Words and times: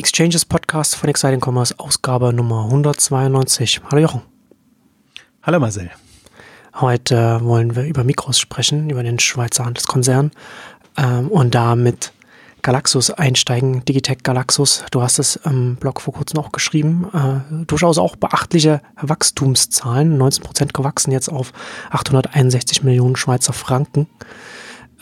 Exchanges 0.00 0.46
Podcast 0.46 0.96
von 0.96 1.10
Exciting 1.10 1.42
Commerce, 1.44 1.74
Ausgabe 1.76 2.32
Nummer 2.32 2.64
192. 2.64 3.82
Hallo 3.90 4.00
Jochen. 4.00 4.22
Hallo 5.42 5.60
Marcel. 5.60 5.90
Heute 6.76 7.38
wollen 7.42 7.76
wir 7.76 7.84
über 7.84 8.02
Mikros 8.02 8.38
sprechen, 8.38 8.88
über 8.88 9.02
den 9.02 9.18
Schweizer 9.18 9.66
Handelskonzern 9.66 10.30
ähm, 10.96 11.28
und 11.28 11.54
damit 11.54 12.14
Galaxus 12.62 13.10
einsteigen, 13.10 13.84
Digitech 13.84 14.22
Galaxus. 14.22 14.86
Du 14.90 15.02
hast 15.02 15.18
es 15.18 15.36
im 15.36 15.76
Blog 15.76 16.00
vor 16.00 16.14
kurzem 16.14 16.40
auch 16.40 16.50
geschrieben. 16.50 17.06
Äh, 17.12 17.66
durchaus 17.66 17.98
auch 17.98 18.16
beachtliche 18.16 18.80
Wachstumszahlen. 19.02 20.16
19 20.16 20.42
Prozent 20.42 20.72
gewachsen 20.72 21.12
jetzt 21.12 21.28
auf 21.28 21.52
861 21.90 22.82
Millionen 22.84 23.16
Schweizer 23.16 23.52
Franken. 23.52 24.06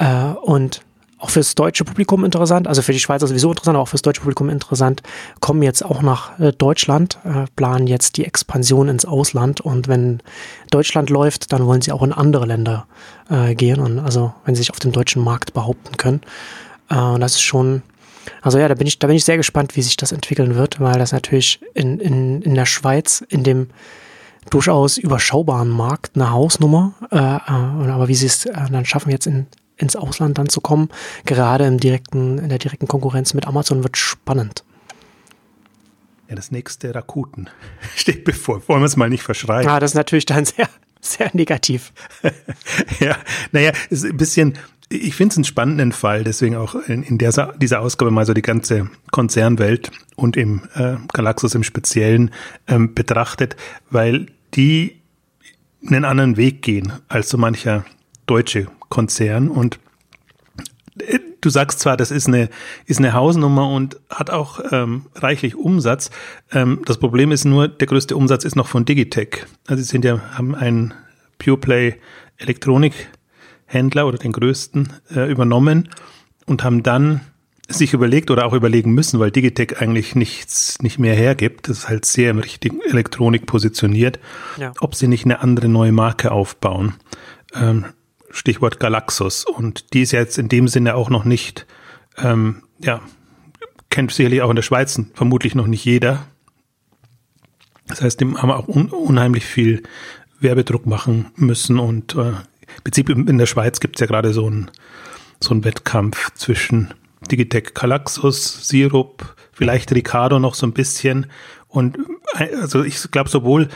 Äh, 0.01 0.33
und 0.43 0.81
auch 1.19 1.31
fürs 1.31 1.55
deutsche 1.55 1.85
Publikum 1.85 2.25
interessant, 2.25 2.69
also 2.69 2.81
für 2.83 2.93
die 2.93 3.01
Schweizer 3.01 3.27
sowieso 3.27 3.51
interessant, 3.51 3.77
aber 3.77 3.83
auch 3.83 3.89
fürs 3.89 4.03
deutsche 4.03 4.21
Publikum 4.21 4.49
interessant, 4.49 5.03
kommen 5.41 5.63
jetzt 5.63 5.85
auch 5.85 6.03
nach 6.03 6.39
äh, 6.39 6.53
Deutschland, 6.53 7.19
äh, 7.25 7.45
planen 7.57 7.87
jetzt 7.87 8.17
die 8.17 8.25
Expansion 8.25 8.89
ins 8.89 9.05
Ausland 9.05 9.61
und 9.61 9.89
wenn 9.89 10.21
Deutschland 10.71 11.11
läuft, 11.11 11.53
dann 11.53 11.67
wollen 11.67 11.83
sie 11.83 11.93
auch 11.93 12.03
in 12.03 12.13
andere 12.13 12.47
Länder 12.47 12.87
äh, 13.31 13.55
gehen 13.55 13.81
und 13.81 13.99
also 13.99 14.33
wenn 14.45 14.55
sie 14.55 14.61
sich 14.61 14.71
auf 14.71 14.79
dem 14.79 14.93
deutschen 14.93 15.23
Markt 15.23 15.53
behaupten 15.55 15.97
können. 15.97 16.21
Äh, 16.89 16.99
und 16.99 17.21
das 17.21 17.33
ist 17.33 17.43
schon, 17.43 17.83
also 18.41 18.59
ja, 18.59 18.69
da 18.69 18.75
bin 18.75 18.87
ich, 18.87 19.01
da 19.01 19.09
bin 19.09 19.17
ich 19.17 19.25
sehr 19.25 19.37
gespannt, 19.37 19.77
wie 19.77 19.83
sich 19.83 19.97
das 19.97 20.13
entwickeln 20.13 20.55
wird, 20.55 20.81
weil 20.81 20.99
das 20.99 21.13
natürlich 21.13 21.61
in, 21.75 21.99
in, 21.99 22.43
in 22.43 22.55
der 22.55 22.67
Schweiz, 22.67 23.25
in 23.29 23.43
dem 23.43 23.69
durchaus 24.51 24.99
überschaubaren 24.99 25.69
Markt 25.69 26.13
eine 26.15 26.31
Hausnummer, 26.31 26.95
äh, 27.11 27.17
äh, 27.17 27.91
aber 27.91 28.07
wie 28.07 28.15
sie 28.15 28.27
es 28.27 28.41
dann 28.45 28.85
schaffen 28.85 29.11
jetzt 29.11 29.27
in 29.27 29.47
ins 29.79 29.97
Ausland 29.97 30.39
dann 30.39 30.49
zu 30.49 30.61
kommen. 30.61 30.89
Gerade 31.25 31.67
im 31.67 31.79
direkten, 31.79 32.39
in 32.39 32.49
der 32.49 32.59
direkten 32.59 32.89
Konkurrenz 32.89 33.35
mit 33.35 33.47
Amazon 33.47 33.83
wird 33.83 33.97
spannend. 33.97 34.65
Ja, 36.29 36.35
das 36.35 36.51
nächste 36.51 36.95
Rakuten 36.95 37.49
steht 37.97 38.25
bevor. 38.25 38.63
Wollen 38.69 38.83
wir 38.83 38.87
es 38.87 38.97
mal 38.97 39.09
nicht 39.09 39.23
verschreien. 39.23 39.67
Ah, 39.69 39.81
das 39.81 39.93
ist 39.93 39.97
natürlich 39.97 40.27
dann 40.27 40.45
sehr, 40.45 40.69
sehr 41.01 41.31
negativ. 41.33 41.93
ja, 43.01 43.17
naja, 43.53 43.73
ist 43.89 44.05
ein 44.05 44.17
bisschen, 44.17 44.59
ich 44.91 45.15
finde 45.15 45.33
es 45.33 45.39
einen 45.39 45.45
spannenden 45.45 45.93
Fall, 45.93 46.25
deswegen 46.25 46.57
auch 46.57 46.75
in, 46.75 47.03
in 47.03 47.19
der, 47.19 47.55
dieser 47.57 47.81
Ausgabe 47.81 48.11
mal 48.11 48.27
so 48.27 48.35
die 48.35 48.43
ganze 48.43 48.91
Konzernwelt 49.11 49.91
und 50.17 50.37
im 50.37 50.63
äh, 50.75 50.97
Galaxus 51.13 51.55
im 51.55 51.63
Speziellen 51.63 52.31
ähm, 52.67 52.95
betrachtet, 52.95 53.57
weil 53.91 54.27
die 54.55 55.01
einen 55.87 56.05
anderen 56.05 56.37
Weg 56.37 56.63
gehen 56.63 56.93
als 57.09 57.29
so 57.29 57.39
mancher 57.39 57.85
deutsche 58.29 58.69
Konzern 58.89 59.49
und 59.49 59.79
äh, 61.01 61.19
du 61.41 61.51
sagst 61.51 61.81
zwar, 61.81 61.97
das 61.97 62.11
ist 62.11 62.27
eine, 62.27 62.49
ist 62.87 62.99
eine 62.99 63.13
Hausnummer 63.13 63.71
und 63.71 63.99
hat 64.11 64.31
auch 64.31 64.61
ähm, 64.73 65.07
reichlich 65.15 65.57
Umsatz. 65.57 66.11
Ähm, 66.53 66.83
das 66.85 66.99
Problem 66.99 67.33
ist 67.33 67.45
nur, 67.45 67.69
der 67.69 67.87
größte 67.87 68.17
Umsatz 68.17 68.45
ist 68.45 68.57
noch 68.57 68.69
von 68.69 68.85
Digitech. 68.85 69.47
Also 69.67 69.83
sie 69.83 69.89
sind 69.89 70.05
ja, 70.05 70.21
haben 70.37 70.55
einen 70.55 70.95
Pure 71.39 71.59
Play 71.59 71.97
Elektronikhändler 72.39 74.07
oder 74.07 74.19
den 74.19 74.33
größten 74.33 74.93
äh, 75.15 75.31
übernommen 75.31 75.89
und 76.47 76.65
haben 76.65 76.83
dann 76.83 77.21
sich 77.69 77.93
überlegt 77.93 78.31
oder 78.31 78.47
auch 78.47 78.55
überlegen 78.55 78.93
müssen, 78.93 79.21
weil 79.21 79.31
Digitech 79.31 79.79
eigentlich 79.81 80.15
nichts 80.15 80.81
nicht 80.81 80.99
mehr 80.99 81.15
hergibt, 81.15 81.69
das 81.69 81.81
ist 81.81 81.89
halt 81.89 82.07
sehr 82.07 82.31
im 82.31 82.39
richtigen 82.39 82.81
Elektronik 82.81 83.45
positioniert, 83.45 84.19
ja. 84.57 84.73
ob 84.81 84.95
sie 84.95 85.07
nicht 85.07 85.27
eine 85.27 85.41
andere 85.41 85.69
neue 85.69 85.93
Marke 85.93 86.33
aufbauen. 86.33 86.95
Ähm, 87.55 87.85
Stichwort 88.31 88.81
Galaxus. 88.81 89.45
Und 89.45 89.93
die 89.95 90.03
ist 90.03 90.13
jetzt 90.13 90.39
in 90.39 90.49
dem 90.49 90.69
Sinne 90.69 90.95
auch 90.95 91.11
noch 91.11 91.25
nicht, 91.25 91.67
ähm, 92.19 92.63
ja, 92.81 93.01
kennt 93.91 94.13
sicherlich 94.13 94.43
auch 94.43 94.51
in 94.51 94.57
der 94.57 94.63
Schweiz 94.63 95.01
vermutlich 95.15 95.55
noch 95.55 95.67
nicht 95.67 95.85
jeder. 95.85 96.27
Das 97.87 98.03
heißt, 98.03 98.21
dem 98.21 98.41
haben 98.41 98.51
wir 98.51 98.57
auch 98.57 98.69
un 98.69 98.89
unheimlich 98.89 99.45
viel 99.45 99.83
Werbedruck 100.41 100.87
machen 100.87 101.33
müssen 101.37 101.79
und 101.79 102.15
äh, 102.15 102.29
im 102.29 102.85
Prinzip 102.85 103.09
in 103.09 103.39
der 103.39 103.47
Schweiz 103.47 103.81
gibt 103.81 103.97
es 103.97 104.01
ja 104.01 104.07
gerade 104.07 104.33
so 104.33 104.47
einen 104.47 104.71
so 105.41 105.65
Wettkampf 105.65 106.33
zwischen 106.35 106.93
Digitec 107.31 107.75
Galaxus, 107.75 108.69
Sirup, 108.69 109.35
vielleicht 109.53 109.93
Ricardo 109.93 110.39
noch 110.39 110.55
so 110.55 110.67
ein 110.67 110.73
bisschen 110.73 111.27
und 111.67 111.99
äh, 112.37 112.55
also 112.61 112.85
ich 112.85 113.11
glaube 113.11 113.31
sowohl 113.31 113.69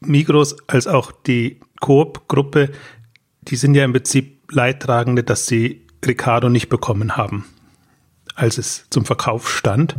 Migros 0.00 0.56
als 0.66 0.86
auch 0.86 1.12
die 1.12 1.60
Coop-Gruppe 1.80 2.70
die 3.42 3.56
sind 3.56 3.74
ja 3.74 3.84
im 3.84 3.92
Prinzip 3.92 4.52
Leidtragende, 4.52 5.22
dass 5.22 5.46
sie 5.46 5.86
Ricardo 6.04 6.48
nicht 6.48 6.68
bekommen 6.68 7.16
haben, 7.16 7.46
als 8.34 8.58
es 8.58 8.86
zum 8.90 9.04
Verkauf 9.04 9.50
stand. 9.50 9.96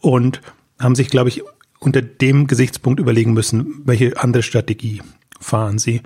Und 0.00 0.40
haben 0.78 0.94
sich, 0.94 1.08
glaube 1.08 1.28
ich, 1.28 1.42
unter 1.78 2.02
dem 2.02 2.46
Gesichtspunkt 2.46 3.00
überlegen 3.00 3.32
müssen, 3.32 3.82
welche 3.84 4.18
andere 4.18 4.42
Strategie 4.42 5.02
fahren 5.40 5.78
sie. 5.78 6.02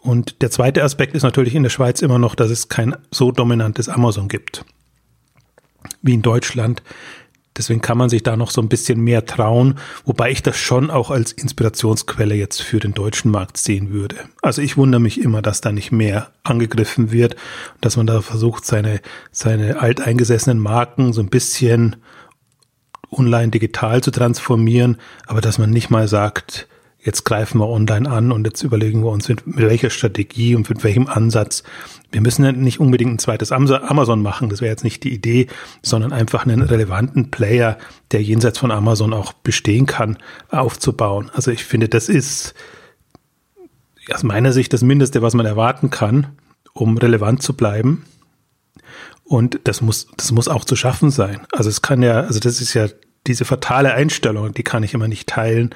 Und 0.00 0.42
der 0.42 0.50
zweite 0.50 0.82
Aspekt 0.82 1.14
ist 1.14 1.22
natürlich 1.22 1.54
in 1.54 1.62
der 1.62 1.70
Schweiz 1.70 2.02
immer 2.02 2.18
noch, 2.18 2.34
dass 2.34 2.50
es 2.50 2.68
kein 2.68 2.94
so 3.10 3.32
dominantes 3.32 3.88
Amazon 3.88 4.28
gibt 4.28 4.64
wie 6.02 6.14
in 6.14 6.22
Deutschland. 6.22 6.82
Deswegen 7.58 7.80
kann 7.80 7.98
man 7.98 8.08
sich 8.08 8.22
da 8.22 8.36
noch 8.36 8.50
so 8.50 8.62
ein 8.62 8.68
bisschen 8.68 9.00
mehr 9.00 9.26
trauen, 9.26 9.74
wobei 10.04 10.30
ich 10.30 10.42
das 10.42 10.56
schon 10.56 10.90
auch 10.90 11.10
als 11.10 11.32
Inspirationsquelle 11.32 12.34
jetzt 12.34 12.62
für 12.62 12.78
den 12.78 12.94
deutschen 12.94 13.30
Markt 13.30 13.58
sehen 13.58 13.90
würde. 13.90 14.16
Also 14.40 14.62
ich 14.62 14.76
wundere 14.76 15.00
mich 15.00 15.20
immer, 15.20 15.42
dass 15.42 15.60
da 15.60 15.72
nicht 15.72 15.92
mehr 15.92 16.30
angegriffen 16.44 17.10
wird, 17.10 17.36
dass 17.80 17.96
man 17.96 18.06
da 18.06 18.20
versucht, 18.22 18.64
seine, 18.64 19.00
seine 19.32 19.80
alteingesessenen 19.80 20.58
Marken 20.58 21.12
so 21.12 21.20
ein 21.20 21.28
bisschen 21.28 21.96
online 23.10 23.48
digital 23.48 24.02
zu 24.02 24.10
transformieren, 24.10 24.98
aber 25.26 25.40
dass 25.40 25.58
man 25.58 25.70
nicht 25.70 25.90
mal 25.90 26.08
sagt, 26.08 26.68
jetzt 27.00 27.24
greifen 27.24 27.60
wir 27.60 27.68
online 27.68 28.10
an 28.10 28.32
und 28.32 28.44
jetzt 28.44 28.62
überlegen 28.62 29.02
wir 29.02 29.10
uns, 29.10 29.28
mit, 29.28 29.42
welcher 29.44 29.90
Strategie 29.90 30.54
und 30.54 30.68
mit 30.68 30.82
welchem 30.82 31.06
Ansatz. 31.06 31.62
Wir 32.10 32.20
müssen 32.20 32.44
ja 32.44 32.52
nicht 32.52 32.80
unbedingt 32.80 33.12
ein 33.14 33.18
zweites 33.18 33.52
Amazon 33.52 34.22
machen, 34.22 34.48
das 34.48 34.60
wäre 34.60 34.70
jetzt 34.70 34.84
nicht 34.84 35.04
die 35.04 35.12
Idee, 35.12 35.46
sondern 35.82 36.12
einfach 36.12 36.44
einen 36.44 36.62
relevanten 36.62 37.30
Player, 37.30 37.78
der 38.10 38.22
jenseits 38.22 38.58
von 38.58 38.70
Amazon 38.70 39.12
auch 39.12 39.32
bestehen 39.32 39.86
kann, 39.86 40.18
aufzubauen. 40.50 41.30
Also 41.34 41.50
ich 41.50 41.64
finde, 41.64 41.88
das 41.88 42.08
ist 42.08 42.54
aus 44.12 44.22
meiner 44.22 44.52
Sicht 44.52 44.72
das 44.72 44.82
Mindeste, 44.82 45.22
was 45.22 45.34
man 45.34 45.46
erwarten 45.46 45.90
kann, 45.90 46.28
um 46.72 46.96
relevant 46.96 47.42
zu 47.42 47.54
bleiben. 47.54 48.04
Und 49.24 49.60
das 49.64 49.82
muss, 49.82 50.08
das 50.16 50.32
muss 50.32 50.48
auch 50.48 50.64
zu 50.64 50.74
schaffen 50.74 51.10
sein. 51.10 51.46
Also 51.52 51.68
es 51.68 51.82
kann 51.82 52.02
ja, 52.02 52.20
also 52.22 52.40
das 52.40 52.62
ist 52.62 52.72
ja 52.72 52.88
diese 53.26 53.44
fatale 53.44 53.92
Einstellung, 53.92 54.54
die 54.54 54.62
kann 54.62 54.82
ich 54.82 54.94
immer 54.94 55.08
nicht 55.08 55.28
teilen, 55.28 55.74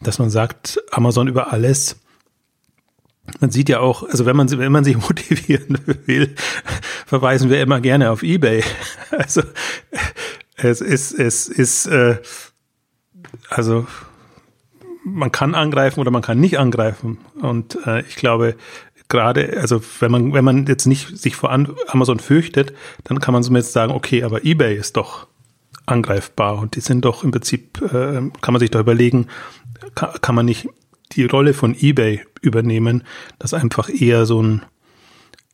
dass 0.00 0.18
man 0.18 0.30
sagt, 0.30 0.80
Amazon 0.90 1.28
über 1.28 1.52
alles. 1.52 1.96
Man 3.40 3.50
sieht 3.50 3.68
ja 3.68 3.80
auch, 3.80 4.02
also 4.02 4.26
wenn 4.26 4.36
man, 4.36 4.50
wenn 4.50 4.72
man 4.72 4.84
sich 4.84 4.96
motivieren 5.08 5.78
will, 6.06 6.34
verweisen 7.06 7.50
wir 7.50 7.60
immer 7.60 7.80
gerne 7.80 8.10
auf 8.10 8.22
eBay. 8.22 8.62
Also 9.10 9.42
es 10.56 10.80
ist, 10.80 11.12
es 11.12 11.48
ist, 11.48 11.86
äh, 11.86 12.18
also 13.48 13.86
man 15.04 15.30
kann 15.30 15.54
angreifen 15.54 16.00
oder 16.00 16.10
man 16.10 16.22
kann 16.22 16.40
nicht 16.40 16.58
angreifen. 16.58 17.18
Und 17.40 17.78
äh, 17.86 18.00
ich 18.00 18.16
glaube, 18.16 18.56
gerade, 19.08 19.58
also 19.60 19.80
wenn 20.00 20.10
man, 20.10 20.32
wenn 20.32 20.44
man 20.44 20.66
jetzt 20.66 20.86
nicht 20.86 21.16
sich 21.18 21.36
vor 21.36 21.52
Amazon 21.52 22.18
fürchtet, 22.18 22.74
dann 23.04 23.20
kann 23.20 23.34
man 23.34 23.42
zumindest 23.42 23.72
sagen, 23.72 23.92
okay, 23.92 24.24
aber 24.24 24.44
eBay 24.44 24.76
ist 24.76 24.96
doch 24.96 25.26
angreifbar. 25.86 26.58
Und 26.58 26.76
die 26.76 26.80
sind 26.80 27.04
doch 27.04 27.24
im 27.24 27.30
Prinzip, 27.30 27.80
äh, 27.82 28.30
kann 28.40 28.52
man 28.52 28.60
sich 28.60 28.70
da 28.70 28.80
überlegen, 28.80 29.26
kann, 29.94 30.10
kann 30.20 30.34
man 30.34 30.46
nicht 30.46 30.68
die 31.12 31.24
Rolle 31.24 31.54
von 31.54 31.76
eBay 31.78 32.22
übernehmen, 32.40 33.04
das 33.38 33.54
einfach 33.54 33.88
eher 33.88 34.26
so 34.26 34.42
ein, 34.42 34.62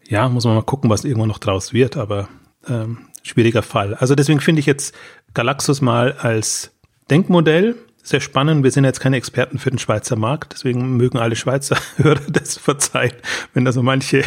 ja, 0.08 0.28
muss 0.28 0.44
man 0.44 0.54
mal 0.54 0.62
gucken, 0.62 0.90
was 0.90 1.04
irgendwann 1.04 1.28
noch 1.28 1.38
draus 1.38 1.72
wird, 1.72 1.96
aber 1.96 2.28
ähm, 2.68 2.98
schwieriger 3.22 3.62
Fall. 3.62 3.94
Also 3.94 4.14
deswegen 4.14 4.40
finde 4.40 4.60
ich 4.60 4.66
jetzt 4.66 4.94
Galaxus 5.34 5.80
mal 5.80 6.12
als 6.12 6.72
Denkmodell 7.10 7.76
sehr 8.02 8.20
spannend. 8.20 8.64
Wir 8.64 8.70
sind 8.70 8.84
jetzt 8.84 9.00
keine 9.00 9.16
Experten 9.16 9.58
für 9.58 9.70
den 9.70 9.78
Schweizer 9.78 10.16
Markt, 10.16 10.54
deswegen 10.54 10.96
mögen 10.96 11.18
alle 11.18 11.36
Schweizer 11.36 11.76
Hörer 11.96 12.22
das 12.28 12.56
verzeihen, 12.56 13.12
wenn 13.54 13.64
da 13.64 13.72
so 13.72 13.82
manche 13.82 14.24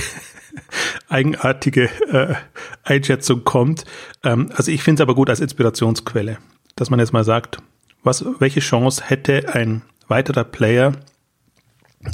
eigenartige 1.09 1.89
äh, 2.09 2.35
Einschätzung 2.83 3.43
kommt. 3.43 3.85
Ähm, 4.23 4.51
also 4.55 4.71
ich 4.71 4.83
finde 4.83 5.01
es 5.01 5.07
aber 5.07 5.15
gut 5.15 5.29
als 5.29 5.39
Inspirationsquelle, 5.39 6.37
dass 6.75 6.89
man 6.89 6.99
jetzt 6.99 7.13
mal 7.13 7.23
sagt, 7.23 7.57
was, 8.03 8.25
welche 8.39 8.59
Chance 8.59 9.03
hätte 9.05 9.53
ein 9.53 9.81
weiterer 10.07 10.43
Player 10.43 10.93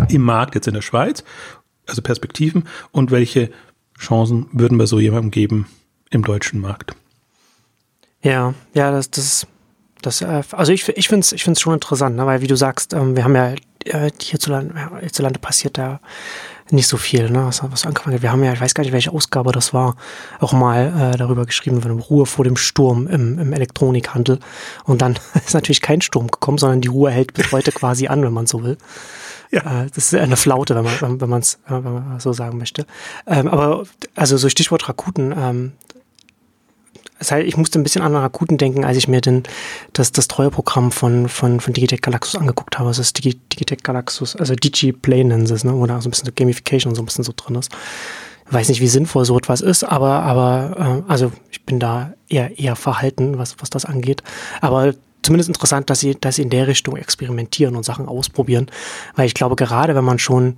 im 0.09 0.21
Markt 0.21 0.56
jetzt 0.56 0.68
in 0.68 0.74
der 0.74 0.81
Schweiz, 0.81 1.24
also 1.88 2.01
Perspektiven, 2.01 2.68
und 2.91 3.12
welche 3.12 3.50
Chancen 3.97 4.47
würden 4.51 4.77
wir 4.77 4.88
so 4.88 5.00
jemandem 5.00 5.31
geben 5.31 5.68
im 6.12 6.24
deutschen 6.24 6.62
Markt? 6.62 6.95
Ja, 8.21 8.53
ja, 8.74 8.92
das, 8.92 9.09
das, 9.09 9.47
das, 10.01 10.21
äh, 10.21 10.44
also 10.51 10.71
ich, 10.71 10.88
ich 10.89 11.07
finde 11.07 11.21
es 11.21 11.31
ich 11.31 11.44
find's 11.44 11.62
schon 11.62 11.74
interessant, 11.74 12.15
ne? 12.15 12.25
weil 12.25 12.42
wie 12.42 12.47
du 12.47 12.56
sagst, 12.56 12.94
ähm, 12.94 13.15
wir 13.15 13.24
haben 13.24 13.35
ja 13.35 13.53
äh, 13.85 14.12
hierzulande, 14.21 15.00
hierzulande 15.00 15.39
passiert 15.39 15.77
da 15.77 16.00
nicht 16.71 16.88
so 16.88 16.98
viel, 16.98 17.30
ne? 17.30 17.45
Was, 17.45 17.62
was 17.63 17.86
angefangen. 17.86 18.21
Wir 18.21 18.31
haben 18.31 18.44
ja, 18.44 18.54
ich 18.54 18.62
weiß 18.62 18.74
gar 18.74 18.83
nicht, 18.83 18.94
welche 18.94 19.12
Ausgabe 19.12 19.51
das 19.51 19.74
war, 19.74 19.95
auch 20.39 20.54
mal 20.54 21.12
äh, 21.13 21.18
darüber 21.18 21.45
geschrieben, 21.45 21.81
von 21.81 22.00
Ruhe 22.00 22.25
vor 22.25 22.44
dem 22.45 22.57
Sturm 22.57 23.07
im, 23.07 23.39
im 23.39 23.54
Elektronikhandel. 23.54 24.39
Und 24.83 25.01
dann 25.01 25.18
ist 25.45 25.54
natürlich 25.54 25.81
kein 25.81 26.01
Sturm 26.01 26.27
gekommen, 26.27 26.57
sondern 26.57 26.81
die 26.81 26.88
Ruhe 26.88 27.12
hält 27.12 27.33
bis 27.33 27.51
heute 27.51 27.71
quasi 27.71 28.07
an, 28.07 28.24
wenn 28.24 28.33
man 28.33 28.48
so 28.48 28.63
will. 28.63 28.77
Ja. 29.51 29.83
Äh, 29.83 29.88
das 29.94 30.12
ist 30.12 30.16
eine 30.16 30.38
Flaute, 30.38 30.75
wenn 30.75 30.83
man 30.83 31.21
wenn 31.21 31.30
man 31.30 31.42
es 31.42 31.60
wenn 31.68 31.83
man 31.83 32.19
so 32.19 32.33
sagen 32.33 32.57
möchte. 32.57 32.86
Ähm, 33.25 33.48
aber 33.48 33.83
also 34.16 34.38
so 34.38 34.50
Stichwort 34.50 34.88
Rakuten, 34.88 35.33
ähm, 35.38 35.71
das 37.19 37.31
heißt, 37.31 37.45
ich 37.45 37.57
musste 37.57 37.80
ein 37.80 37.83
bisschen 37.83 38.01
an 38.01 38.16
Rakuten 38.16 38.57
denken, 38.57 38.86
als 38.86 38.98
ich 38.98 39.07
mir 39.07 39.21
den, 39.21 39.44
das, 39.94 40.12
das 40.12 40.27
Treueprogramm 40.27 40.92
von, 40.92 41.27
von, 41.27 41.60
von 41.60 41.74
Digitech 41.74 42.01
Galaxus 42.01 42.36
angeguckt 42.39 42.80
habe. 42.80 42.89
Das 42.89 42.98
ist 42.98 43.18
Digi, 43.18 43.36
Digitech 43.36 43.83
Galaxus, 43.83 44.36
also 44.36 44.56
DigiPlay 44.56 45.24
nennen 45.24 45.45
sie 45.45 45.54
es, 45.54 45.63
ne? 45.63 45.74
wo 45.74 45.86
da 45.86 46.01
so 46.01 46.07
ein 46.07 46.12
bisschen 46.12 46.25
so 46.25 46.31
Gamification 46.33 46.95
so 46.95 47.01
ein 47.01 47.06
bisschen 47.06 47.25
so 47.25 47.33
drin 47.36 47.56
ist. 47.56 47.71
Ich 48.48 48.54
weiß 48.54 48.69
nicht, 48.69 48.81
wie 48.81 48.88
sinnvoll 48.88 49.25
so 49.25 49.38
etwas 49.38 49.62
ist, 49.62 49.83
aber, 49.83 50.24
aber 50.24 51.04
äh, 51.07 51.12
also 51.12 51.31
ich 51.51 51.66
bin 51.66 51.80
da 51.80 52.13
eher, 52.30 52.57
eher 52.57 52.75
verhalten, 52.75 53.38
was, 53.38 53.57
was 53.60 53.69
das 53.69 53.86
angeht. 53.86 54.24
Aber 54.62 54.94
zumindest 55.21 55.50
interessant, 55.50 55.89
dass 55.89 56.00
sie, 56.00 56.16
dass 56.19 56.38
sie 56.38 56.42
in 56.42 56.50
der 56.50 56.68
Richtung 56.68 56.95
experimentieren 56.95 57.75
und 57.75 57.83
Sachen 57.83 58.07
ausprobieren. 58.07 58.68
Weil 59.16 59.27
ich 59.27 59.33
glaube, 59.33 59.56
gerade 59.56 59.94
wenn 59.94 60.06
man 60.06 60.18
schon 60.19 60.57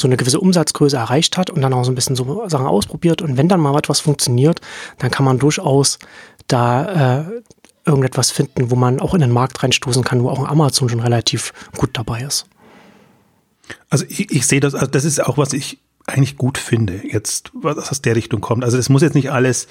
so 0.00 0.08
eine 0.08 0.16
gewisse 0.16 0.40
Umsatzgröße 0.40 0.96
erreicht 0.96 1.36
hat 1.36 1.50
und 1.50 1.60
dann 1.60 1.72
auch 1.72 1.84
so 1.84 1.92
ein 1.92 1.94
bisschen 1.94 2.16
so 2.16 2.48
Sachen 2.48 2.66
ausprobiert. 2.66 3.22
Und 3.22 3.36
wenn 3.36 3.48
dann 3.48 3.60
mal 3.60 3.76
etwas 3.76 4.00
funktioniert, 4.00 4.60
dann 4.98 5.10
kann 5.10 5.24
man 5.24 5.38
durchaus 5.38 5.98
da 6.48 7.20
äh, 7.20 7.24
irgendetwas 7.84 8.30
finden, 8.30 8.70
wo 8.70 8.76
man 8.76 9.00
auch 9.00 9.14
in 9.14 9.20
den 9.20 9.30
Markt 9.30 9.62
reinstoßen 9.62 10.04
kann, 10.04 10.22
wo 10.22 10.30
auch 10.30 10.46
Amazon 10.46 10.88
schon 10.88 11.00
relativ 11.00 11.52
gut 11.76 11.90
dabei 11.94 12.22
ist. 12.22 12.46
Also 13.88 14.04
ich, 14.08 14.30
ich 14.30 14.46
sehe 14.46 14.60
das, 14.60 14.74
also 14.74 14.86
das 14.86 15.04
ist 15.04 15.24
auch, 15.24 15.38
was 15.38 15.52
ich 15.52 15.78
eigentlich 16.06 16.36
gut 16.36 16.58
finde, 16.58 17.00
jetzt, 17.06 17.50
was 17.54 17.90
aus 17.90 18.02
der 18.02 18.16
Richtung 18.16 18.40
kommt. 18.40 18.64
Also 18.64 18.76
das 18.76 18.88
muss 18.88 19.02
jetzt 19.02 19.14
nicht 19.14 19.30
alles 19.30 19.68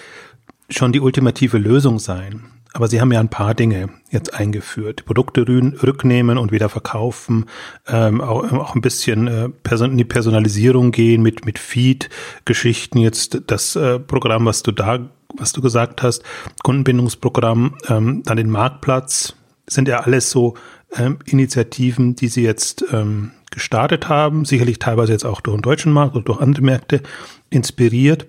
schon 0.70 0.92
die 0.92 1.00
ultimative 1.00 1.58
Lösung 1.58 2.00
sein. 2.00 2.46
Aber 2.74 2.88
Sie 2.88 3.01
haben 3.01 3.12
ja 3.12 3.19
ein 3.19 3.30
paar 3.30 3.56
Dinge 3.56 3.89
jetzt 4.12 4.33
eingeführt. 4.33 5.06
Produkte 5.06 5.48
rücknehmen 5.48 6.38
und 6.38 6.51
wieder 6.51 6.69
verkaufen, 6.69 7.45
ähm, 7.88 8.21
auch, 8.21 8.51
auch 8.51 8.75
ein 8.75 8.81
bisschen 8.81 9.27
äh, 9.27 9.50
in 9.86 9.98
die 9.98 10.06
Personalisierung 10.06 10.92
gehen 10.92 11.24
mit, 11.24 11.45
mit 11.45 11.57
Feed-Geschichten. 11.57 13.00
Jetzt 13.00 13.42
das 13.48 13.75
äh, 13.75 14.00
Programm, 14.00 14.45
was 14.45 14.62
du 14.62 14.71
da, 14.71 15.10
was 15.36 15.51
du 15.51 15.62
gesagt 15.62 16.04
hast, 16.04 16.24
Kundenbindungsprogramm, 16.63 17.75
ähm, 17.88 18.21
dann 18.24 18.38
den 18.38 18.50
Marktplatz, 18.50 19.36
sind 19.68 19.88
ja 19.88 20.01
alles 20.01 20.30
so 20.30 20.56
ähm, 20.95 21.19
Initiativen, 21.25 22.16
die 22.16 22.27
Sie 22.27 22.44
jetzt 22.44 22.86
ähm, 22.92 23.31
gestartet 23.51 24.10
haben, 24.10 24.45
sicherlich 24.45 24.80
teilweise 24.80 25.12
jetzt 25.12 25.25
auch 25.25 25.42
durch 25.42 25.57
den 25.57 25.63
deutschen 25.63 25.92
Markt 25.92 26.16
oder 26.16 26.25
durch 26.25 26.39
andere 26.39 26.63
Märkte 26.63 27.01
inspiriert. 27.50 28.27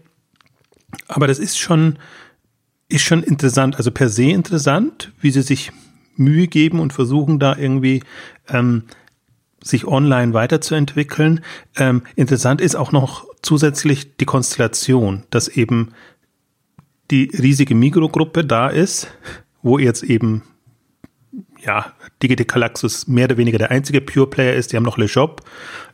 Aber 1.08 1.26
das 1.26 1.38
ist 1.38 1.58
schon 1.58 1.98
ist 2.90 3.02
schon 3.02 3.22
interessant, 3.22 3.76
also 3.76 3.90
per 3.90 4.08
se 4.08 4.30
interessant, 4.30 5.12
wie 5.20 5.30
sie 5.30 5.42
sich 5.42 5.72
Mühe 6.16 6.48
geben 6.48 6.80
und 6.80 6.92
versuchen 6.92 7.38
da 7.38 7.56
irgendwie 7.56 8.02
ähm, 8.48 8.84
sich 9.62 9.86
online 9.86 10.34
weiterzuentwickeln. 10.34 11.40
Ähm, 11.76 12.02
interessant 12.16 12.60
ist 12.60 12.74
auch 12.74 12.92
noch 12.92 13.26
zusätzlich 13.42 14.16
die 14.16 14.24
Konstellation, 14.24 15.22
dass 15.30 15.48
eben 15.48 15.92
die 17.10 17.30
riesige 17.36 17.74
Mikrogruppe 17.74 18.44
da 18.44 18.68
ist, 18.68 19.08
wo 19.62 19.78
jetzt 19.78 20.02
eben 20.02 20.42
ja, 21.64 21.92
Digital 22.22 22.46
Galaxus 22.46 23.06
mehr 23.06 23.26
oder 23.26 23.36
weniger 23.36 23.58
der 23.58 23.70
einzige 23.70 24.00
Pure 24.00 24.28
Player 24.28 24.54
ist. 24.54 24.72
Die 24.72 24.76
haben 24.76 24.84
noch 24.84 24.98
Le 24.98 25.08
Shop 25.08 25.42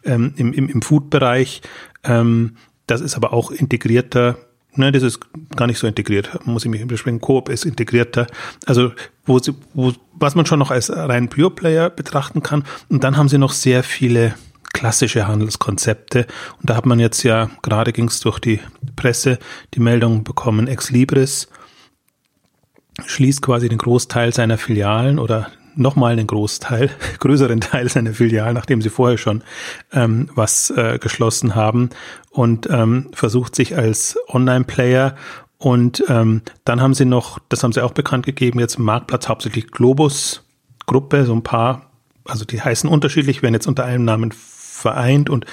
ähm, 0.05 0.33
im, 0.37 0.53
im, 0.53 0.69
im 0.69 0.83
Food-Bereich. 0.83 1.63
Ähm, 2.05 2.57
das 2.87 3.01
ist 3.01 3.17
aber 3.17 3.33
auch 3.33 3.51
integrierter 3.51 4.39
Ne, 4.77 4.93
das 4.93 5.03
ist 5.03 5.21
gar 5.57 5.67
nicht 5.67 5.79
so 5.79 5.87
integriert, 5.87 6.47
muss 6.47 6.65
ich 6.65 6.71
mich 6.71 6.87
besprechen. 6.87 7.21
Coop 7.21 7.49
ist 7.49 7.65
integrierter. 7.65 8.27
Also, 8.67 8.93
wo 9.25 9.39
sie, 9.39 9.55
wo, 9.75 9.93
was 10.13 10.35
man 10.35 10.47
schon 10.47 10.59
noch 10.59 10.71
als 10.71 10.91
rein 10.91 11.29
Pure 11.29 11.51
Player 11.51 11.91
betrachten 11.91 12.43
kann. 12.43 12.65
Und 12.89 13.03
dann 13.03 13.17
haben 13.17 13.29
sie 13.29 13.39
noch 13.39 13.53
sehr 13.53 13.83
viele 13.83 14.35
klassische 14.73 15.27
Handelskonzepte. 15.27 16.27
Und 16.61 16.71
da 16.71 16.77
hat 16.77 16.85
man 16.85 17.01
jetzt 17.01 17.23
ja, 17.23 17.51
gerade 17.63 17.93
ging 17.93 18.09
es 18.09 18.21
durch 18.21 18.39
die 18.39 18.61
Presse, 18.95 19.39
die 19.75 19.81
Meldung 19.81 20.23
bekommen, 20.25 20.69
Ex 20.69 20.91
Libris 20.91 21.49
schließt 23.05 23.43
quasi 23.43 23.69
den 23.69 23.79
Großteil 23.79 24.33
seiner 24.33 24.59
Filialen 24.59 25.19
oder 25.19 25.51
nochmal 25.77 26.13
einen 26.13 26.27
Großteil, 26.27 26.91
größeren 27.21 27.61
Teil 27.61 27.89
seiner 27.89 28.13
Filialen, 28.13 28.55
nachdem 28.55 28.83
sie 28.83 28.91
vorher 28.91 29.19
schon 29.19 29.43
ähm, 29.93 30.29
was 30.35 30.71
äh, 30.71 30.99
geschlossen 31.01 31.55
haben 31.55 31.91
und 32.31 32.69
ähm, 32.71 33.11
versucht 33.13 33.55
sich 33.55 33.77
als 33.77 34.19
Online-Player 34.29 35.15
und 35.59 36.05
ähm, 36.09 36.43
dann 36.65 36.81
haben 36.81 36.95
sie 36.95 37.07
noch, 37.07 37.39
das 37.49 37.63
haben 37.63 37.73
sie 37.73 37.83
auch 37.83 37.93
bekannt 37.93 38.27
gegeben, 38.27 38.61
jetzt 38.61 38.79
Marktplatz 38.79 39.29
hauptsächlich 39.29 39.71
Globus 39.71 40.43
Gruppe, 40.87 41.25
so 41.27 41.35
ein 41.35 41.43
paar, 41.43 41.91
also 42.25 42.45
die 42.45 42.61
heißen 42.61 42.89
unterschiedlich, 42.89 43.43
werden 43.43 43.55
jetzt 43.55 43.67
unter 43.67 43.85
einem 43.85 44.05
Namen 44.05 44.33
vereint 44.33 45.29
und 45.29 45.47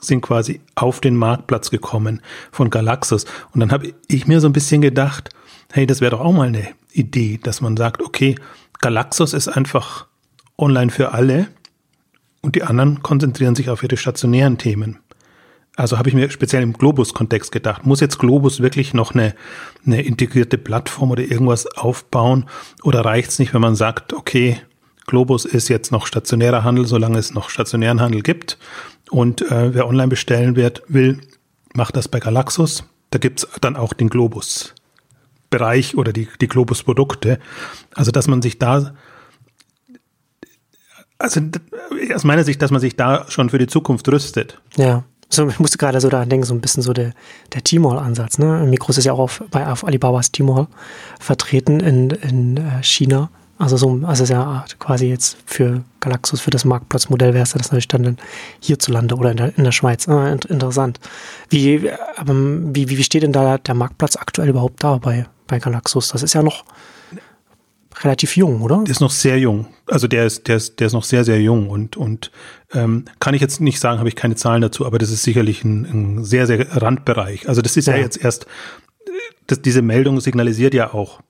sind 0.00 0.22
quasi 0.22 0.60
auf 0.74 1.00
den 1.00 1.16
Marktplatz 1.16 1.70
gekommen 1.70 2.20
von 2.50 2.70
Galaxus. 2.70 3.24
Und 3.52 3.60
dann 3.60 3.72
habe 3.72 3.94
ich 4.08 4.26
mir 4.26 4.40
so 4.40 4.48
ein 4.48 4.52
bisschen 4.52 4.80
gedacht, 4.80 5.30
hey, 5.72 5.86
das 5.86 6.00
wäre 6.00 6.12
doch 6.12 6.20
auch 6.20 6.32
mal 6.32 6.48
eine 6.48 6.68
Idee, 6.92 7.38
dass 7.42 7.60
man 7.60 7.76
sagt, 7.76 8.02
okay, 8.02 8.36
Galaxus 8.84 9.32
ist 9.32 9.48
einfach 9.48 10.08
online 10.58 10.90
für 10.90 11.12
alle 11.12 11.48
und 12.42 12.54
die 12.54 12.64
anderen 12.64 13.02
konzentrieren 13.02 13.54
sich 13.54 13.70
auf 13.70 13.82
ihre 13.82 13.96
stationären 13.96 14.58
Themen. 14.58 14.98
Also 15.74 15.96
habe 15.96 16.10
ich 16.10 16.14
mir 16.14 16.28
speziell 16.28 16.62
im 16.62 16.74
Globus-Kontext 16.74 17.50
gedacht, 17.50 17.86
muss 17.86 18.00
jetzt 18.00 18.18
Globus 18.18 18.60
wirklich 18.60 18.92
noch 18.92 19.14
eine, 19.14 19.34
eine 19.86 20.02
integrierte 20.02 20.58
Plattform 20.58 21.12
oder 21.12 21.22
irgendwas 21.22 21.66
aufbauen 21.66 22.44
oder 22.82 23.06
reicht 23.06 23.30
es 23.30 23.38
nicht, 23.38 23.54
wenn 23.54 23.62
man 23.62 23.74
sagt, 23.74 24.12
okay, 24.12 24.60
Globus 25.06 25.46
ist 25.46 25.70
jetzt 25.70 25.90
noch 25.90 26.06
stationärer 26.06 26.62
Handel, 26.62 26.84
solange 26.84 27.16
es 27.16 27.32
noch 27.32 27.48
stationären 27.48 28.02
Handel 28.02 28.20
gibt 28.20 28.58
und 29.10 29.50
äh, 29.50 29.72
wer 29.72 29.88
online 29.88 30.08
bestellen 30.08 30.56
wird, 30.56 30.82
will, 30.88 31.22
macht 31.72 31.96
das 31.96 32.08
bei 32.08 32.20
Galaxus. 32.20 32.84
Da 33.08 33.18
gibt's 33.18 33.48
dann 33.62 33.76
auch 33.76 33.94
den 33.94 34.10
Globus. 34.10 34.74
Bereich 35.54 35.96
oder 35.96 36.12
die, 36.12 36.28
die 36.40 36.48
Globus-Produkte. 36.48 37.38
Also, 37.94 38.10
dass 38.10 38.26
man 38.26 38.42
sich 38.42 38.58
da, 38.58 38.92
also 41.18 41.40
aus 42.12 42.24
meiner 42.24 42.42
Sicht, 42.42 42.60
dass 42.60 42.72
man 42.72 42.80
sich 42.80 42.96
da 42.96 43.26
schon 43.28 43.50
für 43.50 43.58
die 43.58 43.68
Zukunft 43.68 44.08
rüstet. 44.08 44.60
Ja. 44.76 45.04
So, 45.30 45.48
ich 45.48 45.60
musste 45.60 45.78
gerade 45.78 46.00
so 46.00 46.08
daran 46.08 46.28
denken, 46.28 46.44
so 46.44 46.54
ein 46.54 46.60
bisschen 46.60 46.82
so 46.82 46.92
der, 46.92 47.12
der 47.52 47.62
Tmall-Ansatz. 47.62 48.38
Ne? 48.38 48.66
Mikros 48.66 48.98
ist 48.98 49.04
ja 49.04 49.12
auch 49.12 49.20
auf, 49.20 49.44
bei 49.50 49.66
auf 49.66 49.84
Alibabas 49.84 50.32
Tmall 50.32 50.66
vertreten 51.18 51.80
in, 51.80 52.10
in 52.10 52.56
äh, 52.56 52.82
China. 52.82 53.30
Also 53.56 53.76
so, 53.76 54.00
also 54.02 54.24
ist 54.24 54.30
ja 54.30 54.64
quasi 54.80 55.06
jetzt 55.06 55.36
für 55.46 55.84
Galaxus, 56.00 56.40
für 56.40 56.50
das 56.50 56.64
Marktplatzmodell 56.64 57.34
wäre 57.34 57.44
es 57.44 57.52
das 57.52 57.70
natürlich 57.70 57.88
dann 57.88 58.18
hierzulande 58.60 59.14
oder 59.14 59.30
in 59.30 59.36
der, 59.36 59.56
in 59.56 59.64
der 59.64 59.72
Schweiz. 59.72 60.08
Ah, 60.08 60.32
interessant. 60.32 60.98
Wie, 61.48 61.88
ähm, 62.26 62.74
wie, 62.74 62.88
wie 62.88 63.02
steht 63.04 63.22
denn 63.22 63.32
da 63.32 63.58
der 63.58 63.74
Marktplatz 63.74 64.16
aktuell 64.16 64.48
überhaupt 64.48 64.82
da 64.82 64.98
bei, 64.98 65.26
bei 65.46 65.58
Galaxus. 65.58 66.08
Das 66.08 66.22
ist 66.22 66.34
ja 66.34 66.42
noch 66.42 66.64
relativ 68.02 68.36
jung, 68.36 68.62
oder? 68.62 68.82
Der 68.84 68.90
ist 68.90 69.00
noch 69.00 69.10
sehr 69.10 69.38
jung. 69.38 69.66
Also 69.86 70.08
der 70.08 70.26
ist, 70.26 70.48
der 70.48 70.56
ist, 70.56 70.80
der 70.80 70.88
ist 70.88 70.92
noch 70.92 71.04
sehr, 71.04 71.24
sehr 71.24 71.40
jung 71.40 71.70
und, 71.70 71.96
und 71.96 72.30
ähm, 72.72 73.04
kann 73.20 73.34
ich 73.34 73.40
jetzt 73.40 73.60
nicht 73.60 73.78
sagen, 73.78 73.98
habe 73.98 74.08
ich 74.08 74.16
keine 74.16 74.34
Zahlen 74.34 74.62
dazu, 74.62 74.86
aber 74.86 74.98
das 74.98 75.10
ist 75.10 75.22
sicherlich 75.22 75.64
ein, 75.64 75.84
ein 75.84 76.24
sehr, 76.24 76.46
sehr 76.46 76.82
Randbereich. 76.82 77.48
Also 77.48 77.62
das 77.62 77.76
ist 77.76 77.86
ja, 77.86 77.94
ja 77.94 78.02
jetzt 78.02 78.22
erst, 78.22 78.46
das, 79.46 79.62
diese 79.62 79.82
Meldung 79.82 80.20
signalisiert 80.20 80.74
ja 80.74 80.92
auch, 80.92 81.20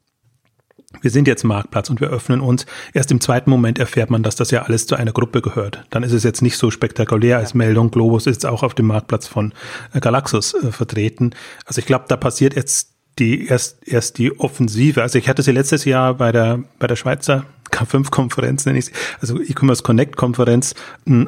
wir 1.00 1.10
sind 1.10 1.26
jetzt 1.26 1.42
Marktplatz 1.44 1.90
und 1.90 2.00
wir 2.00 2.08
öffnen 2.08 2.40
uns. 2.40 2.66
Erst 2.92 3.10
im 3.10 3.20
zweiten 3.20 3.50
Moment 3.50 3.78
erfährt 3.78 4.10
man, 4.10 4.22
dass 4.22 4.36
das 4.36 4.52
ja 4.52 4.62
alles 4.62 4.86
zu 4.86 4.94
einer 4.94 5.12
Gruppe 5.12 5.42
gehört. 5.42 5.84
Dann 5.90 6.04
ist 6.04 6.12
es 6.12 6.22
jetzt 6.22 6.40
nicht 6.40 6.56
so 6.56 6.70
spektakulär 6.70 7.38
als 7.38 7.52
Meldung. 7.52 7.90
Globus 7.90 8.26
ist 8.26 8.46
auch 8.46 8.62
auf 8.62 8.74
dem 8.74 8.86
Marktplatz 8.86 9.26
von 9.26 9.52
äh, 9.92 10.00
Galaxus 10.00 10.54
äh, 10.54 10.70
vertreten. 10.70 11.34
Also 11.66 11.80
ich 11.80 11.86
glaube, 11.86 12.04
da 12.08 12.16
passiert 12.16 12.54
jetzt 12.54 12.93
die 13.18 13.46
erst, 13.46 13.86
erst 13.86 14.18
die 14.18 14.38
Offensive. 14.38 15.02
Also 15.02 15.18
ich 15.18 15.28
hatte 15.28 15.42
sie 15.42 15.52
letztes 15.52 15.84
Jahr 15.84 16.14
bei 16.14 16.32
der, 16.32 16.64
bei 16.78 16.86
der 16.86 16.96
Schweizer 16.96 17.46
K5-Konferenz, 17.70 18.66
nenne 18.66 18.78
ich 18.78 18.86
sie, 18.86 18.92
also 19.20 19.40
E-Commerce 19.40 19.82
Connect-Konferenz, 19.82 20.74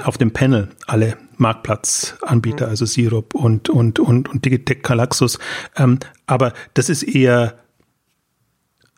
auf 0.04 0.18
dem 0.18 0.32
Panel 0.32 0.68
alle 0.86 1.16
Marktplatzanbieter, 1.38 2.66
mhm. 2.66 2.70
also 2.70 2.84
Sirup 2.86 3.34
und, 3.34 3.68
und, 3.68 3.98
und, 3.98 4.28
und 4.28 4.44
Digitech 4.44 4.82
Galaxus. 4.82 5.38
Ähm, 5.76 5.98
aber 6.26 6.52
das 6.74 6.88
ist 6.88 7.02
eher 7.02 7.58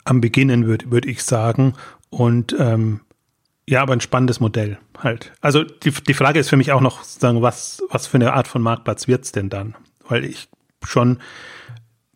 am 0.05 0.21
Beginnen, 0.21 0.67
würde 0.67 0.91
würd 0.91 1.07
ich 1.07 1.23
sagen. 1.23 1.75
Und 2.11 2.55
ähm, 2.59 3.01
ja, 3.69 3.83
aber 3.83 3.93
ein 3.93 4.01
spannendes 4.01 4.41
Modell 4.41 4.79
halt. 4.99 5.33
Also 5.41 5.63
die, 5.63 5.91
die 5.91 6.15
Frage 6.15 6.41
ist 6.41 6.49
für 6.49 6.57
mich 6.57 6.73
auch 6.73 6.81
noch, 6.81 7.05
sagen, 7.05 7.43
was, 7.43 7.83
was 7.91 8.07
für 8.07 8.17
eine 8.17 8.33
Art 8.33 8.49
von 8.49 8.63
Marktplatz 8.63 9.09
wird's 9.09 9.33
denn 9.33 9.51
dann? 9.51 9.75
Weil 10.09 10.25
ich 10.25 10.49
schon 10.83 11.19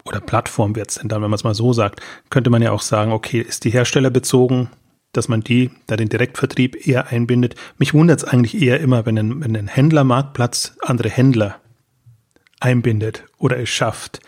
oder 0.05 0.21
Plattform 0.21 0.75
wird 0.75 0.91
es 0.91 0.97
denn 0.97 1.09
dann, 1.09 1.23
wenn 1.23 1.31
man 1.31 1.37
es 1.37 1.45
mal 1.45 1.55
so 1.55 1.73
sagt, 1.73 2.01
könnte 2.31 2.51
man 2.51 2.63
ja 2.63 2.73
auch 2.73 2.83
sagen, 2.83 3.13
okay, 3.13 3.41
ist 3.41 3.65
die 3.65 3.71
Hersteller 3.71 4.11
bezogen, 4.11 4.71
dass 5.13 5.29
man 5.29 5.43
die, 5.43 5.71
da 5.87 5.97
den 5.97 6.09
Direktvertrieb 6.09 6.87
eher 6.87 7.09
einbindet. 7.09 7.55
Mich 7.79 7.95
wundert 7.95 8.21
es 8.21 8.25
eigentlich 8.25 8.61
eher 8.61 8.81
immer, 8.81 9.07
wenn 9.07 9.19
ein, 9.19 9.41
wenn 9.43 9.57
ein 9.57 9.69
Händlermarktplatz 9.69 10.77
andere 10.81 11.11
Händler 11.11 11.61
einbindet 12.61 13.25
oder 13.39 13.59
es 13.59 13.69
schafft. 13.69 14.21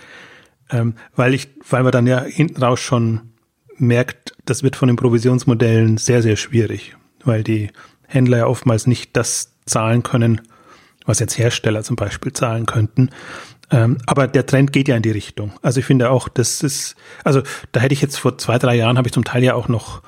Ähm, 0.70 0.94
weil 1.14 1.34
ich, 1.34 1.48
weil 1.68 1.82
man 1.82 1.92
dann 1.92 2.06
ja 2.06 2.22
hinten 2.22 2.62
raus 2.62 2.80
schon 2.80 3.32
merkt, 3.76 4.36
das 4.44 4.62
wird 4.62 4.76
von 4.76 4.88
den 4.88 4.96
Provisionsmodellen 4.96 5.96
sehr, 5.96 6.22
sehr 6.22 6.36
schwierig, 6.36 6.96
weil 7.24 7.42
die 7.42 7.70
Händler 8.06 8.38
ja 8.38 8.46
oftmals 8.46 8.86
nicht 8.86 9.16
das 9.16 9.56
zahlen 9.66 10.02
können, 10.02 10.40
was 11.06 11.18
jetzt 11.18 11.38
Hersteller 11.38 11.82
zum 11.82 11.96
Beispiel 11.96 12.32
zahlen 12.32 12.66
könnten. 12.66 13.10
Ähm, 13.70 13.98
aber 14.06 14.26
der 14.26 14.46
Trend 14.46 14.72
geht 14.72 14.88
ja 14.88 14.96
in 14.96 15.02
die 15.02 15.10
Richtung. 15.10 15.52
Also 15.62 15.80
ich 15.80 15.86
finde 15.86 16.10
auch, 16.10 16.28
das 16.28 16.62
ist, 16.62 16.96
also 17.24 17.42
da 17.72 17.80
hätte 17.80 17.94
ich 17.94 18.02
jetzt 18.02 18.18
vor 18.18 18.38
zwei, 18.38 18.58
drei 18.58 18.74
Jahren 18.76 18.98
habe 18.98 19.08
ich 19.08 19.14
zum 19.14 19.24
Teil 19.24 19.42
ja 19.42 19.54
auch 19.54 19.68
noch 19.68 20.02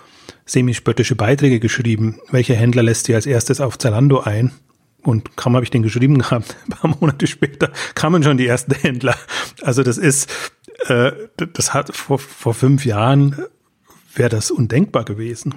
semi-spöttische 0.44 1.16
Beiträge 1.16 1.60
geschrieben. 1.60 2.20
Welcher 2.30 2.54
Händler 2.54 2.82
lässt 2.82 3.06
sich 3.06 3.14
als 3.14 3.26
erstes 3.26 3.60
auf 3.60 3.78
Zalando 3.78 4.20
ein? 4.20 4.52
Und 5.02 5.36
kaum 5.36 5.54
habe 5.54 5.64
ich 5.64 5.70
den 5.70 5.82
geschrieben 5.82 6.18
gehabt, 6.18 6.56
ein 6.66 6.70
paar 6.70 6.96
Monate 7.00 7.26
später 7.26 7.70
kamen 7.94 8.22
schon 8.22 8.36
die 8.36 8.46
ersten 8.46 8.74
Händler. 8.74 9.16
Also 9.62 9.82
das 9.82 9.98
ist, 9.98 10.30
äh, 10.88 11.12
das 11.36 11.74
hat 11.74 11.94
vor, 11.94 12.18
vor 12.18 12.54
fünf 12.54 12.84
Jahren 12.84 13.36
wäre 14.14 14.28
das 14.28 14.50
undenkbar 14.50 15.04
gewesen, 15.04 15.54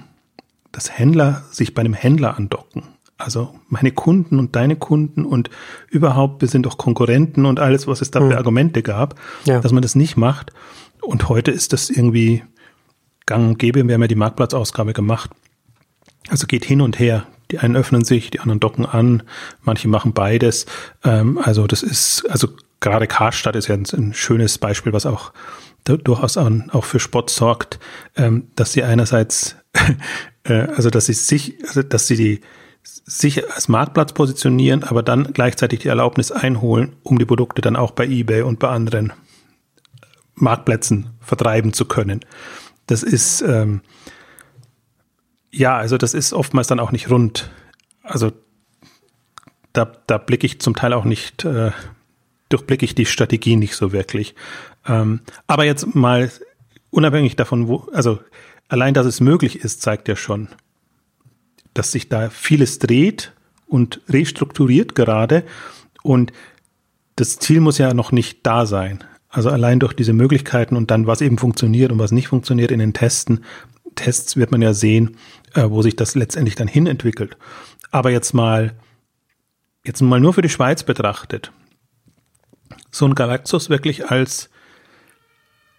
dass 0.72 0.96
Händler 0.98 1.44
sich 1.50 1.74
bei 1.74 1.80
einem 1.80 1.94
Händler 1.94 2.36
andocken. 2.36 2.84
Also 3.20 3.54
meine 3.68 3.92
Kunden 3.92 4.38
und 4.38 4.56
deine 4.56 4.76
Kunden 4.76 5.24
und 5.24 5.50
überhaupt, 5.88 6.40
wir 6.40 6.48
sind 6.48 6.66
doch 6.66 6.78
Konkurrenten 6.78 7.46
und 7.46 7.60
alles, 7.60 7.86
was 7.86 8.00
es 8.00 8.10
da 8.10 8.20
für 8.20 8.30
hm. 8.30 8.36
Argumente 8.36 8.82
gab, 8.82 9.14
ja. 9.44 9.60
dass 9.60 9.72
man 9.72 9.82
das 9.82 9.94
nicht 9.94 10.16
macht. 10.16 10.52
Und 11.02 11.28
heute 11.28 11.50
ist 11.50 11.72
das 11.72 11.90
irgendwie 11.90 12.42
gang 13.26 13.48
und 13.48 13.58
gäbe. 13.58 13.86
Wir 13.86 13.94
haben 13.94 14.02
ja 14.02 14.08
die 14.08 14.14
Marktplatzausgabe 14.14 14.92
gemacht. 14.92 15.30
Also 16.28 16.46
geht 16.46 16.64
hin 16.64 16.80
und 16.80 16.98
her. 16.98 17.26
Die 17.50 17.58
einen 17.58 17.76
öffnen 17.76 18.04
sich, 18.04 18.30
die 18.30 18.40
anderen 18.40 18.60
docken 18.60 18.86
an, 18.86 19.24
manche 19.62 19.88
machen 19.88 20.12
beides. 20.12 20.66
Ähm, 21.04 21.38
also 21.38 21.66
das 21.66 21.82
ist, 21.82 22.24
also 22.30 22.48
gerade 22.80 23.06
Karstadt 23.06 23.56
ist 23.56 23.68
ja 23.68 23.74
ein, 23.74 23.86
ein 23.92 24.14
schönes 24.14 24.58
Beispiel, 24.58 24.92
was 24.92 25.06
auch 25.06 25.32
durchaus 25.84 26.36
auch 26.36 26.84
für 26.84 27.00
Spott 27.00 27.30
sorgt, 27.30 27.80
ähm, 28.16 28.48
dass 28.54 28.72
sie 28.72 28.84
einerseits, 28.84 29.56
äh, 30.44 30.52
also 30.52 30.90
dass 30.90 31.06
sie 31.06 31.14
sich, 31.14 31.56
also 31.66 31.82
dass 31.82 32.06
sie 32.06 32.16
die 32.16 32.40
sich 32.82 33.48
als 33.52 33.68
Marktplatz 33.68 34.12
positionieren, 34.12 34.84
aber 34.84 35.02
dann 35.02 35.32
gleichzeitig 35.32 35.80
die 35.80 35.88
Erlaubnis 35.88 36.32
einholen, 36.32 36.96
um 37.02 37.18
die 37.18 37.24
Produkte 37.24 37.62
dann 37.62 37.76
auch 37.76 37.90
bei 37.92 38.06
eBay 38.06 38.42
und 38.42 38.58
bei 38.58 38.68
anderen 38.68 39.12
Marktplätzen 40.34 41.10
vertreiben 41.20 41.72
zu 41.72 41.84
können. 41.84 42.20
Das 42.86 43.02
ist 43.02 43.42
ähm, 43.42 43.82
ja, 45.50 45.76
also 45.76 45.98
das 45.98 46.14
ist 46.14 46.32
oftmals 46.32 46.68
dann 46.68 46.80
auch 46.80 46.92
nicht 46.92 47.10
rund. 47.10 47.50
Also 48.02 48.32
da, 49.72 49.90
da 50.06 50.18
blicke 50.18 50.46
ich 50.46 50.60
zum 50.60 50.74
Teil 50.74 50.92
auch 50.92 51.04
nicht, 51.04 51.44
äh, 51.44 51.72
durchblicke 52.48 52.84
ich 52.84 52.94
die 52.94 53.06
Strategie 53.06 53.56
nicht 53.56 53.74
so 53.74 53.92
wirklich. 53.92 54.34
Ähm, 54.86 55.20
aber 55.46 55.64
jetzt 55.64 55.94
mal 55.94 56.30
unabhängig 56.90 57.36
davon, 57.36 57.68
wo, 57.68 57.88
also 57.92 58.20
allein, 58.68 58.94
dass 58.94 59.06
es 59.06 59.20
möglich 59.20 59.60
ist, 59.60 59.82
zeigt 59.82 60.08
ja 60.08 60.16
schon, 60.16 60.48
dass 61.74 61.92
sich 61.92 62.08
da 62.08 62.30
vieles 62.30 62.78
dreht 62.78 63.32
und 63.66 64.00
restrukturiert 64.08 64.94
gerade 64.94 65.44
und 66.02 66.32
das 67.16 67.38
Ziel 67.38 67.60
muss 67.60 67.78
ja 67.78 67.92
noch 67.94 68.12
nicht 68.12 68.46
da 68.46 68.66
sein. 68.66 69.04
Also 69.28 69.50
allein 69.50 69.78
durch 69.78 69.92
diese 69.92 70.12
Möglichkeiten 70.12 70.76
und 70.76 70.90
dann, 70.90 71.06
was 71.06 71.20
eben 71.20 71.38
funktioniert 71.38 71.92
und 71.92 71.98
was 71.98 72.12
nicht 72.12 72.28
funktioniert 72.28 72.70
in 72.72 72.80
den 72.80 72.94
Testen, 72.94 73.44
Tests 73.94 74.36
wird 74.36 74.50
man 74.50 74.62
ja 74.62 74.72
sehen, 74.72 75.16
äh, 75.54 75.68
wo 75.68 75.82
sich 75.82 75.96
das 75.96 76.14
letztendlich 76.14 76.54
dann 76.54 76.68
hin 76.68 76.86
entwickelt. 76.86 77.36
Aber 77.90 78.10
jetzt 78.10 78.32
mal, 78.32 78.74
jetzt 79.84 80.00
mal 80.00 80.20
nur 80.20 80.34
für 80.34 80.42
die 80.42 80.48
Schweiz 80.48 80.82
betrachtet, 80.82 81.52
so 82.90 83.04
ein 83.06 83.14
Galaxus 83.14 83.68
wirklich 83.70 84.10
als 84.10 84.50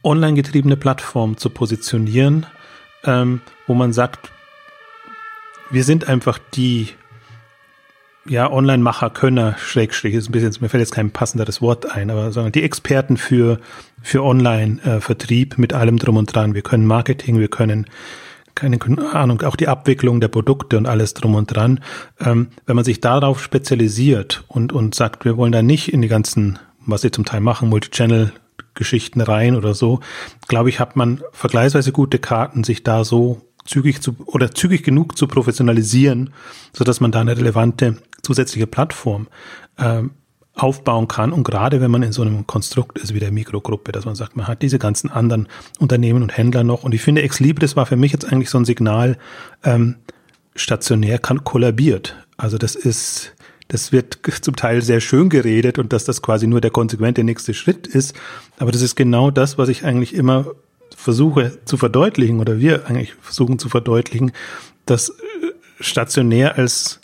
online 0.03 0.36
getriebene 0.36 0.77
Plattform 0.77 1.38
zu 1.38 1.50
positionieren, 1.50 2.45
ähm, 3.03 3.41
wo 3.67 3.74
man 3.74 3.93
sagt, 3.93 4.31
wir 5.71 5.83
sind 5.83 6.07
einfach 6.07 6.37
die 6.53 6.89
ja, 8.25 8.51
Online-Macher, 8.51 9.09
Könner, 9.09 9.55
Schrägstrich, 9.57 10.13
ist 10.13 10.29
ein 10.29 10.31
bisschen, 10.31 10.55
mir 10.61 10.69
fällt 10.69 10.81
jetzt 10.81 10.93
kein 10.93 11.11
passenderes 11.11 11.61
Wort 11.61 11.89
ein, 11.89 12.11
aber 12.11 12.31
sondern 12.31 12.51
die 12.51 12.61
Experten 12.61 13.17
für, 13.17 13.59
für 14.01 14.23
Online-Vertrieb 14.23 15.57
mit 15.57 15.73
allem 15.73 15.97
drum 15.97 16.17
und 16.17 16.33
dran. 16.33 16.53
Wir 16.53 16.61
können 16.61 16.85
Marketing, 16.85 17.39
wir 17.39 17.47
können 17.47 17.87
keine 18.53 18.77
Ahnung, 19.13 19.41
auch 19.41 19.55
die 19.55 19.69
Abwicklung 19.69 20.19
der 20.19 20.27
Produkte 20.27 20.77
und 20.77 20.85
alles 20.85 21.13
drum 21.13 21.35
und 21.35 21.47
dran. 21.47 21.79
Ähm, 22.19 22.49
wenn 22.65 22.75
man 22.75 22.85
sich 22.85 22.99
darauf 22.99 23.41
spezialisiert 23.41 24.43
und, 24.49 24.73
und 24.73 24.93
sagt, 24.93 25.25
wir 25.25 25.37
wollen 25.37 25.53
da 25.53 25.63
nicht 25.63 25.91
in 25.91 26.01
die 26.01 26.09
ganzen, 26.09 26.59
was 26.85 27.01
sie 27.01 27.11
zum 27.11 27.25
Teil 27.25 27.39
machen, 27.39 27.69
Multichannel 27.69 28.33
Geschichten 28.73 29.21
rein 29.21 29.55
oder 29.55 29.73
so, 29.73 29.99
glaube 30.47 30.69
ich, 30.69 30.79
hat 30.79 30.95
man 30.95 31.21
vergleichsweise 31.31 31.91
gute 31.91 32.19
Karten, 32.19 32.63
sich 32.63 32.83
da 32.83 33.03
so 33.03 33.41
zügig 33.65 34.01
zu 34.01 34.15
oder 34.25 34.51
zügig 34.51 34.84
genug 34.84 35.18
zu 35.18 35.27
professionalisieren, 35.27 36.32
so 36.74 36.84
dass 36.84 37.00
man 37.00 37.12
da 37.12 37.22
eine 37.22 37.38
relevante 37.38 37.98
zusätzliche 38.22 38.68
Plattform 38.68 39.27
äh, 39.77 40.03
aufbauen 40.53 41.08
kann. 41.08 41.32
Und 41.32 41.44
gerade 41.44 41.82
wenn 41.82 41.91
man 41.91 42.03
in 42.03 42.12
so 42.12 42.22
einem 42.22 42.46
Konstrukt 42.46 43.00
ist 43.00 43.13
wie 43.13 43.20
der 43.20 43.32
Mikrogruppe, 43.32 43.91
dass 43.91 44.06
man 44.06 44.15
sagt, 44.15 44.36
man 44.36 44.48
hat 44.48 44.62
diese 44.62 44.80
ganzen 44.80 45.10
anderen 45.10 45.48
Unternehmen 45.80 46.24
und 46.24 46.38
Händler 46.38 46.63
noch. 46.63 46.84
Und 46.84 46.94
ich 46.94 47.01
finde, 47.01 47.22
Ex 47.22 47.39
Libris 47.39 47.75
war 47.75 47.86
für 47.86 47.96
mich 47.96 48.12
jetzt 48.12 48.32
eigentlich 48.32 48.50
so 48.50 48.58
ein 48.58 48.65
Signal, 48.65 49.18
ähm, 49.63 49.96
stationär 50.56 51.20
kann 51.20 51.44
kollabiert. 51.44 52.15
Also 52.38 52.58
das 52.58 52.75
ist, 52.75 53.34
das 53.70 53.91
wird 53.91 54.20
zum 54.41 54.56
Teil 54.56 54.82
sehr 54.82 55.00
schön 55.00 55.30
geredet 55.30 55.80
und 55.80 55.94
dass 55.94 56.03
das 56.03 56.22
quasi 56.22 56.48
nur 56.48 56.62
der 56.62 56.72
konsequente 56.72 57.24
nächste 57.24 57.53
Schritt 57.53 57.88
ist. 57.88 58.13
Aber 58.60 58.72
das 58.72 58.82
ist 58.82 58.96
genau 58.96 59.32
das, 59.32 59.58
was 59.58 59.70
ich 59.70 59.86
eigentlich 59.86 60.13
immer 60.13 60.48
versuche 60.95 61.60
zu 61.65 61.77
verdeutlichen 61.77 62.39
oder 62.39 62.60
wir 62.60 62.88
eigentlich 62.88 63.13
versuchen 63.21 63.60
zu 63.60 63.69
verdeutlichen, 63.69 64.31
dass 64.86 65.10
äh, 65.10 65.13
stationär 65.79 66.57
als 66.57 67.00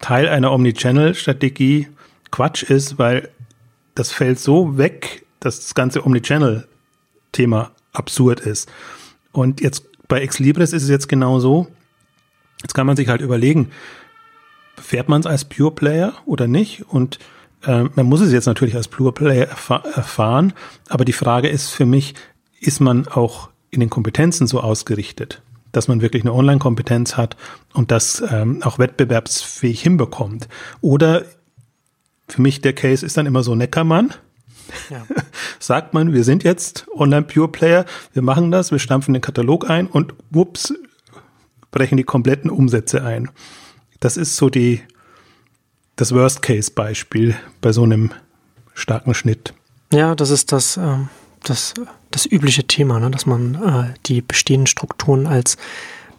Teil 0.00 0.28
einer 0.28 0.52
Omnichannel-Strategie 0.52 1.88
Quatsch 2.30 2.62
ist, 2.62 2.98
weil 2.98 3.28
das 3.94 4.10
fällt 4.10 4.38
so 4.38 4.78
weg, 4.78 5.24
dass 5.40 5.60
das 5.60 5.74
ganze 5.74 6.04
Omnichannel-Thema 6.04 7.72
absurd 7.92 8.40
ist. 8.40 8.70
Und 9.32 9.60
jetzt 9.60 9.86
bei 10.08 10.20
Exlibris 10.20 10.72
ist 10.72 10.82
es 10.82 10.88
jetzt 10.88 11.08
genau 11.08 11.38
so. 11.40 11.68
Jetzt 12.62 12.74
kann 12.74 12.86
man 12.86 12.96
sich 12.96 13.08
halt 13.08 13.20
überlegen, 13.20 13.70
fährt 14.80 15.08
man 15.08 15.20
es 15.20 15.26
als 15.26 15.44
Pure 15.44 15.72
Player 15.72 16.14
oder 16.26 16.46
nicht? 16.46 16.84
Und 16.88 17.18
äh, 17.64 17.84
man 17.94 18.06
muss 18.06 18.20
es 18.20 18.32
jetzt 18.32 18.46
natürlich 18.46 18.76
als 18.76 18.88
Pure 18.88 19.12
Player 19.12 19.48
erfahr 19.48 19.84
erfahren, 19.86 20.52
aber 20.88 21.04
die 21.04 21.12
Frage 21.12 21.48
ist 21.48 21.70
für 21.70 21.86
mich, 21.86 22.14
ist 22.62 22.80
man 22.80 23.08
auch 23.08 23.50
in 23.70 23.80
den 23.80 23.90
Kompetenzen 23.90 24.46
so 24.46 24.60
ausgerichtet, 24.60 25.42
dass 25.72 25.88
man 25.88 26.00
wirklich 26.00 26.22
eine 26.22 26.32
Online-Kompetenz 26.32 27.16
hat 27.16 27.36
und 27.72 27.90
das 27.90 28.22
ähm, 28.30 28.62
auch 28.62 28.78
wettbewerbsfähig 28.78 29.82
hinbekommt? 29.82 30.48
Oder 30.80 31.24
für 32.28 32.40
mich 32.40 32.60
der 32.60 32.72
Case 32.72 33.04
ist 33.04 33.16
dann 33.16 33.26
immer 33.26 33.42
so 33.42 33.54
Neckermann. 33.54 34.14
Ja. 34.90 35.04
Sagt 35.58 35.92
man, 35.92 36.12
wir 36.12 36.24
sind 36.24 36.44
jetzt 36.44 36.86
Online 36.94 37.22
Pure 37.22 37.48
Player, 37.48 37.84
wir 38.12 38.22
machen 38.22 38.50
das, 38.50 38.70
wir 38.70 38.78
stampfen 38.78 39.12
den 39.12 39.20
Katalog 39.20 39.68
ein 39.68 39.86
und 39.86 40.14
wups, 40.30 40.72
brechen 41.70 41.96
die 41.96 42.04
kompletten 42.04 42.50
Umsätze 42.50 43.02
ein. 43.04 43.30
Das 44.00 44.16
ist 44.16 44.36
so 44.36 44.50
die, 44.50 44.82
das 45.96 46.14
Worst-Case-Beispiel 46.14 47.34
bei 47.60 47.72
so 47.72 47.82
einem 47.82 48.12
starken 48.74 49.14
Schnitt. 49.14 49.54
Ja, 49.92 50.14
das 50.14 50.30
ist 50.30 50.52
das, 50.52 50.76
äh, 50.76 50.98
das, 51.42 51.74
das 52.10 52.26
übliche 52.26 52.64
Thema, 52.64 53.00
ne? 53.00 53.10
dass 53.10 53.26
man 53.26 53.54
äh, 53.54 53.94
die 54.06 54.22
bestehenden 54.22 54.66
Strukturen 54.66 55.26
als, 55.26 55.56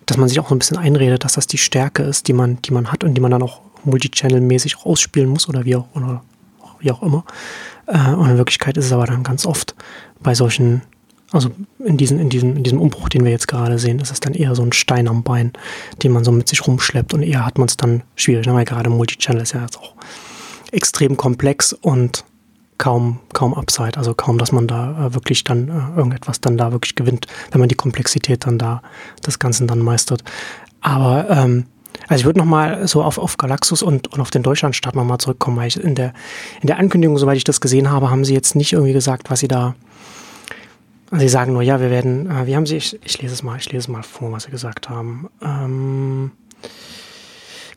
dass 0.06 0.18
man 0.18 0.28
sich 0.30 0.40
auch 0.40 0.50
so 0.50 0.56
ein 0.56 0.60
bisschen 0.60 0.78
einredet, 0.78 1.24
dass 1.24 1.34
das 1.34 1.48
die 1.48 1.58
Stärke 1.58 2.04
ist, 2.04 2.28
die 2.28 2.34
man, 2.34 2.62
die 2.62 2.72
man 2.72 2.92
hat 2.92 3.04
und 3.04 3.14
die 3.14 3.22
man 3.22 3.32
dann 3.32 3.44
auch 3.44 3.62
Multichannel-mäßig 3.86 4.86
ausspielen 4.86 5.30
muss 5.30 5.50
oder 5.50 5.66
wie 5.66 5.76
auch, 5.76 5.88
oder 5.94 6.24
wie 6.80 6.92
auch 6.92 7.04
immer. 7.04 7.26
Äh, 7.88 8.14
und 8.14 8.30
in 8.30 8.38
Wirklichkeit 8.38 8.78
ist 8.78 8.86
es 8.86 8.94
aber 8.94 9.06
dann 9.06 9.24
ganz 9.24 9.46
oft 9.46 9.76
bei 10.22 10.36
solchen, 10.36 10.82
also 11.32 11.52
in, 11.80 11.98
diesen, 11.98 12.20
in, 12.20 12.30
diesem, 12.30 12.58
in 12.58 12.64
diesem 12.64 12.80
Umbruch, 12.80 13.10
den 13.10 13.24
wir 13.24 13.32
jetzt 13.32 13.48
gerade 13.48 13.80
sehen, 13.80 14.00
ist 14.00 14.12
es 14.12 14.20
dann 14.20 14.34
eher 14.34 14.56
so 14.56 14.62
ein 14.62 14.74
Stein 14.74 15.08
am 15.08 15.24
Bein, 15.24 15.54
den 16.02 16.12
man 16.12 16.24
so 16.24 16.32
mit 16.32 16.48
sich 16.48 16.66
rumschleppt 16.66 17.14
und 17.14 17.24
eher 17.24 17.46
hat 17.46 17.58
man 17.58 17.68
es 17.68 17.78
dann 17.78 18.04
schwierig, 18.16 18.46
ne? 18.46 18.54
weil 18.54 18.66
gerade 18.66 18.90
Multichannel 18.90 19.42
ist 19.42 19.54
ja 19.54 19.62
jetzt 19.62 19.78
auch 19.78 19.94
extrem 20.72 21.18
komplex 21.18 21.74
und 21.74 22.26
kaum, 22.78 23.20
kaum 23.34 23.54
Upside, 23.54 23.98
also 23.98 24.14
kaum, 24.14 24.38
dass 24.38 24.52
man 24.52 24.68
da 24.68 25.08
äh, 25.08 25.14
wirklich 25.14 25.44
dann 25.44 25.70
äh, 25.70 25.98
irgendetwas 25.98 26.42
dann 26.42 26.58
da 26.58 26.72
wirklich 26.72 26.96
gewinnt, 26.96 27.28
wenn 27.52 27.60
man 27.60 27.70
die 27.70 27.76
Komplexität 27.76 28.46
dann 28.46 28.58
da 28.58 28.82
das 29.22 29.40
Ganze 29.40 29.66
dann 29.66 29.80
meistert. 29.80 30.24
Aber 30.82 31.30
ähm, 31.30 31.66
also 32.08 32.22
ich 32.22 32.26
würde 32.26 32.40
nochmal 32.40 32.88
so 32.88 33.04
auf, 33.04 33.18
auf 33.18 33.38
Galaxus 33.38 33.82
und, 33.82 34.12
und 34.12 34.20
auf 34.20 34.32
den 34.32 34.44
Deutschlandstart 34.44 34.96
nochmal 34.96 35.20
zurückkommen, 35.20 35.58
weil 35.58 35.68
ich 35.68 35.82
in 35.82 35.96
der, 35.96 36.14
in 36.62 36.68
der 36.68 36.78
Ankündigung, 36.78 37.18
soweit 37.18 37.38
ich 37.38 37.44
das 37.44 37.62
gesehen 37.62 37.90
habe, 37.92 38.10
haben 38.10 38.26
sie 38.26 38.34
jetzt 38.34 38.56
nicht 38.56 38.74
irgendwie 38.74 38.94
gesagt, 38.94 39.30
was 39.30 39.40
sie 39.40 39.48
da, 39.48 39.76
Sie 41.16 41.30
sagen 41.30 41.54
nur, 41.54 41.62
ja, 41.62 41.80
wir 41.80 41.92
werden, 41.92 42.30
äh, 42.30 42.48
wie 42.48 42.56
haben 42.56 42.66
Sie, 42.66 42.78
ich, 42.78 43.00
ich, 43.06 43.22
lese 43.22 43.36
es 43.36 43.44
mal, 43.44 43.58
ich 43.58 43.72
lese 43.72 43.78
es 43.84 43.88
mal 43.88 44.02
vor, 44.02 44.32
was 44.32 44.44
Sie 44.44 44.52
gesagt 44.52 44.90
haben. 44.90 45.30
Ähm, 45.44 46.32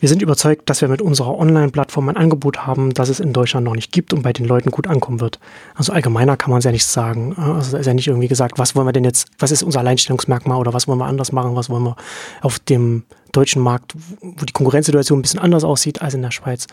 wir 0.01 0.09
sind 0.09 0.23
überzeugt, 0.23 0.69
dass 0.69 0.81
wir 0.81 0.89
mit 0.89 1.03
unserer 1.03 1.39
Online-Plattform 1.39 2.09
ein 2.09 2.17
Angebot 2.17 2.67
haben, 2.67 2.93
das 2.93 3.09
es 3.09 3.21
in 3.21 3.33
Deutschland 3.33 3.65
noch 3.65 3.75
nicht 3.75 3.93
gibt 3.93 4.13
und 4.13 4.23
bei 4.23 4.33
den 4.33 4.47
Leuten 4.47 4.71
gut 4.71 4.87
ankommen 4.87 5.21
wird. 5.21 5.39
Also 5.75 5.93
allgemeiner 5.93 6.37
kann 6.37 6.51
man 6.51 6.59
es 6.59 6.65
ja 6.65 6.73
nicht 6.73 6.87
sagen. 6.87 7.35
Also 7.37 7.73
da 7.73 7.79
ist 7.79 7.87
ja 7.87 7.95
nicht 7.95 8.09
irgendwie 8.09 8.29
gesagt, 8.29 8.59
was 8.59 8.75
wollen 8.75 8.87
wir 8.87 8.93
denn 8.93 9.05
jetzt, 9.05 9.29
was 9.39 9.51
ist 9.51 9.63
unser 9.63 9.81
Alleinstellungsmerkmal 9.81 10.59
oder 10.59 10.73
was 10.73 10.89
wollen 10.89 10.99
wir 10.99 11.07
anders 11.07 11.33
machen, 11.33 11.57
was 11.57 11.71
wollen 11.71 11.85
wir 11.85 11.97
auf 12.43 12.59
dem 12.59 13.05
deutschen 13.33 13.61
Markt, 13.63 13.95
wo 14.21 14.45
die 14.45 14.53
Konkurrenzsituation 14.53 15.19
ein 15.19 15.23
bisschen 15.23 15.41
anders 15.41 15.65
aussieht 15.65 16.01
als 16.01 16.15
in 16.15 16.23
der 16.23 16.31
Schweiz, 16.31 16.67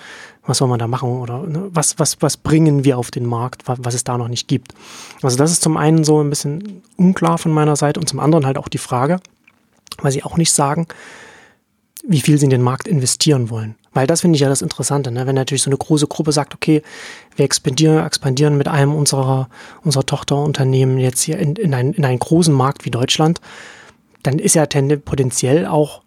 was 0.46 0.60
soll 0.60 0.68
man 0.68 0.80
da 0.80 0.88
machen 0.88 1.10
oder 1.10 1.44
ne, 1.44 1.68
was, 1.72 2.00
was, 2.00 2.22
was 2.22 2.38
bringen 2.38 2.86
wir 2.86 2.98
auf 2.98 3.12
den 3.12 3.26
Markt, 3.26 3.68
was, 3.68 3.80
was 3.82 3.94
es 3.94 4.04
da 4.04 4.18
noch 4.18 4.30
nicht 4.30 4.48
gibt. 4.48 4.74
Also 5.22 5.38
das 5.38 5.52
ist 5.52 5.62
zum 5.62 5.76
einen 5.76 6.04
so 6.04 6.22
ein 6.22 6.30
bisschen 6.30 6.82
unklar 6.96 7.38
von 7.38 7.52
meiner 7.52 7.76
Seite 7.76 8.00
und 8.00 8.08
zum 8.08 8.20
anderen 8.20 8.46
halt 8.46 8.58
auch 8.58 8.70
die 8.70 8.78
Frage, 8.78 9.20
weil 10.02 10.12
sie 10.12 10.24
auch 10.24 10.38
nicht 10.38 10.54
sagen, 10.54 10.88
wie 12.06 12.22
viel 12.22 12.38
sie 12.38 12.46
in 12.46 12.50
den 12.50 12.62
Markt 12.62 12.88
investieren 12.88 13.50
wollen. 13.50 13.76
Weil 13.94 14.08
das 14.08 14.22
finde 14.22 14.36
ich 14.36 14.42
ja 14.42 14.50
das 14.50 14.62
Interessante, 14.62 15.12
ne? 15.12 15.28
wenn 15.28 15.36
natürlich 15.36 15.62
so 15.62 15.70
eine 15.70 15.78
große 15.78 16.08
Gruppe 16.08 16.32
sagt, 16.32 16.54
okay, 16.54 16.82
wir 17.36 17.46
expandieren, 17.46 18.06
expandieren 18.06 18.58
mit 18.58 18.68
einem 18.68 18.94
unserer, 18.94 19.50
unserer 19.84 20.06
Tochterunternehmen 20.06 20.98
jetzt 20.98 21.22
hier 21.22 21.38
in, 21.38 21.56
in, 21.56 21.74
einen, 21.74 21.94
in 21.94 22.04
einen 22.04 22.20
großen 22.20 22.54
Markt 22.54 22.86
wie 22.86 22.92
Deutschland, 22.92 23.40
dann 24.24 24.40
ist 24.40 24.56
ja 24.56 24.66
potenziell 25.06 25.66
auch, 25.66 26.02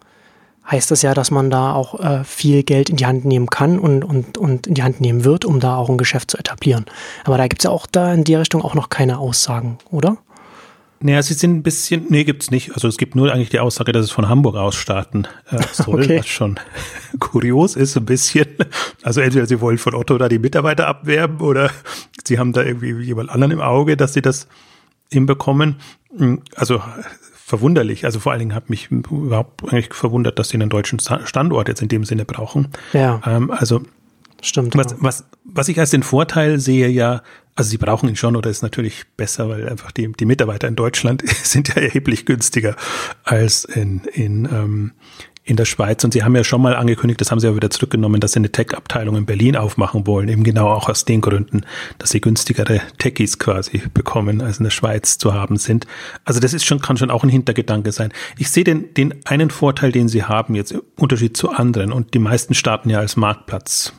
heißt 0.71 0.91
das 0.91 1.03
ja, 1.03 1.15
dass 1.15 1.31
man 1.31 1.49
da 1.49 1.75
auch 1.75 2.01
äh, 2.01 2.25
viel 2.25 2.63
Geld 2.65 2.91
in 2.91 2.97
die 2.97 3.07
Hand 3.07 3.25
nehmen 3.25 3.47
kann 3.47 3.79
und, 3.79 4.05
und, 4.05 4.37
und 4.37 4.67
in 4.67 4.75
die 4.75 4.83
Hand 4.83 5.01
nehmen 5.01 5.25
wird, 5.25 5.45
um 5.45 5.61
da 5.61 5.77
auch 5.77 5.89
ein 5.89 5.99
Geschäft 5.99 6.31
zu 6.31 6.39
etablieren. 6.39 6.87
Aber 7.25 7.39
da 7.39 7.47
gibt 7.47 7.61
es 7.61 7.65
ja 7.65 7.71
auch 7.71 7.87
da 7.87 8.13
in 8.13 8.25
die 8.25 8.35
Richtung 8.35 8.63
auch 8.63 8.75
noch 8.75 8.89
keine 8.89 9.19
Aussagen, 9.19 9.79
oder? 9.91 10.19
Naja, 11.01 11.23
sie 11.23 11.35
sind 11.35 11.57
ein 11.57 11.63
bisschen, 11.63 12.07
nee, 12.09 12.25
gibt's 12.25 12.51
nicht. 12.51 12.73
Also 12.73 12.89
es 12.89 12.97
gibt 12.97 13.15
nur 13.15 13.33
eigentlich 13.33 13.51
die 13.51 13.61
Aussage, 13.61 13.93
dass 13.93 14.05
es 14.05 14.11
von 14.11 14.29
Hamburg 14.29 14.57
aus 14.57 14.75
starten 14.75 15.27
äh, 15.51 15.59
soll, 15.73 16.03
okay. 16.03 16.19
was 16.19 16.27
schon 16.27 16.59
kurios 17.19 17.77
ist, 17.77 17.97
ein 17.97 18.07
bisschen. 18.07 18.47
Also 19.03 19.21
entweder 19.21 19.47
sie 19.47 19.61
wollen 19.61 19.79
von 19.79 19.95
Otto 19.95 20.17
da 20.17 20.29
die 20.29 20.39
Mitarbeiter 20.39 20.87
abwerben 20.87 21.41
oder 21.41 21.71
sie 22.27 22.39
haben 22.39 22.53
da 22.53 22.63
irgendwie 22.63 22.93
jemand 23.03 23.31
anderen 23.31 23.53
im 23.53 23.61
Auge, 23.61 23.97
dass 23.97 24.15
sie 24.15 24.23
das 24.23 24.49
hinbekommen. 25.13 25.77
Hm, 26.17 26.41
also 26.55 26.83
verwunderlich. 27.35 28.05
Also 28.05 28.19
vor 28.19 28.33
allen 28.33 28.41
Dingen 28.41 28.55
hat 28.55 28.71
mich 28.71 28.91
überhaupt 28.91 29.63
eigentlich 29.65 29.93
verwundert, 29.93 30.39
dass 30.39 30.49
sie 30.49 30.57
einen 30.57 30.71
deutschen 30.71 30.99
Standort 30.99 31.69
jetzt 31.69 31.83
in 31.83 31.89
dem 31.89 32.05
Sinne 32.05 32.25
brauchen. 32.25 32.69
Ja. 32.93 33.21
Ähm, 33.27 33.51
also 33.51 33.83
Stimmt. 34.43 34.77
Was, 34.77 34.97
was, 35.01 35.25
was 35.45 35.69
ich 35.69 35.79
als 35.79 35.91
den 35.91 36.03
Vorteil 36.03 36.59
sehe, 36.61 36.89
ja, 36.89 37.23
also 37.57 37.71
sie 37.71 37.79
brauchen 37.79 38.09
ihn 38.09 38.17
schon 38.17 38.37
oder 38.37 38.51
ist 38.51 38.63
natürlich 38.63 39.05
besser, 39.17 39.49
weil 39.49 39.69
einfach 39.69 39.91
die, 39.91 40.13
die 40.13 40.27
Mitarbeiter 40.27 40.69
in 40.69 40.77
Deutschland 40.77 41.25
sind 41.43 41.69
ja 41.69 41.77
erheblich 41.77 42.27
günstiger 42.27 42.77
als 43.25 43.65
in, 43.65 44.03
in, 44.13 44.45
ähm, 44.45 44.93
in 45.43 45.57
der 45.57 45.65
Schweiz. 45.65 46.05
Und 46.05 46.13
sie 46.13 46.23
haben 46.23 46.37
ja 46.37 46.45
schon 46.45 46.61
mal 46.61 46.77
angekündigt, 46.77 47.21
das 47.21 47.31
haben 47.31 47.41
sie 47.41 47.47
aber 47.47 47.57
wieder 47.57 47.71
zurückgenommen, 47.71 48.21
dass 48.21 48.33
sie 48.33 48.41
eine 48.41 48.53
Tech-Abteilung 48.53 49.17
in 49.17 49.25
Berlin 49.25 49.57
aufmachen 49.57 50.07
wollen. 50.07 50.29
Eben 50.29 50.45
genau 50.45 50.69
auch 50.69 50.91
aus 50.91 51.07
den 51.07 51.23
Gründen, 51.23 51.63
dass 51.99 52.11
sie 52.11 52.21
günstigere 52.21 52.83
Techies 52.99 53.39
quasi 53.39 53.83
bekommen, 53.95 54.43
als 54.43 54.59
in 54.59 54.65
der 54.65 54.71
Schweiz 54.71 55.17
zu 55.17 55.33
haben 55.33 55.57
sind. 55.57 55.87
Also 56.25 56.41
das 56.41 56.53
ist 56.53 56.67
schon, 56.67 56.81
kann 56.81 56.99
schon 56.99 57.11
auch 57.11 57.23
ein 57.23 57.31
Hintergedanke 57.31 57.91
sein. 57.91 58.13
Ich 58.37 58.51
sehe 58.51 58.65
den, 58.65 58.93
den 58.93 59.15
einen 59.25 59.51
Vorteil, 59.51 59.93
den 59.93 60.09
sie 60.09 60.25
haben 60.25 60.55
jetzt 60.55 60.73
im 60.73 60.83
Unterschied 60.97 61.37
zu 61.39 61.51
anderen. 61.51 61.91
Und 61.93 62.13
die 62.13 62.19
meisten 62.19 62.53
starten 62.53 62.91
ja 62.91 62.99
als 62.99 63.17
Marktplatz 63.17 63.95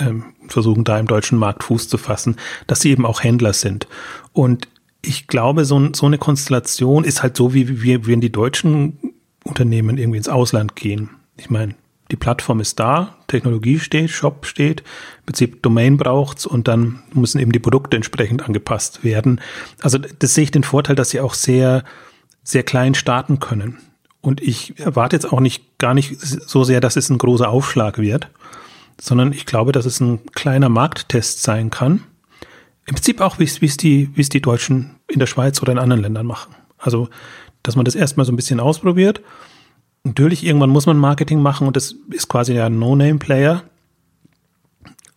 ähm, 0.00 0.24
versuchen 0.48 0.84
da 0.84 0.98
im 0.98 1.06
deutschen 1.06 1.38
Markt 1.38 1.64
Fuß 1.64 1.88
zu 1.88 1.98
fassen, 1.98 2.36
dass 2.66 2.80
sie 2.80 2.90
eben 2.90 3.06
auch 3.06 3.22
Händler 3.22 3.52
sind. 3.52 3.86
Und 4.32 4.68
ich 5.02 5.26
glaube, 5.26 5.64
so, 5.64 5.92
so 5.94 6.06
eine 6.06 6.18
Konstellation 6.18 7.04
ist 7.04 7.22
halt 7.22 7.36
so, 7.36 7.54
wie 7.54 7.82
wir, 7.82 8.06
wenn 8.06 8.20
die 8.20 8.32
deutschen 8.32 8.98
Unternehmen 9.44 9.98
irgendwie 9.98 10.18
ins 10.18 10.28
Ausland 10.28 10.76
gehen. 10.76 11.10
Ich 11.36 11.48
meine, 11.50 11.74
die 12.10 12.16
Plattform 12.16 12.60
ist 12.60 12.80
da, 12.80 13.16
Technologie 13.28 13.78
steht, 13.78 14.10
Shop 14.10 14.44
steht, 14.44 14.80
im 14.80 15.26
Prinzip 15.26 15.62
Domain 15.62 15.96
braucht's 15.96 16.44
und 16.44 16.68
dann 16.68 17.02
müssen 17.14 17.40
eben 17.40 17.52
die 17.52 17.60
Produkte 17.60 17.96
entsprechend 17.96 18.42
angepasst 18.42 19.04
werden. 19.04 19.40
Also 19.80 19.98
das 19.98 20.34
sehe 20.34 20.44
ich 20.44 20.50
den 20.50 20.64
Vorteil, 20.64 20.96
dass 20.96 21.10
sie 21.10 21.20
auch 21.20 21.34
sehr, 21.34 21.84
sehr 22.42 22.64
klein 22.64 22.94
starten 22.94 23.38
können. 23.38 23.78
Und 24.20 24.42
ich 24.42 24.78
erwarte 24.78 25.16
jetzt 25.16 25.32
auch 25.32 25.40
nicht, 25.40 25.78
gar 25.78 25.94
nicht 25.94 26.20
so 26.20 26.64
sehr, 26.64 26.80
dass 26.80 26.96
es 26.96 27.08
ein 27.08 27.18
großer 27.18 27.48
Aufschlag 27.48 27.98
wird, 27.98 28.28
sondern 29.00 29.32
ich 29.32 29.46
glaube, 29.46 29.72
dass 29.72 29.86
es 29.86 30.00
ein 30.00 30.20
kleiner 30.32 30.68
Markttest 30.68 31.42
sein 31.42 31.70
kann. 31.70 32.04
Im 32.86 32.94
Prinzip 32.94 33.20
auch, 33.20 33.38
wie 33.38 33.44
es 33.44 33.76
die, 33.76 34.10
wie 34.14 34.20
es 34.20 34.28
die 34.28 34.42
Deutschen 34.42 34.96
in 35.08 35.18
der 35.18 35.26
Schweiz 35.26 35.60
oder 35.62 35.72
in 35.72 35.78
anderen 35.78 36.02
Ländern 36.02 36.26
machen. 36.26 36.54
Also, 36.78 37.08
dass 37.62 37.76
man 37.76 37.84
das 37.84 37.94
erstmal 37.94 38.26
so 38.26 38.32
ein 38.32 38.36
bisschen 38.36 38.60
ausprobiert. 38.60 39.20
Natürlich, 40.02 40.44
irgendwann 40.44 40.70
muss 40.70 40.86
man 40.86 40.96
Marketing 40.96 41.40
machen 41.40 41.66
und 41.66 41.76
das 41.76 41.94
ist 42.10 42.28
quasi 42.28 42.58
ein 42.58 42.78
No-Name-Player 42.78 43.62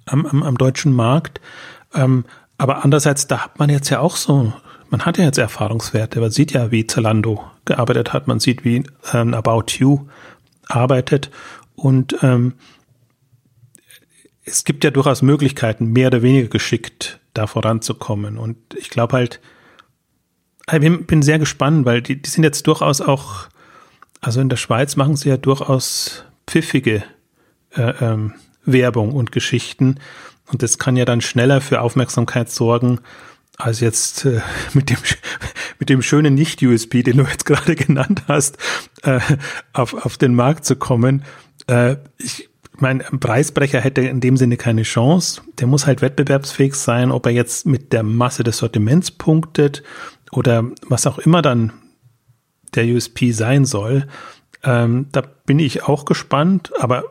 am, 0.06 0.26
am, 0.26 0.44
am 0.44 0.58
deutschen 0.58 0.94
Markt. 0.94 1.40
Ähm, 1.94 2.26
aber 2.58 2.84
andererseits, 2.84 3.28
da 3.28 3.40
hat 3.40 3.60
man 3.60 3.70
jetzt 3.70 3.90
ja 3.90 4.00
auch 4.00 4.16
so, 4.16 4.54
man 4.90 5.06
hat 5.06 5.18
ja 5.18 5.24
jetzt 5.24 5.38
Erfahrungswerte. 5.38 6.20
Man 6.20 6.32
sieht 6.32 6.52
ja, 6.52 6.70
wie 6.72 6.86
Zalando 6.86 7.44
gearbeitet 7.66 8.14
hat. 8.14 8.28
Man 8.28 8.40
sieht, 8.40 8.64
wie 8.64 8.84
ähm, 9.14 9.34
About 9.34 9.66
You 9.78 10.06
arbeitet. 10.68 11.32
Und 11.76 12.16
ähm, 12.22 12.54
es 14.46 14.64
gibt 14.64 14.84
ja 14.84 14.92
durchaus 14.92 15.22
Möglichkeiten, 15.22 15.88
mehr 15.88 16.08
oder 16.08 16.22
weniger 16.22 16.50
geschickt 16.50 17.20
da 17.34 17.48
voranzukommen. 17.48 18.38
Und 18.38 18.58
ich 18.78 18.90
glaube 18.90 19.16
halt, 19.16 19.40
ich 20.72 21.08
bin 21.08 21.22
sehr 21.22 21.40
gespannt, 21.40 21.86
weil 21.86 22.02
die, 22.02 22.22
die 22.22 22.30
sind 22.30 22.44
jetzt 22.44 22.68
durchaus 22.68 23.02
auch, 23.02 23.48
also 24.22 24.42
in 24.42 24.50
der 24.50 24.58
Schweiz 24.58 24.96
machen 24.96 25.16
sie 25.16 25.30
ja 25.30 25.38
durchaus 25.38 26.26
pfiffige 26.48 27.04
äh, 27.72 27.94
ähm, 28.02 28.34
Werbung 28.66 29.14
und 29.14 29.32
Geschichten. 29.32 30.00
Und 30.52 30.62
das 30.62 30.78
kann 30.78 30.96
ja 30.96 31.06
dann 31.06 31.22
schneller 31.22 31.62
für 31.62 31.82
Aufmerksamkeit 31.82 32.50
sorgen, 32.50 33.00
als 33.58 33.80
jetzt 33.80 34.26
äh, 34.26 34.42
mit 34.74 34.90
dem 34.90 34.98
mit 35.80 35.90
dem 35.90 36.02
schönen 36.02 36.36
Nicht-USB, 36.36 37.04
den 37.04 37.18
du 37.18 37.24
jetzt 37.24 37.46
gerade 37.46 37.76
genannt 37.78 38.24
hast, 38.28 38.58
äh, 39.02 39.20
auf, 39.74 39.94
auf 40.06 40.18
den 40.18 40.36
Markt 40.36 40.66
zu 40.66 40.76
kommen. 40.76 41.26
Äh, 41.68 41.98
ich 42.18 42.50
mein 42.84 43.00
Preisbrecher 43.00 43.82
hätte 43.82 44.02
in 44.02 44.20
dem 44.20 44.38
Sinne 44.38 44.58
keine 44.58 44.84
Chance. 44.84 45.42
Der 45.60 45.68
muss 45.68 45.88
halt 45.88 46.02
wettbewerbsfähig 46.02 46.76
sein, 46.76 47.12
ob 47.12 47.26
er 47.26 47.32
jetzt 47.32 47.66
mit 47.66 47.94
der 47.94 48.04
Masse 48.04 48.44
des 48.44 48.58
Sortiments 48.58 49.10
punktet 49.10 49.82
oder 50.32 50.66
was 50.88 51.08
auch 51.08 51.18
immer 51.18 51.42
dann 51.42 51.74
der 52.76 52.86
USP 52.86 53.32
sein 53.32 53.66
soll. 53.66 54.08
Ähm, 54.64 55.08
da 55.12 55.22
bin 55.22 55.60
ich 55.60 55.84
auch 55.84 56.06
gespannt, 56.06 56.72
aber 56.78 57.06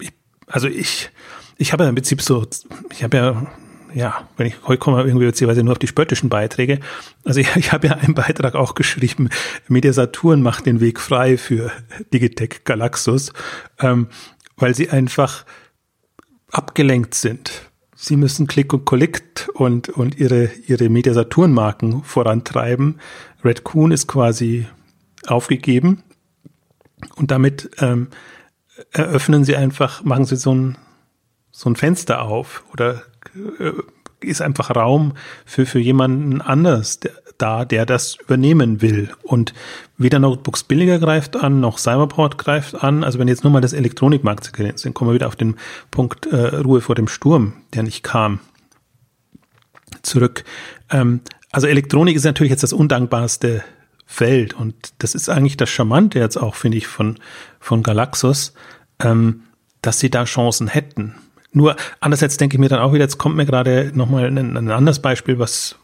ich, 0.00 0.12
also 0.46 0.68
ich, 0.68 1.10
ich 1.56 1.72
habe 1.72 1.84
ja 1.84 1.88
im 1.88 1.94
Prinzip 1.94 2.20
so, 2.20 2.44
ich 2.90 3.04
habe 3.04 3.16
ja 3.16 3.46
ja, 3.94 4.28
wenn 4.36 4.48
ich 4.48 4.56
heute 4.66 4.78
komme 4.78 5.02
irgendwie 5.02 5.26
beziehungsweise 5.26 5.62
nur 5.62 5.72
auf 5.72 5.78
die 5.78 5.86
spöttischen 5.86 6.28
Beiträge. 6.28 6.80
Also 7.24 7.40
ich, 7.40 7.48
ich 7.56 7.72
habe 7.72 7.86
ja 7.86 7.94
einen 7.94 8.14
Beitrag 8.14 8.54
auch 8.54 8.74
geschrieben, 8.74 9.28
Media 9.68 9.92
Saturn 9.92 10.42
macht 10.42 10.66
den 10.66 10.80
Weg 10.80 11.00
frei 11.00 11.38
für 11.38 11.70
Digitech 12.12 12.64
Galaxus, 12.64 13.32
ähm, 13.80 14.08
weil 14.56 14.74
sie 14.74 14.90
einfach 14.90 15.44
abgelenkt 16.50 17.14
sind. 17.14 17.70
Sie 17.94 18.16
müssen 18.16 18.46
Click 18.46 18.72
und 18.72 18.84
Collect 18.84 19.48
und, 19.54 19.88
und 19.88 20.18
ihre, 20.18 20.50
ihre 20.66 20.88
Media 20.88 21.14
Saturn 21.14 21.52
Marken 21.52 22.02
vorantreiben. 22.02 23.00
Red 23.44 23.64
Coon 23.64 23.92
ist 23.92 24.08
quasi 24.08 24.66
aufgegeben 25.26 26.02
und 27.16 27.30
damit 27.30 27.70
ähm, 27.78 28.08
eröffnen 28.90 29.44
sie 29.44 29.56
einfach, 29.56 30.04
machen 30.04 30.24
sie 30.24 30.36
so 30.36 30.54
ein, 30.54 30.78
so 31.50 31.70
ein 31.70 31.76
Fenster 31.76 32.22
auf 32.22 32.64
oder 32.72 33.02
ist 34.20 34.40
einfach 34.40 34.74
Raum 34.74 35.14
für, 35.44 35.66
für 35.66 35.78
jemanden 35.78 36.40
anders 36.40 37.00
der, 37.00 37.12
da, 37.38 37.64
der 37.64 37.86
das 37.86 38.16
übernehmen 38.16 38.80
will. 38.80 39.10
Und 39.22 39.54
weder 39.98 40.18
Notebooks 40.18 40.64
billiger 40.64 40.98
greift 40.98 41.36
an, 41.36 41.60
noch 41.60 41.78
Cyberport 41.78 42.38
greift 42.38 42.82
an. 42.82 43.04
Also 43.04 43.18
wenn 43.18 43.28
jetzt 43.28 43.44
nur 43.44 43.52
mal 43.52 43.60
das 43.60 43.72
Elektronikmarkt 43.72 44.52
sind, 44.78 44.94
kommen 44.94 45.10
wir 45.10 45.14
wieder 45.14 45.26
auf 45.26 45.36
den 45.36 45.56
Punkt 45.90 46.26
äh, 46.26 46.56
Ruhe 46.56 46.80
vor 46.80 46.94
dem 46.94 47.08
Sturm, 47.08 47.54
der 47.74 47.82
nicht 47.82 48.02
kam, 48.02 48.40
zurück. 50.02 50.44
Ähm, 50.90 51.20
also 51.50 51.66
Elektronik 51.66 52.16
ist 52.16 52.24
natürlich 52.24 52.50
jetzt 52.50 52.62
das 52.62 52.72
undankbarste 52.72 53.64
Feld 54.06 54.54
und 54.54 54.74
das 54.98 55.14
ist 55.14 55.28
eigentlich 55.28 55.56
das 55.56 55.70
Charmante 55.70 56.18
jetzt 56.18 56.36
auch, 56.36 56.54
finde 56.54 56.78
ich, 56.78 56.86
von, 56.86 57.18
von 57.58 57.82
Galaxus, 57.82 58.52
ähm, 59.00 59.42
dass 59.82 59.98
sie 59.98 60.10
da 60.10 60.24
Chancen 60.24 60.68
hätten. 60.68 61.14
Nur 61.54 61.76
andererseits 62.00 62.36
denke 62.36 62.56
ich 62.56 62.60
mir 62.60 62.68
dann 62.68 62.80
auch 62.80 62.92
wieder, 62.92 63.04
jetzt 63.04 63.16
kommt 63.18 63.36
mir 63.36 63.46
gerade 63.46 63.92
nochmal 63.94 64.26
ein, 64.26 64.56
ein 64.56 64.70
anderes 64.70 64.98
Beispiel, 64.98 65.38
was, 65.38 65.76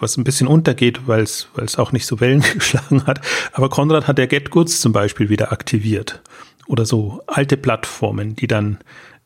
was 0.00 0.16
ein 0.16 0.24
bisschen 0.24 0.46
untergeht, 0.46 1.06
weil 1.06 1.22
es 1.22 1.48
auch 1.76 1.92
nicht 1.92 2.06
so 2.06 2.20
Wellen 2.20 2.40
geschlagen 2.54 3.06
hat. 3.06 3.20
Aber 3.52 3.68
Konrad 3.68 4.06
hat 4.06 4.18
der 4.18 4.28
Get 4.28 4.50
Goods 4.50 4.80
zum 4.80 4.92
Beispiel 4.92 5.28
wieder 5.28 5.52
aktiviert. 5.52 6.22
Oder 6.68 6.86
so 6.86 7.22
alte 7.26 7.56
Plattformen, 7.56 8.34
die 8.34 8.46
dann 8.46 8.78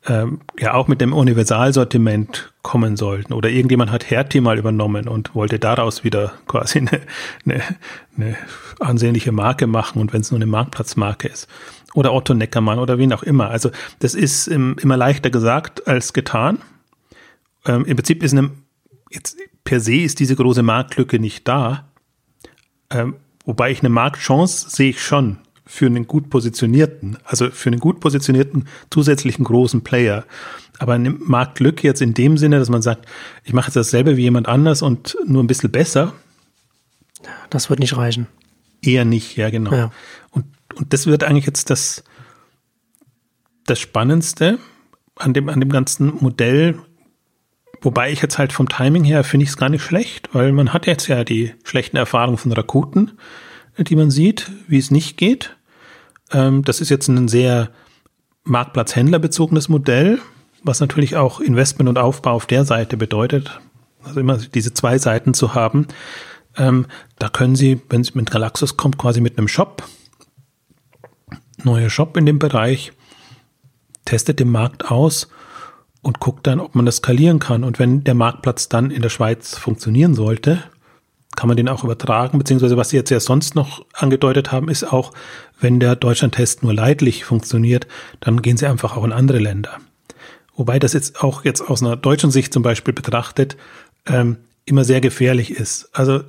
ähm, 0.06 0.40
ja 0.58 0.74
auch 0.74 0.88
mit 0.88 1.00
dem 1.00 1.12
Universalsortiment 1.12 2.52
kommen 2.62 2.96
sollten. 2.96 3.32
Oder 3.32 3.50
irgendjemand 3.50 3.90
hat 3.90 4.10
Hertie 4.10 4.40
mal 4.40 4.58
übernommen 4.58 5.08
und 5.08 5.34
wollte 5.34 5.58
daraus 5.58 6.04
wieder 6.04 6.32
quasi 6.46 6.78
eine, 6.78 7.00
eine, 7.44 7.62
eine 8.16 8.36
ansehnliche 8.78 9.32
Marke 9.32 9.66
machen 9.66 10.00
und 10.00 10.12
wenn 10.12 10.22
es 10.22 10.30
nur 10.30 10.38
eine 10.38 10.46
Marktplatzmarke 10.46 11.28
ist. 11.28 11.48
Oder 11.94 12.12
Otto 12.12 12.35
Neckermann 12.35 12.79
oder 12.79 12.98
wen 12.98 13.12
auch 13.12 13.22
immer. 13.22 13.50
Also 13.50 13.70
das 13.98 14.14
ist 14.14 14.46
im, 14.46 14.76
immer 14.81 14.96
leichter 14.96 15.31
gesagt 15.31 15.88
als 15.88 16.12
getan. 16.12 16.59
Ähm, 17.66 17.85
Im 17.85 17.96
Prinzip 17.96 18.22
ist 18.22 18.33
eine, 18.33 18.50
jetzt 19.11 19.37
per 19.64 19.81
se 19.81 19.96
ist 19.96 20.20
diese 20.20 20.37
große 20.37 20.62
Marktlücke 20.62 21.18
nicht 21.18 21.48
da. 21.48 21.88
Ähm, 22.90 23.16
wobei 23.44 23.70
ich 23.70 23.81
eine 23.81 23.88
Marktchance 23.88 24.70
sehe 24.70 24.90
ich 24.90 25.03
schon 25.03 25.38
für 25.66 25.87
einen 25.87 26.09
gut 26.09 26.31
positionierten, 26.31 27.18
also 27.24 27.48
für 27.50 27.70
einen 27.70 27.79
gut 27.79 28.00
positionierten 28.00 28.66
zusätzlichen 28.90 29.44
großen 29.44 29.83
Player. 29.83 30.24
Aber 30.81 30.94
eine 30.94 31.11
Marktlücke 31.11 31.87
jetzt 31.87 32.03
in 32.03 32.14
dem 32.14 32.38
Sinne, 32.38 32.59
dass 32.59 32.70
man 32.70 32.83
sagt, 32.83 33.07
ich 33.44 33.53
mache 33.53 33.68
jetzt 33.68 33.76
dasselbe 33.76 34.16
wie 34.16 34.22
jemand 34.22 34.48
anders 34.48 34.83
und 34.83 35.16
nur 35.26 35.42
ein 35.42 35.46
bisschen 35.46 35.70
besser. 35.70 36.12
Das 37.50 37.70
wird 37.70 37.81
nicht 37.81 37.96
reichen. 37.96 38.26
Eher 38.83 39.05
nicht, 39.05 39.37
ja, 39.37 39.50
genau. 39.50 39.72
Ja. 39.72 39.92
Und, 40.31 40.46
und 40.74 40.92
das 40.92 41.06
wird 41.06 41.24
eigentlich 41.24 41.46
jetzt 41.46 41.70
das, 41.70 42.04
das 43.66 43.78
Spannendste 43.78 44.59
an 45.16 45.35
dem, 45.35 45.48
an 45.48 45.61
dem 45.61 45.70
ganzen 45.70 46.14
Modell. 46.20 46.78
Wobei 47.83 48.11
ich 48.12 48.20
jetzt 48.20 48.38
halt 48.38 48.52
vom 48.52 48.68
Timing 48.68 49.04
her 49.04 49.24
finde 49.24 49.44
ich 49.44 49.50
es 49.50 49.56
gar 49.56 49.68
nicht 49.68 49.83
schlecht, 49.83 50.30
weil 50.35 50.52
man 50.52 50.72
hat 50.72 50.87
jetzt 50.87 51.06
ja 51.09 51.24
die 51.24 51.54
schlechten 51.64 51.96
Erfahrungen 51.96 52.37
von 52.37 52.52
Rakuten, 52.52 53.12
die 53.78 53.96
man 53.96 54.11
sieht, 54.11 54.50
wie 54.68 54.78
es 54.78 54.90
nicht 54.90 55.16
geht. 55.16 55.56
Ähm, 56.33 56.62
das 56.62 56.80
ist 56.80 56.90
jetzt 56.90 57.09
ein 57.09 57.28
sehr 57.28 57.70
Marktplatz-Händler-bezogenes 58.44 59.68
Modell, 59.68 60.18
was 60.62 60.80
natürlich 60.80 61.16
auch 61.16 61.40
Investment 61.40 61.88
und 61.88 61.98
Aufbau 61.98 62.33
auf 62.33 62.46
der 62.46 62.64
Seite 62.64 62.96
bedeutet. 62.96 63.61
Also 64.02 64.20
immer 64.20 64.37
diese 64.38 64.74
zwei 64.74 64.98
Seiten 64.98 65.35
zu 65.35 65.54
haben. 65.54 65.87
Ähm, 66.56 66.87
da 67.18 67.28
können 67.28 67.54
Sie, 67.54 67.80
wenn 67.88 68.02
Sie 68.02 68.12
mit 68.14 68.30
Galaxus 68.30 68.76
kommt, 68.76 68.98
quasi 68.98 69.20
mit 69.20 69.38
einem 69.38 69.48
Shop, 69.48 69.85
neuer 71.64 71.90
Shop 71.90 72.16
in 72.16 72.27
dem 72.27 72.38
Bereich, 72.38 72.92
testet 74.05 74.40
den 74.40 74.51
Markt 74.51 74.90
aus 74.90 75.29
und 76.03 76.20
guckt 76.20 76.46
dann, 76.46 76.61
ob 76.61 76.75
man 76.75 76.87
das 76.87 76.96
skalieren 76.96 77.38
kann. 77.38 77.64
Und 77.64 77.79
wenn 77.79 78.05
der 78.05 78.14
Marktplatz 78.14 78.68
dann 78.68 78.90
in 78.90 79.03
der 79.03 79.09
Schweiz 79.09 79.57
funktionieren 79.57 80.14
sollte, 80.14 80.62
kann 81.37 81.49
man 81.49 81.57
den 81.57 81.68
auch 81.68 81.85
übertragen, 81.85 82.38
beziehungsweise 82.38 82.77
was 82.77 82.90
Sie 82.90 82.96
jetzt 82.96 83.11
ja 83.11 83.20
sonst 83.20 83.55
noch 83.55 83.85
angedeutet 83.92 84.51
haben, 84.51 84.68
ist 84.68 84.85
auch, 84.85 85.12
wenn 85.61 85.79
der 85.79 85.96
Deutschland-Test 85.96 86.62
nur 86.62 86.75
leidlich 86.75 87.25
funktioniert, 87.25 87.87
dann 88.18 88.42
gehen 88.42 88.57
Sie 88.57 88.66
einfach 88.66 88.96
auch 88.96 89.05
in 89.05 89.12
andere 89.12 89.38
Länder. 89.38 89.79
Wobei 90.57 90.79
das 90.79 90.92
jetzt 90.92 91.23
auch 91.23 91.44
jetzt 91.44 91.62
aus 91.62 91.83
einer 91.83 91.96
deutschen 91.96 92.31
Sicht 92.31 92.53
zum 92.53 92.62
Beispiel 92.62 92.92
betrachtet, 92.92 93.57
ähm, 94.07 94.38
immer 94.64 94.85
sehr 94.85 95.01
gefährlich 95.01 95.53
ist. 95.53 95.88
Also 95.92 96.20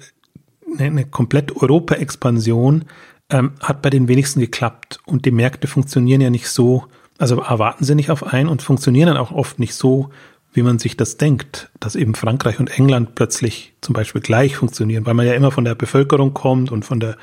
eine, 0.78 0.86
eine 0.86 1.06
komplett 1.06 1.56
Europa-Expansion 1.56 2.86
ähm, 3.32 3.54
hat 3.62 3.82
bei 3.82 3.89
den 3.89 4.08
wenigsten 4.08 4.39
geklappt 4.39 5.00
und 5.06 5.26
die 5.26 5.32
Märkte 5.32 5.67
funktionieren 5.67 6.22
ja 6.22 6.30
nicht 6.30 6.50
so, 6.50 6.86
also 7.17 7.39
erwarten 7.39 7.86
sie 7.86 7.96
nicht 7.96 8.12
auf 8.12 8.26
ein 8.26 8.48
und 8.48 8.62
funktionieren 8.62 9.08
dann 9.08 9.17
auch 9.17 9.32
oft 9.32 9.58
nicht 9.58 9.74
so, 9.74 10.10
wie 10.54 10.63
man 10.63 10.80
sich 10.80 10.98
das 10.98 11.15
denkt, 11.15 11.70
dass 11.80 11.96
eben 11.96 12.13
Frankreich 12.13 12.60
und 12.60 12.78
England 12.78 13.15
plötzlich 13.15 13.74
zum 13.80 13.94
Beispiel 13.94 14.22
gleich 14.22 14.58
funktionieren, 14.58 15.06
weil 15.06 15.13
man 15.13 15.26
ja 15.26 15.34
immer 15.34 15.52
von 15.52 15.63
der 15.63 15.76
Bevölkerung 15.76 16.34
kommt 16.34 16.72
und 16.72 16.84
von 16.84 17.00
der 17.00 17.17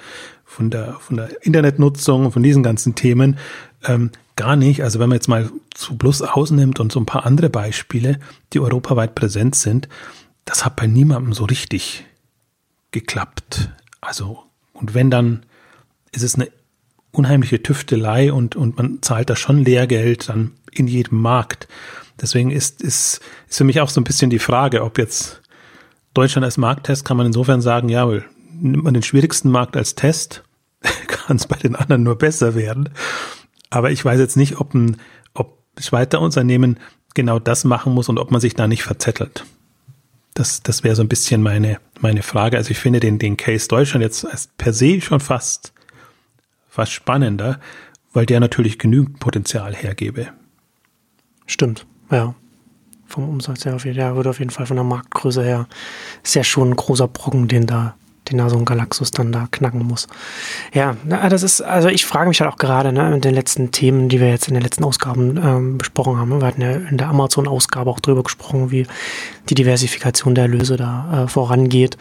von 0.47 0.71
der 0.71 0.95
von 0.95 1.17
der 1.17 1.45
Internetnutzung 1.45 2.33
von 2.33 2.43
diesen 2.43 2.63
ganzen 2.63 2.95
Themen 2.95 3.37
ähm, 3.85 4.11
gar 4.37 4.57
nicht. 4.57 4.83
Also 4.83 4.99
wenn 4.99 5.11
man 5.11 5.17
jetzt 5.17 5.29
mal 5.29 5.51
zu 5.75 5.99
Plus 5.99 6.23
ausnimmt 6.23 6.81
und 6.81 6.91
so 6.91 7.01
ein 7.01 7.07
paar 7.07 7.27
andere 7.27 7.51
Beispiele, 7.51 8.19
die 8.55 8.61
europaweit 8.61 9.15
präsent 9.15 9.57
sind, 9.57 9.91
das 10.47 10.65
hat 10.65 10.77
bei 10.77 10.87
niemandem 10.87 11.35
so 11.35 11.45
richtig 11.45 12.07
geklappt. 12.93 13.71
Also 14.01 14.45
und 14.73 14.95
wenn 14.95 15.11
dann 15.11 15.43
ist 16.25 16.35
es 16.35 16.35
eine 16.35 16.51
unheimliche 17.13 17.63
Tüftelei 17.63 18.33
und 18.33 18.57
und 18.57 18.77
man 18.77 19.03
zahlt 19.03 19.31
da 19.31 19.37
schon 19.37 19.65
Lehrgeld 19.65 20.29
dann 20.29 20.53
in 20.71 20.87
jedem 20.87 21.21
Markt. 21.21 21.69
Deswegen 22.21 22.51
ist, 22.51 22.83
ist, 22.83 23.21
ist 23.49 23.59
für 23.59 23.65
mich 23.65 23.81
auch 23.81 23.91
so 23.91 24.01
ein 24.01 24.05
bisschen 24.05 24.31
die 24.31 24.39
Frage, 24.39 24.83
ob 24.83 24.99
jetzt 24.99 25.41
Deutschland 26.15 26.45
als 26.45 26.57
Markttest 26.57 27.05
kann 27.05 27.17
man 27.17 27.27
insofern 27.27 27.61
sagen, 27.61 27.89
ja, 27.89 28.07
nimmt 28.61 28.85
man 28.85 28.95
den 28.95 29.03
schwierigsten 29.03 29.51
Markt 29.51 29.77
als 29.77 29.95
Test, 29.95 30.43
kann 31.07 31.37
es 31.37 31.47
bei 31.47 31.57
den 31.57 31.77
anderen 31.77 32.03
nur 32.03 32.19
besser 32.19 32.55
werden. 32.55 32.89
Aber 33.71 33.91
ich 33.91 34.05
weiß 34.05 34.19
jetzt 34.19 34.37
nicht, 34.37 34.61
ob 34.61 34.75
ein 34.75 34.97
ob 35.35 35.63
Schweizer 35.79 36.21
Unternehmen 36.21 36.79
genau 37.15 37.39
das 37.39 37.65
machen 37.65 37.95
muss 37.95 38.09
und 38.09 38.19
ob 38.19 38.31
man 38.31 38.41
sich 38.41 38.55
da 38.55 38.67
nicht 38.67 38.83
verzettelt. 38.83 39.45
Das, 40.35 40.63
das 40.63 40.85
wäre 40.85 40.97
so 40.97 41.03
ein 41.03 41.09
bisschen 41.09 41.43
meine, 41.43 41.79
meine 42.01 42.23
Frage. 42.23 42.57
Also 42.57 42.71
ich 42.71 42.79
finde 42.79 43.01
den, 43.01 43.19
den 43.19 43.37
Case 43.37 43.69
Deutschland 43.69 44.03
jetzt 44.03 44.27
per 44.57 44.73
se 44.73 45.01
schon 45.01 45.21
fast, 45.21 45.73
fast 46.79 46.93
spannender, 46.93 47.59
weil 48.13 48.25
der 48.25 48.39
natürlich 48.39 48.79
genügend 48.79 49.19
Potenzial 49.19 49.75
hergebe. 49.75 50.29
Stimmt. 51.45 51.87
Ja. 52.09 52.37
Vom 53.05 53.29
Umsatz 53.29 53.65
her 53.65 53.75
auf 53.75 53.85
würde 54.15 54.31
auf 54.31 54.39
jeden 54.39 54.53
Fall 54.53 54.67
von 54.67 54.77
der 54.77 54.85
Marktgröße 54.85 55.43
her, 55.43 55.67
ist 56.23 56.37
ja 56.37 56.45
schon 56.45 56.71
ein 56.71 56.77
großer 56.77 57.09
Brocken, 57.09 57.49
den 57.49 57.67
da, 57.67 57.97
den 58.31 58.39
da 58.39 58.49
so 58.49 58.57
ein 58.57 58.65
Galaxus 58.65 59.11
dann 59.11 59.33
da 59.33 59.49
knacken 59.51 59.85
muss. 59.85 60.07
Ja, 60.73 60.97
das 61.05 61.43
ist, 61.43 61.61
also 61.61 61.89
ich 61.89 62.07
frage 62.07 62.29
mich 62.29 62.41
halt 62.41 62.53
auch 62.53 62.57
gerade, 62.57 62.93
ne, 62.93 63.15
in 63.15 63.21
den 63.21 63.35
letzten 63.35 63.71
Themen, 63.73 64.09
die 64.09 64.21
wir 64.21 64.29
jetzt 64.29 64.49
in 64.49 64.55
den 64.55 64.63
letzten 64.63 64.85
Ausgaben 64.85 65.37
ähm, 65.37 65.79
besprochen 65.79 66.17
haben. 66.17 66.41
Wir 66.41 66.47
hatten 66.47 66.63
ja 66.63 66.73
in 66.73 66.99
der 66.99 67.09
Amazon-Ausgabe 67.09 67.91
auch 67.91 68.01
drüber 68.01 68.23
gesprochen, 68.23 68.71
wie 68.71 68.87
die 69.49 69.55
Diversifikation 69.55 70.35
der 70.35 70.45
Erlöse 70.45 70.77
da 70.77 71.25
äh, 71.25 71.29
vorangeht. 71.29 71.97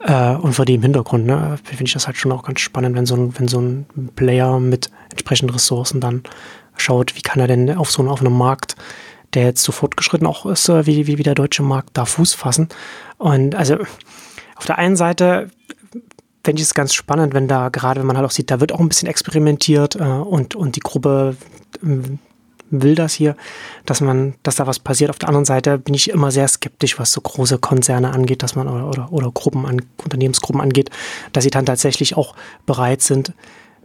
Äh, 0.00 0.34
und 0.34 0.54
vor 0.54 0.64
dem 0.64 0.82
Hintergrund, 0.82 1.26
ne, 1.26 1.58
finde 1.64 1.84
ich 1.84 1.92
das 1.92 2.06
halt 2.06 2.16
schon 2.16 2.32
auch 2.32 2.42
ganz 2.42 2.60
spannend, 2.60 2.96
wenn 2.96 3.06
so 3.06 3.16
ein, 3.16 3.38
wenn 3.38 3.48
so 3.48 3.60
ein 3.60 3.86
Player 4.16 4.58
mit 4.60 4.90
entsprechenden 5.10 5.54
Ressourcen 5.54 6.00
dann 6.00 6.22
schaut, 6.76 7.16
wie 7.16 7.22
kann 7.22 7.40
er 7.40 7.46
denn 7.46 7.74
auf 7.76 7.90
so 7.90 8.06
auf 8.08 8.20
einem 8.20 8.36
Markt 8.36 8.76
der 9.34 9.44
jetzt 9.44 9.62
so 9.62 9.72
fortgeschritten 9.72 10.26
auch 10.26 10.46
ist, 10.46 10.68
äh, 10.68 10.86
wie, 10.86 11.06
wie, 11.06 11.18
wie 11.18 11.22
der 11.22 11.34
deutsche 11.34 11.62
Markt 11.62 11.90
da 11.92 12.04
Fuß 12.04 12.34
fassen. 12.34 12.68
Und 13.18 13.54
also 13.54 13.76
auf 14.56 14.66
der 14.66 14.78
einen 14.78 14.96
Seite 14.96 15.50
fände 16.44 16.60
ich 16.62 16.68
es 16.68 16.74
ganz 16.74 16.94
spannend, 16.94 17.34
wenn 17.34 17.48
da 17.48 17.68
gerade, 17.68 18.00
wenn 18.00 18.06
man 18.06 18.16
halt 18.16 18.26
auch 18.26 18.30
sieht, 18.30 18.50
da 18.50 18.60
wird 18.60 18.72
auch 18.72 18.80
ein 18.80 18.88
bisschen 18.88 19.08
experimentiert 19.08 19.96
äh, 19.96 20.04
und, 20.04 20.54
und 20.54 20.76
die 20.76 20.80
Gruppe 20.80 21.36
äh, 21.82 22.18
will 22.70 22.94
das 22.94 23.14
hier, 23.14 23.36
dass 23.84 24.00
man, 24.00 24.34
dass 24.42 24.56
da 24.56 24.66
was 24.66 24.78
passiert. 24.78 25.10
Auf 25.10 25.18
der 25.18 25.28
anderen 25.28 25.44
Seite 25.44 25.78
bin 25.78 25.94
ich 25.94 26.10
immer 26.10 26.30
sehr 26.30 26.48
skeptisch, 26.48 26.98
was 26.98 27.12
so 27.12 27.20
große 27.20 27.58
Konzerne 27.58 28.12
angeht, 28.12 28.42
dass 28.42 28.54
man 28.56 28.68
oder, 28.68 28.88
oder, 28.88 29.12
oder 29.12 29.30
Gruppen 29.30 29.66
an, 29.66 29.82
Unternehmensgruppen 30.02 30.60
angeht, 30.60 30.90
dass 31.32 31.44
sie 31.44 31.50
dann 31.50 31.66
tatsächlich 31.66 32.16
auch 32.16 32.34
bereit 32.64 33.02
sind, 33.02 33.32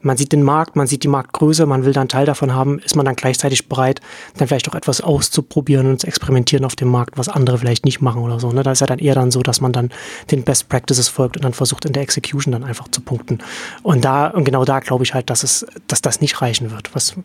man 0.01 0.17
sieht 0.17 0.31
den 0.31 0.43
Markt, 0.43 0.75
man 0.75 0.87
sieht 0.87 1.03
die 1.03 1.07
Marktgröße, 1.07 1.65
man 1.65 1.85
will 1.85 1.93
dann 1.93 2.07
Teil 2.07 2.25
davon 2.25 2.53
haben, 2.53 2.79
ist 2.79 2.95
man 2.95 3.05
dann 3.05 3.15
gleichzeitig 3.15 3.67
bereit, 3.69 4.01
dann 4.37 4.47
vielleicht 4.47 4.69
auch 4.69 4.75
etwas 4.75 5.01
auszuprobieren 5.01 5.87
und 5.87 6.01
zu 6.01 6.07
experimentieren 6.07 6.65
auf 6.65 6.75
dem 6.75 6.89
Markt, 6.89 7.17
was 7.17 7.29
andere 7.29 7.57
vielleicht 7.57 7.85
nicht 7.85 8.01
machen 8.01 8.21
oder 8.21 8.39
so. 8.39 8.51
Ne? 8.51 8.63
Da 8.63 8.71
ist 8.71 8.81
ja 8.81 8.87
dann 8.87 8.99
eher 8.99 9.15
dann 9.15 9.31
so, 9.31 9.41
dass 9.41 9.61
man 9.61 9.71
dann 9.71 9.89
den 10.31 10.43
Best 10.43 10.69
Practices 10.69 11.07
folgt 11.07 11.37
und 11.37 11.43
dann 11.43 11.53
versucht 11.53 11.85
in 11.85 11.93
der 11.93 12.03
Execution 12.03 12.51
dann 12.51 12.63
einfach 12.63 12.87
zu 12.89 13.01
punkten. 13.01 13.39
Und 13.83 14.05
da, 14.05 14.27
und 14.27 14.43
genau 14.43 14.65
da 14.65 14.79
glaube 14.79 15.03
ich 15.03 15.13
halt, 15.13 15.29
dass 15.29 15.43
es, 15.43 15.65
dass 15.87 16.01
das 16.01 16.21
nicht 16.21 16.41
reichen 16.41 16.71
wird, 16.71 16.93
was, 16.95 17.15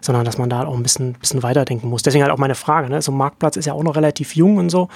sondern 0.00 0.24
dass 0.24 0.38
man 0.38 0.50
da 0.50 0.64
auch 0.64 0.76
ein 0.76 0.82
bisschen, 0.82 1.14
bisschen 1.14 1.42
weiterdenken 1.42 1.88
muss. 1.88 2.02
Deswegen 2.02 2.24
halt 2.24 2.32
auch 2.32 2.38
meine 2.38 2.54
Frage, 2.54 2.88
ne? 2.88 3.02
So 3.02 3.12
ein 3.12 3.18
Marktplatz 3.18 3.56
ist 3.56 3.66
ja 3.66 3.72
auch 3.72 3.82
noch 3.82 3.96
relativ 3.96 4.36
jung 4.36 4.56
und 4.56 4.70
so 4.70 4.88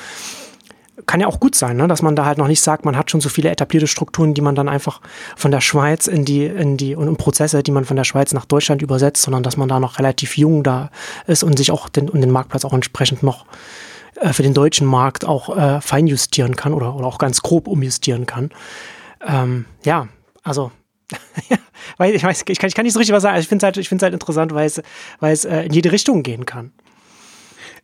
kann 1.09 1.21
ja 1.21 1.27
auch 1.27 1.41
gut 1.41 1.55
sein, 1.55 1.79
ne? 1.79 1.89
dass 1.89 2.03
man 2.03 2.15
da 2.15 2.27
halt 2.27 2.39
noch 2.39 2.47
nicht 2.47 2.61
sagt, 2.61 2.85
man 2.85 2.97
hat 2.97 3.11
schon 3.11 3.21
so 3.21 3.31
viele 3.31 3.49
etablierte 3.49 3.87
Strukturen, 3.87 4.35
die 4.35 4.43
man 4.43 4.55
dann 4.55 4.69
einfach 4.69 5.01
von 5.37 5.51
der 5.51 5.63
Schweiz 5.63 6.07
in 6.07 6.27
die, 6.27 6.45
in 6.45 6.77
die, 6.77 6.95
und 6.95 7.17
Prozesse, 7.17 7.63
die 7.63 7.73
man 7.73 7.87
von 7.87 7.97
der 7.97 8.05
Schweiz 8.05 8.35
nach 8.35 8.45
Deutschland 8.45 8.83
übersetzt, 8.83 9.23
sondern 9.23 9.43
dass 9.43 9.57
man 9.57 9.69
da 9.69 9.81
noch 9.81 9.99
relativ 9.99 10.37
jung 10.37 10.63
da 10.63 10.91
ist 11.27 11.43
und 11.43 11.57
sich 11.57 11.73
auch 11.73 11.89
den, 11.89 12.11
und 12.11 12.21
den 12.21 12.31
Marktplatz 12.31 12.67
auch 12.67 12.75
entsprechend 12.75 13.23
noch 13.23 13.47
äh, 14.21 14.35
für 14.35 14.43
den 14.43 14.53
deutschen 14.53 14.87
Markt 14.87 15.25
auch 15.25 15.57
äh, 15.57 15.81
feinjustieren 15.81 16.57
kann 16.57 16.75
oder, 16.75 16.95
oder 16.95 17.07
auch 17.07 17.19
ganz 17.19 17.41
grob 17.41 17.69
umjustieren 17.69 18.27
kann. 18.27 18.51
Ähm, 19.27 19.65
ja, 19.85 20.09
also 20.43 20.71
weil 21.97 22.15
ich 22.15 22.23
weiß, 22.23 22.45
ich 22.47 22.59
kann, 22.59 22.69
ich 22.69 22.75
kann 22.75 22.85
nicht 22.85 22.93
so 22.93 22.99
richtig 22.99 23.15
was 23.15 23.23
sagen. 23.23 23.35
Also 23.35 23.45
ich 23.45 23.49
finde 23.49 23.65
es 23.65 23.67
halt, 23.67 23.77
ich 23.79 23.89
finde 23.89 24.05
halt 24.05 24.13
interessant, 24.13 24.53
weil 24.53 24.67
es, 24.67 24.83
weil 25.21 25.33
es 25.33 25.47
äh, 25.47 25.63
in 25.63 25.73
jede 25.73 25.91
Richtung 25.91 26.23
gehen 26.23 26.45
kann 26.45 26.73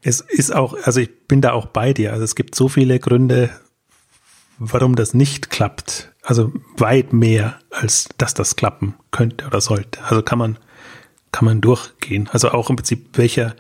es 0.05 0.21
ist 0.21 0.55
auch, 0.55 0.77
also 0.83 1.01
ich 1.01 1.27
bin 1.27 1.41
da 1.41 1.53
auch 1.53 1.67
bei 1.67 1.95
dir. 1.95 2.13
Also 2.13 2.25
es 2.25 2.35
gibt 2.35 2.55
so 2.55 2.69
viele 2.69 2.99
Gründe, 3.01 3.51
warum 4.59 4.97
das 4.97 5.15
nicht 5.15 5.49
klappt. 5.49 6.13
Also 6.23 6.53
weit 6.77 7.15
mehr, 7.15 7.59
als 7.71 8.11
dass 8.19 8.35
das 8.35 8.55
klappen 8.55 8.95
könnte 9.11 9.47
oder 9.47 9.63
sollte. 9.63 10.05
Also 10.05 10.23
kann 10.23 10.39
man, 10.39 10.59
kann 11.33 11.47
man 11.47 11.63
durchgehen. 11.63 12.29
Also 12.31 12.51
auch 12.51 12.69
im 12.69 12.77
Prinzip, 12.77 13.17
welcher 13.17 13.57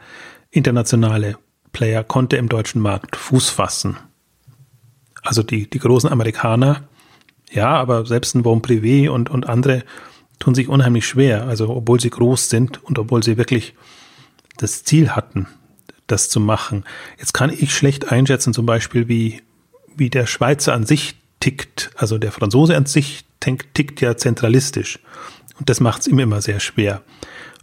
internationale 0.50 1.38
Player 1.72 2.04
konnte 2.04 2.36
im 2.36 2.50
deutschen 2.50 2.82
Markt 2.82 3.16
Fuß 3.16 3.48
fassen. 3.48 3.96
Also 5.22 5.42
die, 5.42 5.68
die 5.68 5.78
großen 5.78 6.10
Amerikaner, 6.10 6.84
ja, 7.50 7.68
aber 7.68 8.04
selbst 8.04 8.34
ein 8.34 8.42
Bon 8.42 8.60
Privé 8.60 9.08
und, 9.08 9.30
und 9.30 9.48
andere 9.48 9.82
tun 10.38 10.54
sich 10.54 10.68
unheimlich 10.68 11.06
schwer. 11.06 11.46
Also 11.46 11.70
obwohl 11.70 12.00
sie 12.00 12.10
groß 12.10 12.50
sind 12.50 12.84
und 12.84 12.98
obwohl 12.98 13.22
sie 13.22 13.38
wirklich 13.38 13.74
das 14.58 14.84
Ziel 14.84 15.10
hatten, 15.10 15.48
das 16.06 16.28
zu 16.28 16.40
machen. 16.40 16.84
Jetzt 17.18 17.34
kann 17.34 17.50
ich 17.50 17.74
schlecht 17.74 18.10
einschätzen, 18.10 18.52
zum 18.52 18.66
Beispiel, 18.66 19.08
wie, 19.08 19.42
wie 19.96 20.10
der 20.10 20.26
Schweizer 20.26 20.74
an 20.74 20.86
sich 20.86 21.16
tickt. 21.40 21.90
Also 21.96 22.18
der 22.18 22.32
Franzose 22.32 22.76
an 22.76 22.86
sich 22.86 23.24
tickt 23.40 24.00
ja 24.00 24.16
zentralistisch. 24.16 24.98
Und 25.58 25.68
das 25.68 25.80
macht 25.80 26.02
es 26.02 26.06
ihm 26.06 26.18
immer 26.18 26.40
sehr 26.40 26.60
schwer. 26.60 27.02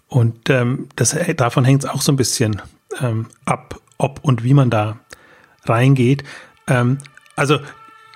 Und 0.08 0.50
ähm, 0.50 0.90
das, 0.96 1.16
davon 1.38 1.66
hängt 1.66 1.84
es 1.84 1.90
auch 1.90 2.02
so 2.02 2.12
ein 2.12 2.18
bisschen 2.18 2.62
ähm, 3.00 3.28
ab, 3.46 3.80
ob 3.98 4.20
und 4.24 4.44
wie 4.44 4.54
man 4.54 4.70
da 4.70 5.00
reingeht. 5.66 6.24
Ähm, 6.68 6.98
also, 7.36 7.60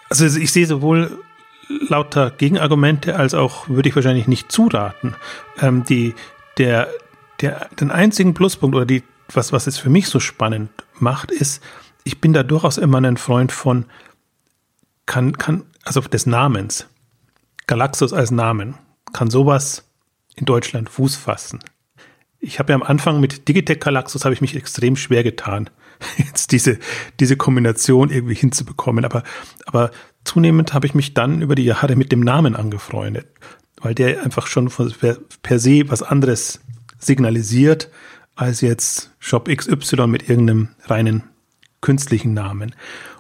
also 0.10 0.26
ich 0.26 0.52
sehe 0.52 0.68
sowohl 0.68 1.20
lauter 1.68 2.32
Gegenargumente 2.32 3.16
als 3.16 3.34
auch 3.34 3.70
würde 3.70 3.90
ich 3.90 3.96
wahrscheinlich 3.96 4.28
nicht 4.28 4.52
zuraten. 4.52 5.16
Ähm, 5.62 5.84
die, 5.84 6.14
der, 6.58 6.90
der, 7.42 7.70
den 7.80 7.92
einzigen 7.92 8.34
Pluspunkt 8.34 8.76
oder 8.76 8.86
die, 8.86 9.04
was, 9.36 9.52
was 9.52 9.68
es 9.68 9.78
für 9.78 9.90
mich 9.90 10.08
so 10.08 10.20
spannend 10.20 10.70
macht, 11.00 11.32
ist, 11.32 11.62
ich 12.04 12.22
bin 12.22 12.34
da 12.34 12.44
durchaus 12.44 12.78
immer 12.78 13.02
ein 13.02 13.18
Freund 13.18 13.52
von, 13.52 13.86
kann, 15.06 15.38
kann, 15.38 15.66
also 15.84 16.02
des 16.02 16.26
Namens. 16.26 16.88
Galaxus 17.68 18.14
als 18.14 18.32
Namen. 18.32 18.76
Kann 19.14 19.30
sowas 19.30 19.90
in 20.36 20.46
Deutschland 20.46 20.90
Fuß 20.90 21.16
fassen? 21.16 21.60
Ich 22.40 22.60
habe 22.60 22.74
ja 22.74 22.76
am 22.76 22.84
Anfang 22.84 23.20
mit 23.20 23.48
Digitech 23.48 23.80
Galaxus 23.80 24.24
habe 24.24 24.34
ich 24.34 24.42
mich 24.42 24.56
extrem 24.56 24.96
schwer 24.96 25.24
getan, 25.24 25.70
jetzt 26.18 26.52
diese, 26.52 26.78
diese 27.20 27.38
Kombination 27.38 28.12
irgendwie 28.12 28.36
hinzubekommen. 28.36 29.04
Aber, 29.04 29.24
aber 29.66 29.92
zunehmend 30.26 30.74
habe 30.74 30.86
ich 30.86 30.94
mich 30.94 31.14
dann 31.14 31.42
über 31.42 31.56
die 31.56 31.66
Jahre 31.66 31.96
mit 31.96 32.12
dem 32.12 32.20
Namen 32.20 32.56
angefreundet, 32.56 33.28
weil 33.82 33.96
der 33.96 34.22
einfach 34.24 34.46
schon 34.46 34.72
per 35.42 35.60
se 35.60 35.90
was 35.90 36.04
anderes 36.04 36.60
signalisiert 37.00 37.90
als 38.36 38.62
jetzt 38.62 39.12
Shop 39.20 39.48
XY 39.48 40.08
mit 40.08 40.30
irgendeinem 40.30 40.70
reinen 40.86 41.24
künstlichen 41.82 42.34
Namen. 42.34 42.76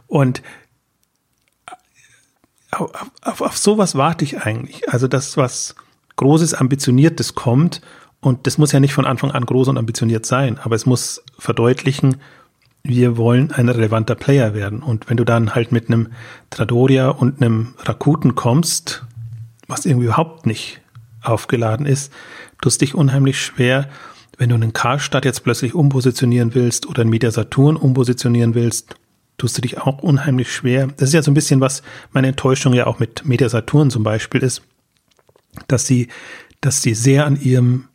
Und 0.07 0.41
auf, 2.71 2.91
auf, 3.21 3.41
auf 3.41 3.57
sowas 3.57 3.95
warte 3.95 4.25
ich 4.25 4.41
eigentlich. 4.41 4.89
Also 4.89 5.07
das, 5.07 5.37
was 5.37 5.75
Großes, 6.17 6.53
Ambitioniertes 6.53 7.35
kommt, 7.35 7.81
und 8.21 8.47
das 8.47 8.57
muss 8.57 8.71
ja 8.71 8.79
nicht 8.79 8.93
von 8.93 9.05
Anfang 9.05 9.31
an 9.31 9.45
groß 9.45 9.67
und 9.67 9.77
ambitioniert 9.77 10.25
sein, 10.25 10.57
aber 10.57 10.75
es 10.75 10.85
muss 10.85 11.23
verdeutlichen, 11.37 12.17
wir 12.81 13.17
wollen 13.17 13.51
ein 13.51 13.69
relevanter 13.69 14.15
Player 14.15 14.53
werden. 14.53 14.81
Und 14.81 15.09
wenn 15.09 15.17
du 15.17 15.23
dann 15.23 15.55
halt 15.55 15.71
mit 15.71 15.87
einem 15.87 16.11
Tradoria 16.49 17.09
und 17.09 17.41
einem 17.41 17.73
Rakuten 17.79 18.35
kommst, 18.35 19.05
was 19.67 19.85
irgendwie 19.85 20.05
überhaupt 20.05 20.45
nicht 20.45 20.81
aufgeladen 21.21 21.85
ist, 21.85 22.13
tust 22.61 22.81
dich 22.81 22.95
unheimlich 22.95 23.41
schwer, 23.41 23.89
wenn 24.37 24.49
du 24.49 24.55
einen 24.55 24.73
Karstadt 24.73 25.25
jetzt 25.25 25.43
plötzlich 25.43 25.73
umpositionieren 25.73 26.53
willst 26.55 26.87
oder 26.87 27.01
einen 27.01 27.09
Media 27.09 27.31
Saturn 27.31 27.75
umpositionieren 27.77 28.55
willst, 28.55 28.95
tust 29.37 29.57
du 29.57 29.61
dich 29.61 29.77
auch 29.79 29.99
unheimlich 29.99 30.53
schwer. 30.53 30.87
Das 30.97 31.09
ist 31.09 31.13
ja 31.13 31.21
so 31.21 31.31
ein 31.31 31.35
bisschen, 31.35 31.61
was 31.61 31.83
meine 32.11 32.27
Enttäuschung 32.27 32.73
ja 32.73 32.87
auch 32.87 32.99
mit 32.99 33.25
Media 33.25 33.49
Saturn 33.49 33.89
zum 33.89 34.03
Beispiel 34.03 34.41
ist, 34.41 34.61
dass 35.67 35.87
sie, 35.87 36.07
dass 36.61 36.81
sie 36.81 36.93
sehr 36.93 37.25
an 37.25 37.39
ihrem 37.39 37.87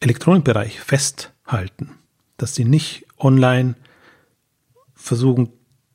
Elektronikbereich 0.00 0.80
festhalten, 0.80 1.90
dass 2.36 2.54
sie 2.54 2.64
nicht 2.64 3.06
online 3.18 3.74
versuchen, 4.94 5.50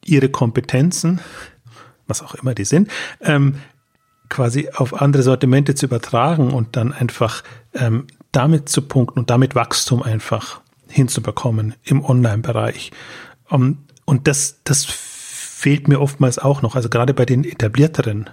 ihre 0.06 0.30
Kompetenzen, 0.30 1.19
was 2.08 2.21
auch 2.21 2.36
immer 2.36 2.56
die 2.56 2.65
sind, 2.65 2.89
ähm, 3.21 3.56
quasi 4.30 4.69
auf 4.73 5.02
andere 5.02 5.23
Sortimente 5.23 5.75
zu 5.75 5.88
übertragen 5.88 6.52
und 6.52 6.75
dann 6.75 6.93
einfach 6.93 7.43
ähm, 7.73 8.08
damit 8.31 8.69
zu 8.69 8.81
punkten 8.81 9.19
und 9.19 9.29
damit 9.29 9.55
Wachstum 9.55 10.03
einfach 10.03 10.61
hinzubekommen 10.87 11.75
im 11.83 12.03
Online-Bereich. 12.03 12.91
Um, 13.49 13.79
und 14.05 14.27
das, 14.27 14.59
das 14.63 14.85
fehlt 14.85 15.87
mir 15.87 15.99
oftmals 15.99 16.39
auch 16.39 16.61
noch, 16.61 16.75
also 16.75 16.89
gerade 16.89 17.13
bei 17.13 17.25
den 17.25 17.43
etablierteren 17.43 18.29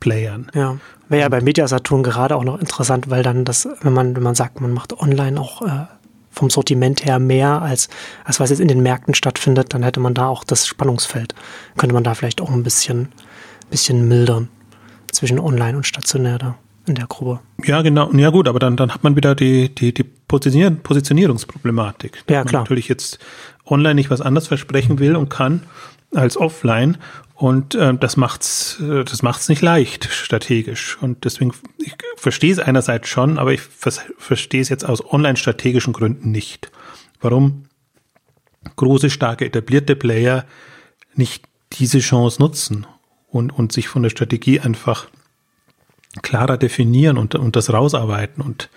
Playern. 0.00 0.50
Ja, 0.54 0.78
wäre 1.08 1.22
ja 1.22 1.28
bei 1.28 1.40
Mediasaturn 1.40 2.02
gerade 2.02 2.36
auch 2.36 2.44
noch 2.44 2.58
interessant, 2.58 3.08
weil 3.08 3.22
dann 3.22 3.44
das, 3.44 3.68
wenn 3.82 3.92
man, 3.92 4.16
wenn 4.16 4.22
man 4.22 4.34
sagt, 4.34 4.60
man 4.60 4.72
macht 4.72 4.98
online 4.98 5.40
auch 5.40 5.62
äh, 5.62 5.86
vom 6.30 6.50
Sortiment 6.50 7.04
her 7.04 7.18
mehr 7.18 7.62
als, 7.62 7.88
als 8.24 8.40
was 8.40 8.50
jetzt 8.50 8.58
in 8.60 8.68
den 8.68 8.82
Märkten 8.82 9.14
stattfindet, 9.14 9.74
dann 9.74 9.82
hätte 9.82 10.00
man 10.00 10.14
da 10.14 10.26
auch 10.26 10.44
das 10.44 10.66
Spannungsfeld. 10.66 11.34
Könnte 11.76 11.94
man 11.94 12.04
da 12.04 12.14
vielleicht 12.14 12.40
auch 12.40 12.50
ein 12.50 12.64
bisschen, 12.64 13.08
bisschen 13.70 14.08
mildern 14.08 14.48
zwischen 15.12 15.38
online 15.38 15.76
und 15.76 15.86
stationär 15.86 16.38
da 16.38 16.58
in 16.86 16.94
der 16.94 17.06
Gruppe. 17.06 17.40
Ja, 17.64 17.82
genau. 17.82 18.12
Ja, 18.12 18.30
gut, 18.30 18.48
aber 18.48 18.58
dann, 18.58 18.76
dann 18.76 18.92
hat 18.92 19.04
man 19.04 19.16
wieder 19.16 19.34
die, 19.34 19.74
die, 19.74 19.94
die 19.94 20.02
Positionier 20.04 20.70
Positionierungsproblematik. 20.70 22.24
Ja, 22.28 22.44
klar. 22.44 22.44
Man 22.44 22.62
natürlich 22.62 22.88
jetzt 22.88 23.18
online 23.66 23.94
nicht 23.94 24.10
was 24.10 24.20
anderes 24.20 24.48
versprechen 24.48 24.98
will 24.98 25.16
und 25.16 25.28
kann 25.28 25.62
als 26.14 26.36
offline. 26.36 26.98
Und 27.34 27.74
äh, 27.74 27.94
das 27.94 28.16
macht's, 28.16 28.80
äh, 28.80 29.04
das 29.04 29.22
macht's 29.22 29.48
nicht 29.48 29.62
leicht 29.62 30.08
strategisch. 30.12 30.98
Und 31.00 31.24
deswegen, 31.24 31.52
ich 31.78 31.94
verstehe 32.16 32.52
es 32.52 32.58
einerseits 32.58 33.08
schon, 33.08 33.38
aber 33.38 33.52
ich 33.52 33.60
vers 33.60 34.00
verstehe 34.18 34.60
es 34.60 34.68
jetzt 34.68 34.84
aus 34.84 35.04
online-strategischen 35.04 35.92
Gründen 35.92 36.30
nicht. 36.30 36.70
Warum 37.20 37.64
große, 38.76 39.10
starke, 39.10 39.44
etablierte 39.44 39.96
Player 39.96 40.44
nicht 41.14 41.44
diese 41.72 41.98
Chance 41.98 42.40
nutzen 42.40 42.86
und, 43.28 43.50
und 43.50 43.72
sich 43.72 43.88
von 43.88 44.02
der 44.02 44.10
Strategie 44.10 44.60
einfach 44.60 45.08
klarer 46.20 46.58
definieren 46.58 47.16
und, 47.16 47.34
und 47.34 47.56
das 47.56 47.72
rausarbeiten 47.72 48.42
und, 48.42 48.68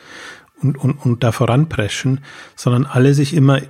und, 0.61 0.77
und, 0.77 0.93
und 0.93 1.23
da 1.23 1.31
voranpreschen, 1.31 2.23
sondern 2.55 2.85
alle 2.85 3.13
sich 3.13 3.33
immer, 3.33 3.61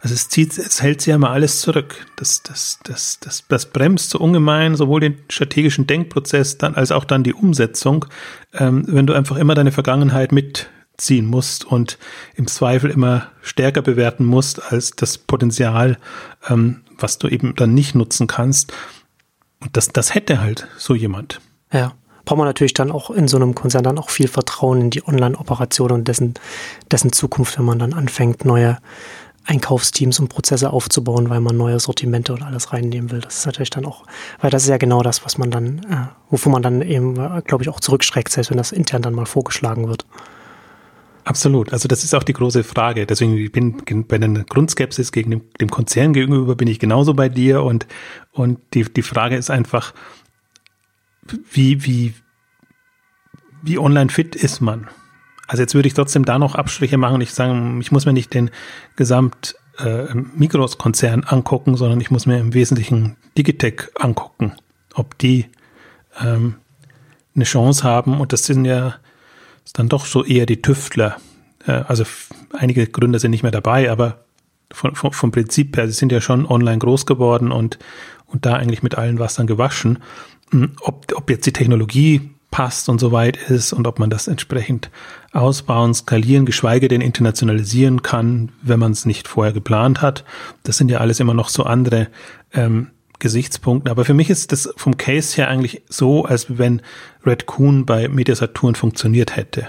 also 0.00 0.14
es 0.14 0.28
zieht, 0.30 0.56
es 0.56 0.80
hält 0.80 1.02
sich 1.02 1.10
ja 1.10 1.16
immer 1.16 1.30
alles 1.30 1.60
zurück. 1.60 2.06
Das, 2.16 2.42
das, 2.42 2.78
das, 2.82 3.20
das, 3.20 3.44
das 3.46 3.66
bremst 3.66 4.10
so 4.10 4.18
ungemein 4.18 4.74
sowohl 4.74 5.00
den 5.00 5.18
strategischen 5.28 5.86
Denkprozess 5.86 6.56
dann 6.56 6.74
als 6.74 6.92
auch 6.92 7.04
dann 7.04 7.22
die 7.22 7.34
Umsetzung, 7.34 8.06
ähm, 8.54 8.84
wenn 8.86 9.06
du 9.06 9.12
einfach 9.12 9.36
immer 9.36 9.54
deine 9.54 9.72
Vergangenheit 9.72 10.32
mitziehen 10.32 11.26
musst 11.26 11.66
und 11.66 11.98
im 12.34 12.46
Zweifel 12.46 12.90
immer 12.90 13.28
stärker 13.42 13.82
bewerten 13.82 14.24
musst 14.24 14.72
als 14.72 14.92
das 14.92 15.18
Potenzial, 15.18 15.98
ähm, 16.48 16.80
was 16.98 17.18
du 17.18 17.28
eben 17.28 17.54
dann 17.54 17.74
nicht 17.74 17.94
nutzen 17.94 18.26
kannst. 18.26 18.72
Und 19.60 19.76
das, 19.76 19.88
das 19.88 20.14
hätte 20.14 20.40
halt 20.40 20.68
so 20.78 20.94
jemand. 20.94 21.42
Ja 21.70 21.92
braucht 22.24 22.38
man 22.38 22.46
natürlich 22.46 22.74
dann 22.74 22.90
auch 22.90 23.10
in 23.10 23.28
so 23.28 23.36
einem 23.36 23.54
Konzern 23.54 23.82
dann 23.82 23.98
auch 23.98 24.10
viel 24.10 24.28
Vertrauen 24.28 24.80
in 24.80 24.90
die 24.90 25.06
Online-Operation 25.06 25.90
und 25.92 26.08
dessen, 26.08 26.34
dessen 26.90 27.12
Zukunft, 27.12 27.58
wenn 27.58 27.64
man 27.64 27.78
dann 27.78 27.92
anfängt, 27.92 28.44
neue 28.44 28.78
Einkaufsteams 29.44 30.20
und 30.20 30.28
Prozesse 30.28 30.70
aufzubauen, 30.70 31.30
weil 31.30 31.40
man 31.40 31.56
neue 31.56 31.80
Sortimente 31.80 32.32
und 32.32 32.42
alles 32.42 32.72
reinnehmen 32.72 33.10
will. 33.10 33.20
Das 33.20 33.38
ist 33.38 33.46
natürlich 33.46 33.70
dann 33.70 33.84
auch, 33.84 34.04
weil 34.40 34.50
das 34.50 34.64
ist 34.64 34.68
ja 34.68 34.76
genau 34.76 35.02
das, 35.02 35.24
was 35.24 35.38
man 35.38 35.50
dann, 35.50 35.78
äh, 35.90 36.06
wovon 36.30 36.52
man 36.52 36.62
dann 36.62 36.82
eben, 36.82 37.16
äh, 37.16 37.42
glaube 37.44 37.64
ich, 37.64 37.68
auch 37.68 37.80
zurückschreckt, 37.80 38.30
selbst 38.30 38.50
wenn 38.50 38.58
das 38.58 38.70
intern 38.70 39.02
dann 39.02 39.14
mal 39.14 39.26
vorgeschlagen 39.26 39.88
wird. 39.88 40.06
Absolut. 41.24 41.72
Also 41.72 41.86
das 41.86 42.04
ist 42.04 42.14
auch 42.14 42.22
die 42.22 42.32
große 42.32 42.64
Frage. 42.64 43.06
Deswegen 43.06 43.36
ich 43.36 43.52
bin 43.52 43.82
bei 44.06 44.16
einer 44.16 44.44
Grundskepsis 44.44 45.12
gegen 45.12 45.30
dem, 45.30 45.42
dem 45.60 45.70
Konzern 45.70 46.12
gegenüber 46.12 46.56
bin 46.56 46.68
ich 46.68 46.78
genauso 46.78 47.14
bei 47.14 47.28
dir 47.28 47.62
und 47.62 47.86
und 48.32 48.58
die 48.74 48.84
die 48.84 49.02
Frage 49.02 49.36
ist 49.36 49.50
einfach, 49.50 49.92
wie, 51.50 51.84
wie, 51.84 52.14
wie 53.62 53.78
online 53.78 54.10
fit 54.10 54.36
ist 54.36 54.60
man? 54.60 54.88
Also 55.46 55.62
jetzt 55.62 55.74
würde 55.74 55.88
ich 55.88 55.94
trotzdem 55.94 56.24
da 56.24 56.38
noch 56.38 56.54
Abstriche 56.54 56.96
machen. 56.96 57.20
Ich 57.20 57.32
sage, 57.32 57.78
ich 57.80 57.90
muss 57.90 58.06
mir 58.06 58.12
nicht 58.12 58.32
den 58.32 58.50
Gesamt 58.96 59.56
äh, 59.78 60.14
Mikros-Konzern 60.14 61.24
angucken, 61.24 61.76
sondern 61.76 62.00
ich 62.00 62.10
muss 62.10 62.26
mir 62.26 62.38
im 62.38 62.54
Wesentlichen 62.54 63.16
Digitech 63.36 63.88
angucken, 63.98 64.52
ob 64.94 65.18
die 65.18 65.46
ähm, 66.20 66.56
eine 67.34 67.44
Chance 67.44 67.82
haben. 67.84 68.20
Und 68.20 68.32
das 68.32 68.44
sind 68.44 68.64
ja 68.64 68.94
ist 69.70 69.78
dann 69.78 69.88
doch 69.88 70.06
so 70.06 70.24
eher 70.24 70.46
die 70.46 70.62
Tüftler. 70.62 71.16
Äh, 71.66 71.82
also 71.86 72.04
einige 72.52 72.86
Gründer 72.86 73.18
sind 73.18 73.30
nicht 73.30 73.42
mehr 73.42 73.52
dabei, 73.52 73.90
aber 73.90 74.24
von, 74.72 74.94
von, 74.94 75.12
vom 75.12 75.30
Prinzip 75.30 75.76
her, 75.76 75.86
sie 75.86 75.94
sind 75.94 76.12
ja 76.12 76.20
schon 76.20 76.46
online 76.46 76.78
groß 76.78 77.06
geworden 77.06 77.52
und, 77.52 77.78
und 78.26 78.46
da 78.46 78.54
eigentlich 78.54 78.82
mit 78.82 78.96
allen 78.96 79.18
Wassern 79.18 79.46
gewaschen. 79.46 79.98
Hm, 80.50 80.72
ob, 80.80 81.12
ob 81.14 81.30
jetzt 81.30 81.46
die 81.46 81.52
Technologie 81.52 82.30
passt 82.50 82.88
und 82.88 82.98
so 82.98 83.12
weit 83.12 83.36
ist 83.36 83.72
und 83.72 83.86
ob 83.86 83.98
man 83.98 84.10
das 84.10 84.26
entsprechend 84.26 84.90
ausbauen, 85.32 85.94
skalieren, 85.94 86.46
geschweige 86.46 86.88
denn 86.88 87.00
internationalisieren 87.00 88.02
kann, 88.02 88.50
wenn 88.62 88.80
man 88.80 88.92
es 88.92 89.06
nicht 89.06 89.28
vorher 89.28 89.52
geplant 89.52 90.02
hat. 90.02 90.24
Das 90.64 90.76
sind 90.76 90.90
ja 90.90 90.98
alles 90.98 91.20
immer 91.20 91.34
noch 91.34 91.48
so 91.48 91.62
andere 91.62 92.08
ähm, 92.52 92.88
Gesichtspunkte. 93.20 93.90
Aber 93.90 94.04
für 94.04 94.14
mich 94.14 94.30
ist 94.30 94.50
das 94.50 94.72
vom 94.76 94.96
Case 94.96 95.36
her 95.36 95.48
eigentlich 95.48 95.82
so, 95.88 96.24
als 96.24 96.58
wenn 96.58 96.82
Red 97.24 97.46
Coon 97.46 97.86
bei 97.86 98.08
Media 98.08 98.34
Saturn 98.34 98.74
funktioniert 98.74 99.36
hätte 99.36 99.68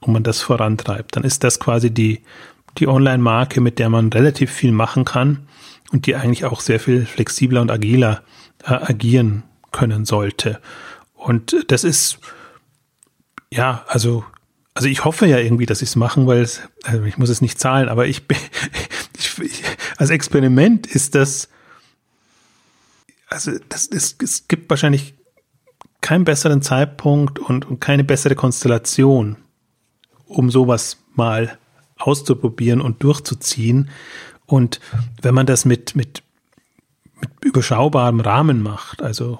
und 0.00 0.14
man 0.14 0.22
das 0.22 0.40
vorantreibt. 0.40 1.16
Dann 1.16 1.24
ist 1.24 1.44
das 1.44 1.60
quasi 1.60 1.90
die, 1.90 2.22
die 2.78 2.88
Online-Marke, 2.88 3.60
mit 3.60 3.78
der 3.78 3.90
man 3.90 4.10
relativ 4.10 4.50
viel 4.50 4.72
machen 4.72 5.04
kann 5.04 5.46
und 5.92 6.06
die 6.06 6.16
eigentlich 6.16 6.46
auch 6.46 6.60
sehr 6.60 6.80
viel 6.80 7.04
flexibler 7.04 7.60
und 7.60 7.70
agiler 7.70 8.22
äh, 8.64 8.72
agieren 8.72 9.42
können 9.72 10.04
sollte. 10.04 10.60
Und 11.14 11.56
das 11.68 11.84
ist, 11.84 12.18
ja, 13.50 13.84
also, 13.88 14.24
also 14.74 14.88
ich 14.88 15.04
hoffe 15.04 15.26
ja 15.26 15.38
irgendwie, 15.38 15.66
dass 15.66 15.80
sie 15.80 15.84
es 15.84 15.96
machen, 15.96 16.26
weil 16.26 16.40
es, 16.40 16.62
also 16.84 17.04
ich 17.04 17.18
muss 17.18 17.28
es 17.28 17.40
nicht 17.40 17.60
zahlen, 17.60 17.88
aber 17.88 18.06
ich, 18.06 18.22
ich, 19.18 19.38
ich 19.38 19.62
als 19.96 20.10
Experiment 20.10 20.86
ist 20.86 21.14
das, 21.14 21.48
also 23.28 23.52
das, 23.68 23.86
es, 23.86 24.16
es 24.22 24.48
gibt 24.48 24.68
wahrscheinlich 24.68 25.14
keinen 26.00 26.24
besseren 26.24 26.62
Zeitpunkt 26.62 27.38
und, 27.38 27.64
und 27.64 27.80
keine 27.80 28.04
bessere 28.04 28.34
Konstellation, 28.34 29.36
um 30.26 30.50
sowas 30.50 30.98
mal 31.14 31.58
auszuprobieren 31.96 32.80
und 32.80 33.02
durchzuziehen. 33.02 33.90
Und 34.46 34.80
wenn 35.22 35.34
man 35.34 35.46
das 35.46 35.64
mit, 35.64 35.94
mit, 35.94 36.22
mit 37.20 37.30
überschaubarem 37.44 38.20
Rahmen 38.20 38.62
macht, 38.62 39.02
also 39.02 39.38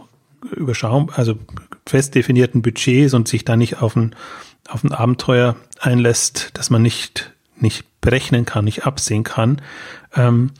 überschau 0.50 1.08
also 1.14 1.38
fest 1.86 2.14
definierten 2.14 2.62
Budgets 2.62 3.14
und 3.14 3.28
sich 3.28 3.44
da 3.44 3.56
nicht 3.56 3.80
auf 3.80 3.96
ein, 3.96 4.14
auf 4.68 4.84
ein 4.84 4.92
Abenteuer 4.92 5.56
einlässt, 5.80 6.50
das 6.54 6.70
man 6.70 6.82
nicht, 6.82 7.32
nicht 7.56 7.84
berechnen 8.00 8.44
kann, 8.44 8.64
nicht 8.64 8.86
absehen 8.86 9.24
kann, 9.24 9.62
ähm, 10.14 10.50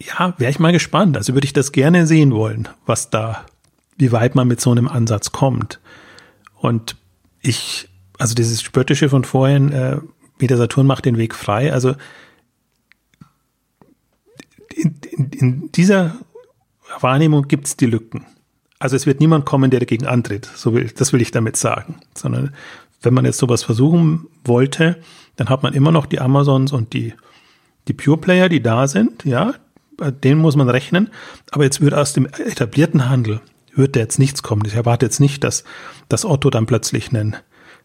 ja, 0.00 0.34
wäre 0.38 0.50
ich 0.50 0.58
mal 0.58 0.72
gespannt. 0.72 1.16
Also 1.16 1.34
würde 1.34 1.44
ich 1.44 1.52
das 1.52 1.72
gerne 1.72 2.06
sehen 2.06 2.32
wollen, 2.32 2.68
was 2.86 3.10
da, 3.10 3.44
wie 3.96 4.12
weit 4.12 4.34
man 4.34 4.46
mit 4.46 4.60
so 4.60 4.70
einem 4.70 4.88
Ansatz 4.88 5.32
kommt. 5.32 5.80
Und 6.54 6.96
ich, 7.40 7.88
also 8.18 8.34
dieses 8.34 8.62
Spöttische 8.62 9.08
von 9.08 9.24
vorhin, 9.24 9.72
äh, 9.72 9.98
wie 10.38 10.46
der 10.46 10.56
Saturn 10.56 10.86
macht 10.86 11.04
den 11.04 11.18
Weg 11.18 11.34
frei, 11.34 11.72
also 11.72 11.94
in, 14.74 14.94
in, 15.10 15.30
in 15.30 15.72
dieser 15.72 16.16
Wahrnehmung 17.00 17.48
gibt 17.48 17.66
es 17.66 17.76
die 17.76 17.86
Lücken. 17.86 18.26
Also 18.78 18.96
es 18.96 19.06
wird 19.06 19.20
niemand 19.20 19.44
kommen, 19.44 19.70
der 19.70 19.80
dagegen 19.80 20.06
antritt. 20.06 20.46
So 20.54 20.72
will, 20.72 20.90
das 20.96 21.12
will 21.12 21.20
ich 21.20 21.30
damit 21.30 21.56
sagen. 21.56 22.00
Sondern 22.14 22.54
wenn 23.02 23.14
man 23.14 23.24
jetzt 23.24 23.38
sowas 23.38 23.62
versuchen 23.62 24.26
wollte, 24.44 25.00
dann 25.36 25.48
hat 25.48 25.62
man 25.62 25.74
immer 25.74 25.92
noch 25.92 26.06
die 26.06 26.20
Amazons 26.20 26.72
und 26.72 26.92
die, 26.92 27.14
die 27.88 27.92
Pure 27.92 28.18
Player, 28.18 28.48
die 28.48 28.62
da 28.62 28.88
sind, 28.88 29.24
ja, 29.24 29.54
denen 30.22 30.40
muss 30.40 30.56
man 30.56 30.68
rechnen. 30.68 31.10
Aber 31.50 31.64
jetzt 31.64 31.80
wird 31.80 31.94
aus 31.94 32.12
dem 32.12 32.26
etablierten 32.26 33.08
Handel, 33.08 33.40
wird 33.74 33.96
da 33.96 34.00
jetzt 34.00 34.18
nichts 34.18 34.42
kommen. 34.42 34.62
Ich 34.66 34.74
erwarte 34.74 35.06
jetzt 35.06 35.20
nicht, 35.20 35.42
dass, 35.44 35.64
dass 36.08 36.24
Otto 36.24 36.50
dann 36.50 36.66
plötzlich 36.66 37.10
einen, 37.10 37.36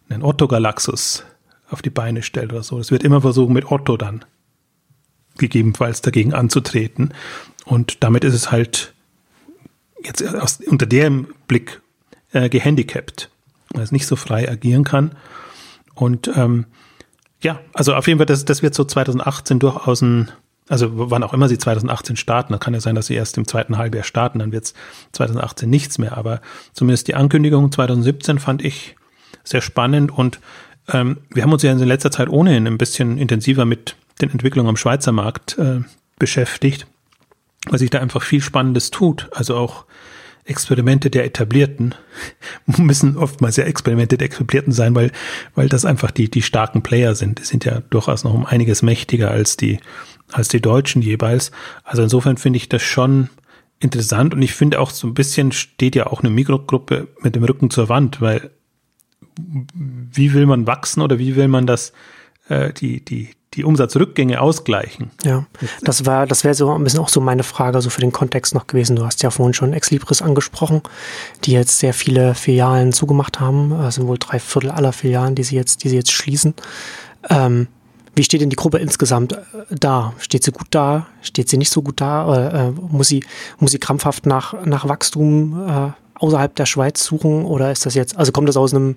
einen 0.09 0.23
Otto 0.23 0.47
Galaxus 0.47 1.23
auf 1.69 1.81
die 1.81 1.89
Beine 1.89 2.21
stellt 2.21 2.53
oder 2.53 2.63
so. 2.63 2.79
Es 2.79 2.91
wird 2.91 3.03
immer 3.03 3.21
versuchen, 3.21 3.53
mit 3.53 3.71
Otto 3.71 3.97
dann 3.97 4.25
gegebenenfalls 5.37 6.01
dagegen 6.01 6.33
anzutreten. 6.33 7.13
Und 7.65 8.03
damit 8.03 8.23
ist 8.23 8.35
es 8.35 8.51
halt 8.51 8.92
jetzt 10.07 10.23
aus, 10.35 10.59
unter 10.65 10.85
dem 10.85 11.27
Blick 11.47 11.81
äh, 12.31 12.49
gehandicapt, 12.49 13.29
weil 13.73 13.83
es 13.83 13.91
nicht 13.91 14.07
so 14.07 14.15
frei 14.15 14.49
agieren 14.49 14.83
kann. 14.83 15.15
Und 15.95 16.29
ähm, 16.35 16.65
ja, 17.41 17.59
also 17.73 17.93
auf 17.93 18.07
jeden 18.07 18.19
Fall, 18.19 18.25
das, 18.25 18.45
das 18.45 18.61
wird 18.63 18.73
so 18.73 18.83
2018 18.83 19.59
durchaus 19.59 20.01
ein, 20.01 20.31
also 20.69 20.89
wann 20.93 21.23
auch 21.23 21.33
immer 21.33 21.49
sie 21.49 21.57
2018 21.57 22.15
starten, 22.15 22.53
dann 22.53 22.59
kann 22.59 22.73
ja 22.73 22.79
sein, 22.79 22.95
dass 22.95 23.07
sie 23.07 23.15
erst 23.15 23.37
im 23.37 23.47
zweiten 23.47 23.77
Halbjahr 23.77 24.03
starten, 24.03 24.39
dann 24.39 24.51
wird 24.51 24.65
es 24.65 24.73
2018 25.11 25.69
nichts 25.69 25.97
mehr. 25.97 26.17
Aber 26.17 26.41
zumindest 26.71 27.07
die 27.07 27.15
Ankündigung 27.15 27.71
2017 27.71 28.39
fand 28.39 28.63
ich 28.63 28.95
sehr 29.43 29.61
spannend 29.61 30.11
und 30.11 30.39
ähm, 30.87 31.17
wir 31.29 31.43
haben 31.43 31.51
uns 31.53 31.63
ja 31.63 31.71
in 31.71 31.79
letzter 31.79 32.11
Zeit 32.11 32.29
ohnehin 32.29 32.67
ein 32.67 32.77
bisschen 32.77 33.17
intensiver 33.17 33.65
mit 33.65 33.95
den 34.21 34.29
Entwicklungen 34.31 34.69
am 34.69 34.77
Schweizer 34.77 35.11
Markt 35.11 35.57
äh, 35.57 35.81
beschäftigt 36.17 36.87
weil 37.69 37.79
sich 37.79 37.89
da 37.89 37.99
einfach 37.99 38.21
viel 38.21 38.41
Spannendes 38.41 38.91
tut. 38.91 39.29
Also 39.33 39.55
auch 39.55 39.85
Experimente 40.45 41.09
der 41.09 41.25
Etablierten 41.25 41.95
müssen 42.65 43.17
oftmals 43.17 43.55
ja 43.55 43.63
Experimente 43.63 44.17
der 44.17 44.27
Etablierten 44.27 44.73
sein, 44.73 44.93
weil, 44.95 45.11
weil 45.55 45.69
das 45.69 45.85
einfach 45.85 46.11
die, 46.11 46.29
die 46.29 46.41
starken 46.41 46.83
Player 46.83 47.15
sind. 47.15 47.39
Die 47.39 47.45
sind 47.45 47.65
ja 47.65 47.81
durchaus 47.89 48.23
noch 48.23 48.33
um 48.33 48.45
einiges 48.45 48.81
mächtiger 48.81 49.31
als 49.31 49.55
die, 49.55 49.79
als 50.31 50.49
die 50.49 50.61
Deutschen 50.61 51.01
jeweils. 51.01 51.51
Also 51.83 52.03
insofern 52.03 52.37
finde 52.37 52.57
ich 52.57 52.67
das 52.67 52.81
schon 52.81 53.29
interessant 53.79 54.33
und 54.33 54.41
ich 54.41 54.53
finde 54.53 54.79
auch 54.79 54.89
so 54.89 55.07
ein 55.07 55.13
bisschen 55.13 55.51
steht 55.51 55.95
ja 55.95 56.07
auch 56.07 56.21
eine 56.21 56.29
Mikrogruppe 56.29 57.07
mit 57.21 57.35
dem 57.35 57.43
Rücken 57.43 57.69
zur 57.69 57.89
Wand, 57.89 58.21
weil 58.21 58.51
wie 59.37 60.33
will 60.33 60.45
man 60.45 60.67
wachsen 60.67 61.01
oder 61.01 61.19
wie 61.19 61.35
will 61.35 61.47
man 61.47 61.65
das, 61.65 61.93
äh, 62.47 62.71
die, 62.73 63.03
die, 63.03 63.31
die 63.55 63.63
Umsatzrückgänge 63.63 64.41
ausgleichen. 64.41 65.11
Ja, 65.23 65.45
das 65.81 66.05
war, 66.05 66.27
das 66.27 66.43
wäre 66.43 66.53
so 66.53 66.71
ein 66.71 66.83
bisschen 66.83 66.99
auch 66.99 67.09
so 67.09 67.21
meine 67.21 67.43
Frage, 67.43 67.81
so 67.81 67.89
für 67.89 68.01
den 68.01 68.11
Kontext 68.11 68.53
noch 68.55 68.67
gewesen. 68.67 68.95
Du 68.95 69.05
hast 69.05 69.23
ja 69.23 69.29
vorhin 69.29 69.53
schon 69.53 69.73
Exlibris 69.73 70.21
angesprochen, 70.21 70.81
die 71.43 71.51
jetzt 71.51 71.79
sehr 71.79 71.93
viele 71.93 72.35
Filialen 72.35 72.93
zugemacht 72.93 73.39
haben. 73.39 73.69
Das 73.69 73.95
sind 73.95 74.07
wohl 74.07 74.17
drei 74.17 74.39
Viertel 74.39 74.71
aller 74.71 74.93
Filialen, 74.93 75.35
die 75.35 75.43
sie 75.43 75.55
jetzt, 75.55 75.83
die 75.83 75.89
sie 75.89 75.95
jetzt 75.95 76.11
schließen. 76.11 76.53
Ähm, 77.29 77.67
wie 78.15 78.23
steht 78.23 78.41
denn 78.41 78.49
die 78.49 78.55
Gruppe 78.55 78.77
insgesamt 78.77 79.33
äh, 79.33 79.37
da? 79.69 80.13
Steht 80.19 80.43
sie 80.43 80.51
gut 80.51 80.67
da? 80.69 81.07
Steht 81.21 81.49
sie 81.49 81.57
nicht 81.57 81.71
so 81.71 81.81
gut 81.81 81.99
da? 81.99 82.67
Äh, 82.67 82.71
muss 82.71 83.07
sie, 83.07 83.23
muss 83.59 83.71
sie 83.71 83.79
krampfhaft 83.79 84.25
nach, 84.25 84.65
nach 84.65 84.87
Wachstum 84.87 85.67
äh, 85.67 86.02
außerhalb 86.23 86.55
der 86.55 86.65
Schweiz 86.65 87.03
suchen 87.03 87.43
oder 87.43 87.71
ist 87.71 87.85
das 87.85 87.95
jetzt, 87.95 88.17
also 88.17 88.31
kommt 88.31 88.47
das 88.47 88.55
aus 88.55 88.73
einem, 88.73 88.95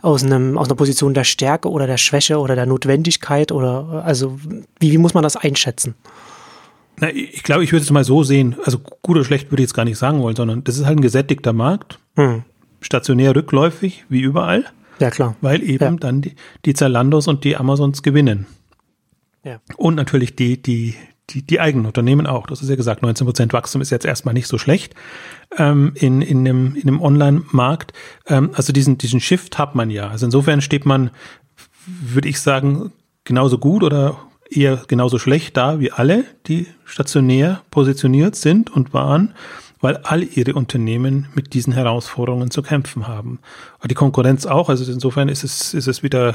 aus 0.00 0.24
einem, 0.24 0.56
aus 0.56 0.68
einer 0.68 0.74
Position 0.74 1.12
der 1.12 1.24
Stärke 1.24 1.68
oder 1.70 1.86
der 1.86 1.98
Schwäche 1.98 2.38
oder 2.38 2.54
der 2.54 2.64
Notwendigkeit 2.64 3.52
oder 3.52 4.02
also 4.06 4.38
wie, 4.80 4.90
wie 4.90 4.98
muss 4.98 5.12
man 5.12 5.22
das 5.22 5.36
einschätzen? 5.36 5.94
Na, 6.98 7.10
ich 7.10 7.42
glaube, 7.42 7.62
ich 7.62 7.72
würde 7.72 7.84
es 7.84 7.90
mal 7.90 8.04
so 8.04 8.22
sehen, 8.22 8.56
also 8.64 8.78
gut 8.78 9.16
oder 9.16 9.24
schlecht 9.24 9.50
würde 9.50 9.62
ich 9.62 9.68
jetzt 9.68 9.74
gar 9.74 9.84
nicht 9.84 9.98
sagen 9.98 10.20
wollen, 10.22 10.36
sondern 10.36 10.64
das 10.64 10.78
ist 10.78 10.86
halt 10.86 10.98
ein 10.98 11.02
gesättigter 11.02 11.52
Markt, 11.52 11.98
hm. 12.16 12.42
stationär 12.80 13.36
rückläufig, 13.36 14.04
wie 14.08 14.20
überall. 14.20 14.64
Ja, 14.98 15.10
klar. 15.10 15.36
Weil 15.40 15.62
eben 15.62 15.84
ja. 15.84 15.90
dann 16.00 16.22
die, 16.22 16.34
die 16.64 16.74
Zalandos 16.74 17.28
und 17.28 17.44
die 17.44 17.56
Amazons 17.56 18.02
gewinnen. 18.02 18.46
Ja. 19.44 19.60
Und 19.76 19.96
natürlich 19.96 20.36
die, 20.36 20.62
die, 20.62 20.94
die, 21.30 21.42
die 21.42 21.60
eigenen 21.60 21.86
Unternehmen 21.86 22.26
auch. 22.26 22.46
Das 22.46 22.62
ist 22.62 22.68
ja 22.68 22.76
gesagt, 22.76 23.02
19 23.02 23.26
Prozent 23.26 23.52
Wachstum 23.52 23.80
ist 23.80 23.90
jetzt 23.90 24.04
erstmal 24.04 24.34
nicht 24.34 24.48
so 24.48 24.58
schlecht 24.58 24.94
ähm, 25.56 25.92
in, 25.94 26.20
in 26.20 26.44
dem, 26.44 26.74
in 26.74 26.86
dem 26.86 27.00
Online-Markt. 27.00 27.92
Ähm, 28.26 28.50
also 28.54 28.72
diesen, 28.72 28.98
diesen 28.98 29.20
Shift 29.20 29.58
hat 29.58 29.74
man 29.74 29.90
ja. 29.90 30.08
Also 30.08 30.26
insofern 30.26 30.60
steht 30.60 30.84
man, 30.84 31.10
würde 31.86 32.28
ich 32.28 32.40
sagen, 32.40 32.92
genauso 33.24 33.58
gut 33.58 33.82
oder 33.82 34.18
eher 34.50 34.82
genauso 34.86 35.18
schlecht 35.18 35.56
da 35.56 35.80
wie 35.80 35.92
alle, 35.92 36.24
die 36.46 36.66
stationär 36.84 37.62
positioniert 37.70 38.36
sind 38.36 38.70
und 38.70 38.92
waren, 38.92 39.34
weil 39.80 39.96
all 39.98 40.22
ihre 40.22 40.54
Unternehmen 40.54 41.28
mit 41.34 41.54
diesen 41.54 41.72
Herausforderungen 41.72 42.50
zu 42.50 42.62
kämpfen 42.62 43.08
haben. 43.08 43.40
Und 43.80 43.90
die 43.90 43.96
Konkurrenz 43.96 44.46
auch. 44.46 44.68
Also 44.68 44.90
insofern 44.90 45.28
ist 45.28 45.44
es, 45.44 45.74
ist 45.74 45.88
es 45.88 46.02
wieder, 46.02 46.34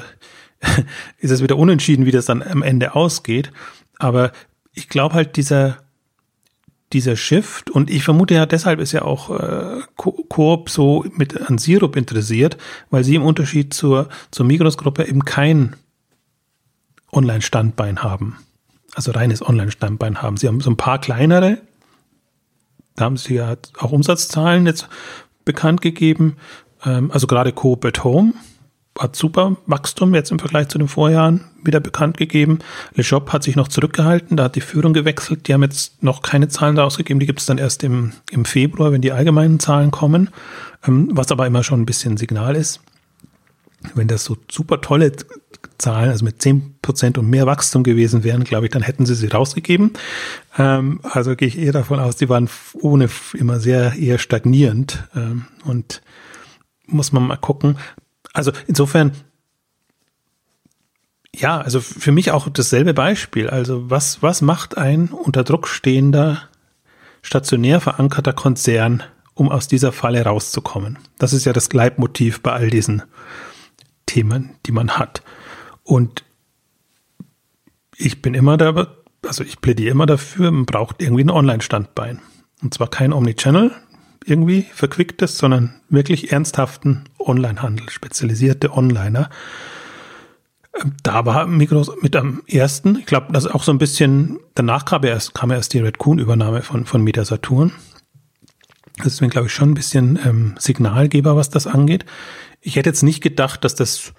ist 1.20 1.32
es 1.32 1.44
wieder 1.44 1.58
unentschieden, 1.58 2.06
wie 2.06 2.12
das 2.12 2.26
dann 2.26 2.42
am 2.42 2.64
Ende 2.64 2.96
ausgeht. 2.96 3.52
Aber 4.00 4.32
ich 4.78 4.90
glaube 4.90 5.16
halt 5.16 5.36
dieser, 5.36 5.78
dieser 6.94 7.16
Shift 7.16 7.70
und 7.70 7.90
ich 7.90 8.04
vermute 8.04 8.36
ja 8.36 8.46
deshalb 8.46 8.80
ist 8.80 8.92
ja 8.92 9.02
auch 9.02 9.30
äh, 9.32 9.82
Coop 9.96 10.70
so 10.70 11.04
mit 11.14 11.50
an 11.50 11.58
Sirup 11.58 11.96
interessiert, 11.96 12.58
weil 12.90 13.04
sie 13.04 13.16
im 13.16 13.24
Unterschied 13.24 13.74
zur, 13.74 14.08
zur 14.32 14.46
Migros-Gruppe 14.46 15.08
eben 15.08 15.26
kein 15.26 15.76
Online-Standbein 17.12 18.04
haben. 18.04 18.38
Also 18.94 19.12
reines 19.12 19.46
Online-Standbein 19.46 20.22
haben. 20.22 20.38
Sie 20.38 20.48
haben 20.48 20.62
so 20.62 20.70
ein 20.70 20.78
paar 20.78 21.00
kleinere, 21.00 21.58
da 22.96 23.06
haben 23.06 23.18
sie 23.18 23.36
ja 23.36 23.56
auch 23.78 23.92
Umsatzzahlen 23.92 24.66
jetzt 24.66 24.88
bekannt 25.44 25.82
gegeben. 25.82 26.38
Ähm, 26.86 27.12
also 27.12 27.26
gerade 27.28 27.52
Coop 27.52 27.84
at 27.86 28.04
Home 28.04 28.34
hat 29.00 29.16
super 29.16 29.58
Wachstum 29.66 30.16
jetzt 30.16 30.32
im 30.32 30.40
Vergleich 30.40 30.68
zu 30.70 30.78
den 30.78 30.88
Vorjahren 30.88 31.46
wieder 31.64 31.80
bekannt 31.80 32.18
gegeben. 32.18 32.60
Le 32.94 33.04
Shop 33.04 33.32
hat 33.32 33.44
sich 33.44 33.56
noch 33.56 33.68
zurückgehalten, 33.68 34.38
da 34.38 34.46
hat 34.46 34.56
die 34.56 34.62
Führung 34.62 34.94
gewechselt. 34.94 35.48
Die 35.48 35.54
haben 35.54 35.64
jetzt 35.64 36.02
noch 36.04 36.22
keine 36.22 36.48
Zahlen 36.48 36.78
rausgegeben, 36.78 37.20
die 37.20 37.26
gibt 37.26 37.40
es 37.40 37.46
dann 37.46 37.58
erst 37.58 37.84
im, 37.84 38.14
im 38.32 38.46
Februar, 38.46 38.92
wenn 38.92 39.02
die 39.02 39.12
allgemeinen 39.12 39.60
Zahlen 39.60 39.92
kommen, 39.92 40.30
ähm, 40.88 41.10
was 41.12 41.32
aber 41.32 41.46
immer 41.46 41.64
schon 41.64 41.82
ein 41.82 41.86
bisschen 41.86 42.18
Signal 42.18 42.56
ist. 42.56 42.82
Wenn 43.94 44.08
das 44.08 44.24
so 44.24 44.38
super 44.50 44.82
tolle 44.82 45.12
Zahlen, 45.78 46.10
also 46.10 46.26
mit 46.26 46.42
zehn 46.42 46.76
Prozent 46.82 47.18
und 47.18 47.30
mehr 47.30 47.46
Wachstum 47.46 47.84
gewesen 47.84 48.24
wären, 48.24 48.44
glaube 48.44 48.66
ich, 48.66 48.72
dann 48.72 48.82
hätten 48.82 49.06
sie 49.06 49.16
sie 49.16 49.28
rausgegeben. 49.28 49.94
Ähm, 50.58 51.00
also 51.04 51.36
gehe 51.36 51.48
ich 51.48 51.60
eher 51.60 51.74
davon 51.74 52.00
aus, 52.00 52.16
die 52.16 52.30
waren 52.30 52.50
ohne 52.74 53.10
immer 53.34 53.60
sehr 53.60 53.94
eher 53.94 54.18
stagnierend 54.18 55.04
ähm, 55.16 55.46
und 55.66 56.02
muss 56.88 57.12
man 57.12 57.28
mal 57.28 57.38
gucken. 57.38 57.78
Also 58.38 58.52
insofern, 58.68 59.14
ja, 61.34 61.60
also 61.60 61.82
für 61.82 62.12
mich 62.12 62.30
auch 62.30 62.48
dasselbe 62.50 62.94
Beispiel. 62.94 63.50
Also 63.50 63.90
was, 63.90 64.22
was 64.22 64.44
macht 64.44 64.78
ein 64.78 65.08
unter 65.08 65.44
Druck 65.44 65.68
stehender, 65.68 66.44
stationär 67.24 67.82
verankerter 67.82 68.34
Konzern, 68.34 69.02
um 69.34 69.50
aus 69.50 69.68
dieser 69.68 69.92
Falle 69.92 70.24
rauszukommen? 70.24 71.00
Das 71.18 71.34
ist 71.34 71.46
ja 71.46 71.54
das 71.54 71.70
Gleitmotiv 71.70 72.44
bei 72.44 72.54
all 72.54 72.70
diesen 72.70 73.02
Themen, 74.06 74.52
die 74.68 74.72
man 74.72 74.92
hat. 75.00 75.24
Und 75.82 76.24
ich 77.96 78.22
bin 78.22 78.36
immer 78.36 78.58
da, 78.58 78.88
also 79.26 79.44
ich 79.44 79.62
plädiere 79.62 79.90
immer 79.90 80.06
dafür, 80.06 80.52
man 80.52 80.68
braucht 80.68 81.02
irgendwie 81.02 81.24
ein 81.24 81.32
Online-Standbein. 81.32 82.22
Und 82.62 82.76
zwar 82.76 82.88
kein 82.88 83.14
Omnichannel, 83.14 83.72
irgendwie 84.26 84.66
verquicktes, 84.74 85.38
sondern 85.38 85.76
wirklich 85.90 86.32
ernsthaften 86.32 87.06
Onlinehandel, 87.20 87.90
spezialisierte 87.90 88.74
Onliner. 88.74 89.30
Ähm, 90.82 90.94
da 91.04 91.26
war 91.26 91.48
Migros 91.48 91.92
mit 92.02 92.16
am 92.16 92.42
ersten. 92.48 92.98
Ich 93.00 93.06
glaube, 93.06 93.32
das 93.32 93.46
ist 93.46 93.52
auch 93.52 93.64
so 93.64 93.72
ein 93.72 93.78
bisschen, 93.78 94.40
danach 94.56 94.86
kam 94.86 95.04
erst, 95.04 95.34
kam 95.34 95.52
erst 95.52 95.74
die 95.74 95.80
Red 95.80 95.98
Coon-Übernahme 95.98 96.62
von, 96.62 96.86
von 96.86 97.04
Meta 97.04 97.26
Saturn. 97.26 97.72
Das 98.98 99.14
ist 99.14 99.22
mir, 99.22 99.30
glaube 99.30 99.48
ich, 99.48 99.54
schon 99.54 99.72
ein 99.72 99.76
bisschen 99.76 100.20
ähm, 100.26 100.56
Signalgeber, 100.58 101.36
was 101.36 101.50
das 101.50 101.68
angeht. 101.68 102.06
Ich 102.62 102.76
hätte 102.76 102.90
jetzt 102.90 103.04
nicht 103.04 103.22
gedacht, 103.22 103.64
dass 103.64 103.76
das 103.76 104.14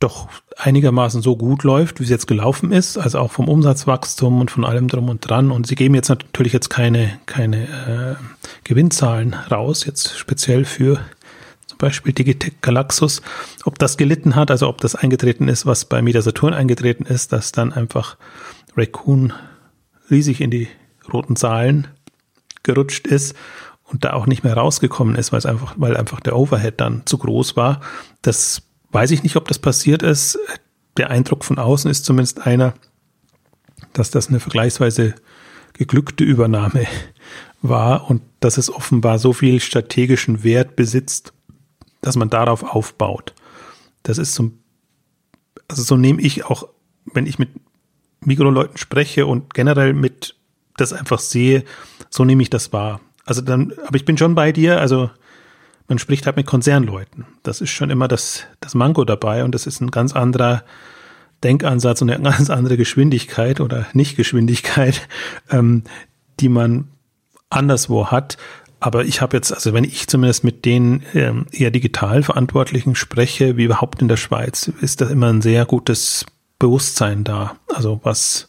doch 0.00 0.28
einigermaßen 0.56 1.22
so 1.22 1.36
gut 1.36 1.62
läuft, 1.62 2.00
wie 2.00 2.04
es 2.04 2.10
jetzt 2.10 2.26
gelaufen 2.26 2.72
ist, 2.72 2.96
also 2.96 3.18
auch 3.18 3.30
vom 3.30 3.48
Umsatzwachstum 3.48 4.40
und 4.40 4.50
von 4.50 4.64
allem 4.64 4.88
drum 4.88 5.10
und 5.10 5.20
dran. 5.20 5.50
Und 5.50 5.66
sie 5.66 5.74
geben 5.74 5.94
jetzt 5.94 6.08
natürlich 6.08 6.54
jetzt 6.54 6.70
keine, 6.70 7.18
keine 7.26 8.16
äh, 8.18 8.24
Gewinnzahlen 8.64 9.34
raus, 9.34 9.84
jetzt 9.84 10.18
speziell 10.18 10.64
für 10.64 11.00
zum 11.66 11.78
Beispiel 11.78 12.14
Digitech 12.14 12.62
Galaxus. 12.62 13.20
Ob 13.64 13.78
das 13.78 13.98
gelitten 13.98 14.36
hat, 14.36 14.50
also 14.50 14.68
ob 14.68 14.80
das 14.80 14.94
eingetreten 14.94 15.48
ist, 15.48 15.66
was 15.66 15.84
bei 15.84 16.00
Media 16.00 16.22
Saturn 16.22 16.54
eingetreten 16.54 17.04
ist, 17.04 17.32
dass 17.32 17.52
dann 17.52 17.72
einfach 17.72 18.16
Raccoon 18.76 19.34
riesig 20.10 20.40
in 20.40 20.50
die 20.50 20.68
roten 21.12 21.36
Zahlen 21.36 21.88
gerutscht 22.62 23.06
ist 23.06 23.36
und 23.84 24.04
da 24.04 24.14
auch 24.14 24.26
nicht 24.26 24.44
mehr 24.44 24.54
rausgekommen 24.54 25.14
ist, 25.14 25.32
weil 25.32 25.38
es 25.38 25.46
einfach, 25.46 25.74
weil 25.76 25.96
einfach 25.96 26.20
der 26.20 26.36
Overhead 26.36 26.80
dann 26.80 27.02
zu 27.04 27.18
groß 27.18 27.56
war. 27.56 27.80
Das 28.22 28.62
weiß 28.92 29.10
ich 29.10 29.22
nicht, 29.22 29.36
ob 29.36 29.48
das 29.48 29.58
passiert 29.58 30.02
ist. 30.02 30.38
Der 30.96 31.10
Eindruck 31.10 31.44
von 31.44 31.58
außen 31.58 31.90
ist 31.90 32.04
zumindest 32.04 32.46
einer, 32.46 32.74
dass 33.92 34.10
das 34.10 34.28
eine 34.28 34.40
vergleichsweise 34.40 35.14
geglückte 35.74 36.24
Übernahme 36.24 36.86
war 37.62 38.10
und 38.10 38.22
dass 38.40 38.58
es 38.58 38.72
offenbar 38.72 39.18
so 39.18 39.32
viel 39.32 39.60
strategischen 39.60 40.42
Wert 40.42 40.76
besitzt, 40.76 41.32
dass 42.00 42.16
man 42.16 42.30
darauf 42.30 42.62
aufbaut. 42.62 43.34
Das 44.02 44.18
ist 44.18 44.34
so, 44.34 44.50
also 45.68 45.82
so 45.82 45.96
nehme 45.96 46.22
ich 46.22 46.44
auch, 46.46 46.68
wenn 47.04 47.26
ich 47.26 47.38
mit 47.38 47.50
Mikroleuten 48.24 48.78
spreche 48.78 49.26
und 49.26 49.54
generell 49.54 49.92
mit 49.92 50.36
das 50.76 50.92
einfach 50.92 51.18
sehe, 51.18 51.64
so 52.08 52.24
nehme 52.24 52.42
ich 52.42 52.50
das 52.50 52.72
wahr. 52.72 53.00
Also 53.26 53.42
dann, 53.42 53.72
aber 53.86 53.96
ich 53.96 54.04
bin 54.04 54.16
schon 54.16 54.34
bei 54.34 54.52
dir, 54.52 54.80
also 54.80 55.10
man 55.90 55.98
spricht 55.98 56.24
halt 56.24 56.36
mit 56.36 56.46
Konzernleuten. 56.46 57.26
Das 57.42 57.60
ist 57.60 57.70
schon 57.70 57.90
immer 57.90 58.08
das, 58.08 58.44
das 58.60 58.74
Manko 58.74 59.04
dabei 59.04 59.44
und 59.44 59.54
das 59.54 59.66
ist 59.66 59.80
ein 59.80 59.90
ganz 59.90 60.14
anderer 60.14 60.62
Denkansatz 61.42 62.00
und 62.00 62.10
eine 62.10 62.22
ganz 62.30 62.48
andere 62.48 62.76
Geschwindigkeit 62.76 63.60
oder 63.60 63.86
Nichtgeschwindigkeit, 63.92 65.06
ähm, 65.50 65.82
die 66.38 66.48
man 66.48 66.88
anderswo 67.50 68.06
hat. 68.06 68.38
Aber 68.78 69.04
ich 69.04 69.20
habe 69.20 69.36
jetzt, 69.36 69.52
also 69.52 69.74
wenn 69.74 69.84
ich 69.84 70.08
zumindest 70.08 70.44
mit 70.44 70.64
den 70.64 71.02
ähm, 71.12 71.46
eher 71.50 71.70
digital 71.70 72.22
Verantwortlichen 72.22 72.94
spreche, 72.94 73.58
wie 73.58 73.64
überhaupt 73.64 74.00
in 74.00 74.08
der 74.08 74.16
Schweiz, 74.16 74.72
ist 74.80 75.02
da 75.02 75.10
immer 75.10 75.26
ein 75.26 75.42
sehr 75.42 75.66
gutes 75.66 76.24
Bewusstsein 76.58 77.24
da. 77.24 77.56
Also 77.68 78.00
was, 78.04 78.48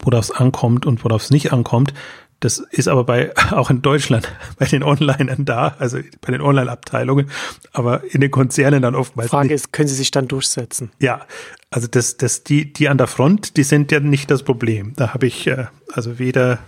worauf 0.00 0.24
es 0.24 0.30
ankommt 0.32 0.84
und 0.84 1.04
worauf 1.04 1.22
es 1.22 1.30
nicht 1.30 1.52
ankommt. 1.52 1.94
Das 2.40 2.58
ist 2.70 2.88
aber 2.88 3.04
bei, 3.04 3.32
auch 3.50 3.70
in 3.70 3.82
Deutschland, 3.82 4.28
bei 4.58 4.66
den 4.66 4.82
Onlinern 4.82 5.44
da, 5.44 5.76
also 5.78 5.98
bei 6.20 6.32
den 6.32 6.40
Online-Abteilungen, 6.40 7.30
aber 7.72 8.02
in 8.12 8.20
den 8.20 8.30
Konzernen 8.30 8.82
dann 8.82 8.94
oftmals. 8.94 9.30
Frage 9.30 9.48
nicht. 9.48 9.54
ist, 9.54 9.72
können 9.72 9.88
sie 9.88 9.94
sich 9.94 10.10
dann 10.10 10.28
durchsetzen? 10.28 10.90
Ja, 11.00 11.26
also 11.70 11.88
das, 11.88 12.16
das, 12.16 12.44
die, 12.44 12.72
die 12.72 12.88
an 12.88 12.98
der 12.98 13.06
Front, 13.06 13.56
die 13.56 13.64
sind 13.64 13.92
ja 13.92 14.00
nicht 14.00 14.30
das 14.30 14.42
Problem. 14.42 14.92
Da 14.96 15.14
habe 15.14 15.26
ich, 15.26 15.46
äh, 15.46 15.66
also 15.92 16.18
weder, 16.18 16.58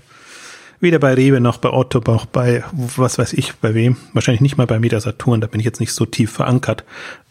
weder 0.81 0.99
bei 0.99 1.14
Rewe 1.14 1.41
noch 1.41 1.59
bei 1.59 1.71
Otto, 1.71 2.01
noch 2.07 2.27
bei, 2.27 2.64
was 2.73 3.18
weiß 3.18 3.33
ich, 3.35 3.55
bei 3.55 3.75
wem, 3.75 3.97
wahrscheinlich 4.12 4.41
nicht 4.41 4.57
mal 4.57 4.66
bei 4.66 4.79
Meta 4.79 5.01
Saturn, 5.01 5.41
da 5.41 5.47
bin 5.47 5.61
ich 5.61 5.66
jetzt 5.66 5.81
nicht 5.81 5.93
so 5.93 6.05
tief 6.05 6.33
verankert. 6.33 6.85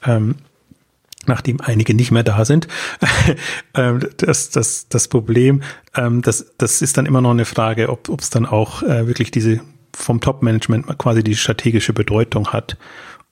Ähm, 0.05 0.35
nachdem 1.25 1.61
einige 1.61 1.93
nicht 1.93 2.11
mehr 2.11 2.23
da 2.23 2.45
sind. 2.45 2.67
Ähm, 3.75 3.99
das, 4.17 4.49
das, 4.49 4.89
das 4.89 5.07
Problem, 5.07 5.61
ähm, 5.95 6.23
das, 6.23 6.53
das 6.57 6.81
ist 6.81 6.97
dann 6.97 7.05
immer 7.05 7.21
noch 7.21 7.31
eine 7.31 7.45
Frage, 7.45 7.87
ob 7.89 8.19
es 8.19 8.31
dann 8.31 8.47
auch 8.47 8.81
äh, 8.81 9.05
wirklich 9.05 9.29
diese 9.29 9.61
vom 9.93 10.21
Top-Management 10.21 10.97
quasi 10.97 11.23
die 11.23 11.35
strategische 11.35 11.93
Bedeutung 11.93 12.47
hat. 12.47 12.77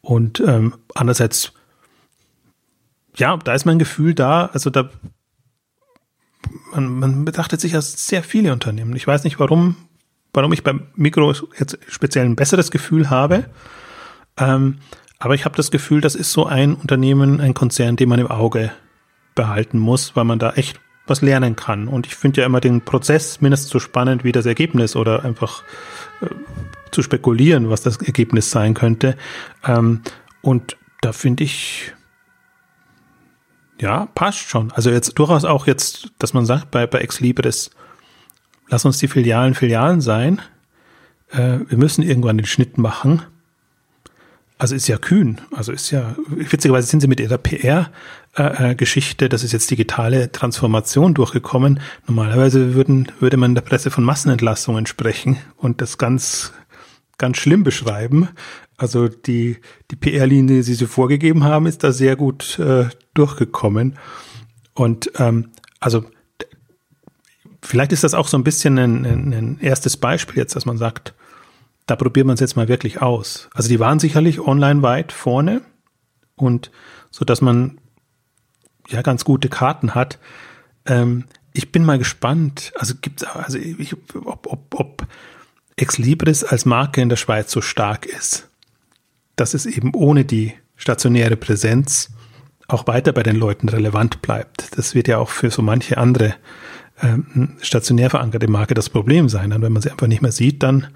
Und 0.01 0.39
ähm, 0.45 0.75
andererseits, 0.93 1.53
ja, 3.15 3.35
da 3.37 3.53
ist 3.53 3.65
mein 3.65 3.79
Gefühl 3.79 4.13
da, 4.13 4.45
also 4.45 4.69
da 4.69 4.89
man, 6.71 6.99
man 6.99 7.25
betrachtet 7.25 7.61
sich 7.61 7.75
als 7.75 8.07
sehr 8.07 8.23
viele 8.23 8.53
Unternehmen. 8.53 8.95
Ich 8.95 9.07
weiß 9.07 9.23
nicht, 9.23 9.39
warum, 9.39 9.75
warum 10.33 10.53
ich 10.53 10.63
beim 10.63 10.87
Mikro 10.95 11.33
jetzt 11.57 11.77
speziell 11.87 12.25
ein 12.25 12.35
besseres 12.35 12.71
Gefühl 12.71 13.09
habe. 13.09 13.45
Ähm, 14.37 14.77
aber 15.19 15.33
ich 15.33 15.45
habe 15.45 15.55
das 15.55 15.71
Gefühl, 15.71 16.01
das 16.01 16.15
ist 16.15 16.31
so 16.31 16.45
ein 16.45 16.75
Unternehmen, 16.75 17.41
ein 17.41 17.53
Konzern, 17.53 17.95
den 17.95 18.09
man 18.09 18.19
im 18.19 18.27
Auge 18.27 18.71
behalten 19.35 19.79
muss, 19.79 20.15
weil 20.15 20.25
man 20.25 20.39
da 20.39 20.51
echt 20.51 20.79
was 21.07 21.21
lernen 21.21 21.55
kann. 21.55 21.87
Und 21.87 22.05
ich 22.05 22.15
finde 22.15 22.41
ja 22.41 22.45
immer 22.45 22.59
den 22.59 22.81
Prozess 22.81 23.41
mindestens 23.41 23.69
so 23.69 23.79
spannend 23.79 24.23
wie 24.23 24.31
das 24.31 24.45
Ergebnis 24.45 24.95
oder 24.95 25.23
einfach 25.23 25.63
äh, 26.21 26.27
zu 26.91 27.01
spekulieren, 27.01 27.69
was 27.69 27.81
das 27.81 27.97
Ergebnis 27.97 28.51
sein 28.51 28.73
könnte. 28.73 29.15
Ähm, 29.65 30.01
und 30.41 30.77
da 31.01 31.13
finde 31.13 31.45
ich, 31.45 31.93
ja, 33.79 34.07
passt 34.07 34.39
schon. 34.39 34.71
Also 34.71 34.89
jetzt 34.89 35.17
durchaus 35.17 35.45
auch 35.45 35.67
jetzt, 35.67 36.11
dass 36.19 36.33
man 36.33 36.45
sagt, 36.45 36.71
bei, 36.71 36.87
bei 36.87 36.99
Ex 36.99 37.19
Libris, 37.19 37.71
lass 38.67 38.85
uns 38.85 38.97
die 38.97 39.07
Filialen 39.07 39.53
Filialen 39.53 40.01
sein. 40.01 40.41
Äh, 41.31 41.59
wir 41.67 41.77
müssen 41.77 42.03
irgendwann 42.03 42.37
den 42.37 42.45
Schnitt 42.45 42.77
machen. 42.77 43.23
Also 44.59 44.73
ist 44.73 44.87
ja 44.87 44.97
kühn. 44.97 45.39
Also 45.51 45.71
ist 45.71 45.91
ja, 45.91 46.15
witzigerweise 46.29 46.87
sind 46.87 47.01
sie 47.01 47.07
mit 47.07 47.19
ihrer 47.19 47.37
PR-Geschichte, 47.37 49.25
äh, 49.25 49.29
das 49.29 49.43
ist 49.43 49.51
jetzt 49.51 49.69
digitale 49.69 50.31
Transformation 50.31 51.13
durchgekommen. 51.13 51.79
Normalerweise 52.07 52.73
würden, 52.73 53.11
würde 53.19 53.37
man 53.37 53.51
in 53.51 53.55
der 53.55 53.61
Presse 53.61 53.91
von 53.91 54.03
Massenentlassungen 54.03 54.87
sprechen 54.87 55.37
und 55.57 55.81
das 55.81 55.99
ganz, 55.99 56.53
ganz 57.19 57.37
schlimm 57.37 57.63
beschreiben. 57.63 58.29
Also 58.77 59.07
die, 59.07 59.57
die 59.91 59.95
PR-Linie, 59.95 60.63
die 60.63 60.73
sie 60.73 60.87
vorgegeben 60.87 61.43
haben, 61.43 61.67
ist 61.67 61.83
da 61.83 61.91
sehr 61.91 62.15
gut 62.15 62.57
äh, 62.57 62.85
durchgekommen. 63.13 63.97
Und 64.73 65.11
ähm, 65.17 65.51
also 65.79 66.05
vielleicht 67.61 67.91
ist 67.91 68.03
das 68.03 68.15
auch 68.15 68.27
so 68.27 68.37
ein 68.37 68.43
bisschen 68.43 68.79
ein, 68.79 69.05
ein 69.05 69.59
erstes 69.61 69.97
Beispiel 69.97 70.37
jetzt, 70.37 70.55
dass 70.55 70.65
man 70.65 70.77
sagt, 70.77 71.13
da 71.87 71.95
probiert 71.95 72.27
man 72.27 72.35
es 72.35 72.39
jetzt 72.39 72.55
mal 72.55 72.67
wirklich 72.67 73.01
aus. 73.01 73.49
Also 73.53 73.69
die 73.69 73.79
waren 73.79 73.99
sicherlich 73.99 74.39
online 74.39 74.81
weit 74.83 75.11
vorne 75.11 75.61
und 76.35 76.69
so 77.09 77.25
dass 77.25 77.41
man 77.41 77.79
ja 78.89 79.01
ganz 79.01 79.25
gute 79.25 79.49
Karten 79.49 79.95
hat. 79.95 80.19
Ähm, 80.85 81.25
ich 81.53 81.71
bin 81.71 81.83
mal 81.83 81.97
gespannt. 81.97 82.71
Also 82.77 82.93
gibt's 83.01 83.23
also 83.23 83.57
ich, 83.57 83.95
ob, 84.13 84.45
ob, 84.45 84.79
ob 84.79 85.07
Ex 85.75 85.97
Libris 85.97 86.43
als 86.43 86.65
Marke 86.65 87.01
in 87.01 87.09
der 87.09 87.15
Schweiz 87.15 87.51
so 87.51 87.61
stark 87.61 88.05
ist, 88.05 88.49
dass 89.35 89.53
es 89.53 89.65
eben 89.65 89.93
ohne 89.93 90.25
die 90.25 90.53
stationäre 90.75 91.37
Präsenz 91.37 92.11
auch 92.67 92.85
weiter 92.87 93.13
bei 93.13 93.23
den 93.23 93.37
Leuten 93.37 93.69
relevant 93.69 94.21
bleibt. 94.21 94.77
Das 94.77 94.93
wird 94.93 95.07
ja 95.07 95.19
auch 95.19 95.29
für 95.29 95.49
so 95.51 95.61
manche 95.61 95.97
andere 95.97 96.35
ähm, 97.01 97.57
stationär 97.61 98.09
verankerte 98.09 98.49
Marke 98.49 98.73
das 98.73 98.89
Problem 98.89 99.29
sein. 99.29 99.53
Und 99.53 99.61
wenn 99.61 99.71
man 99.71 99.81
sie 99.81 99.91
einfach 99.91 100.07
nicht 100.07 100.21
mehr 100.21 100.31
sieht, 100.31 100.63
dann 100.63 100.87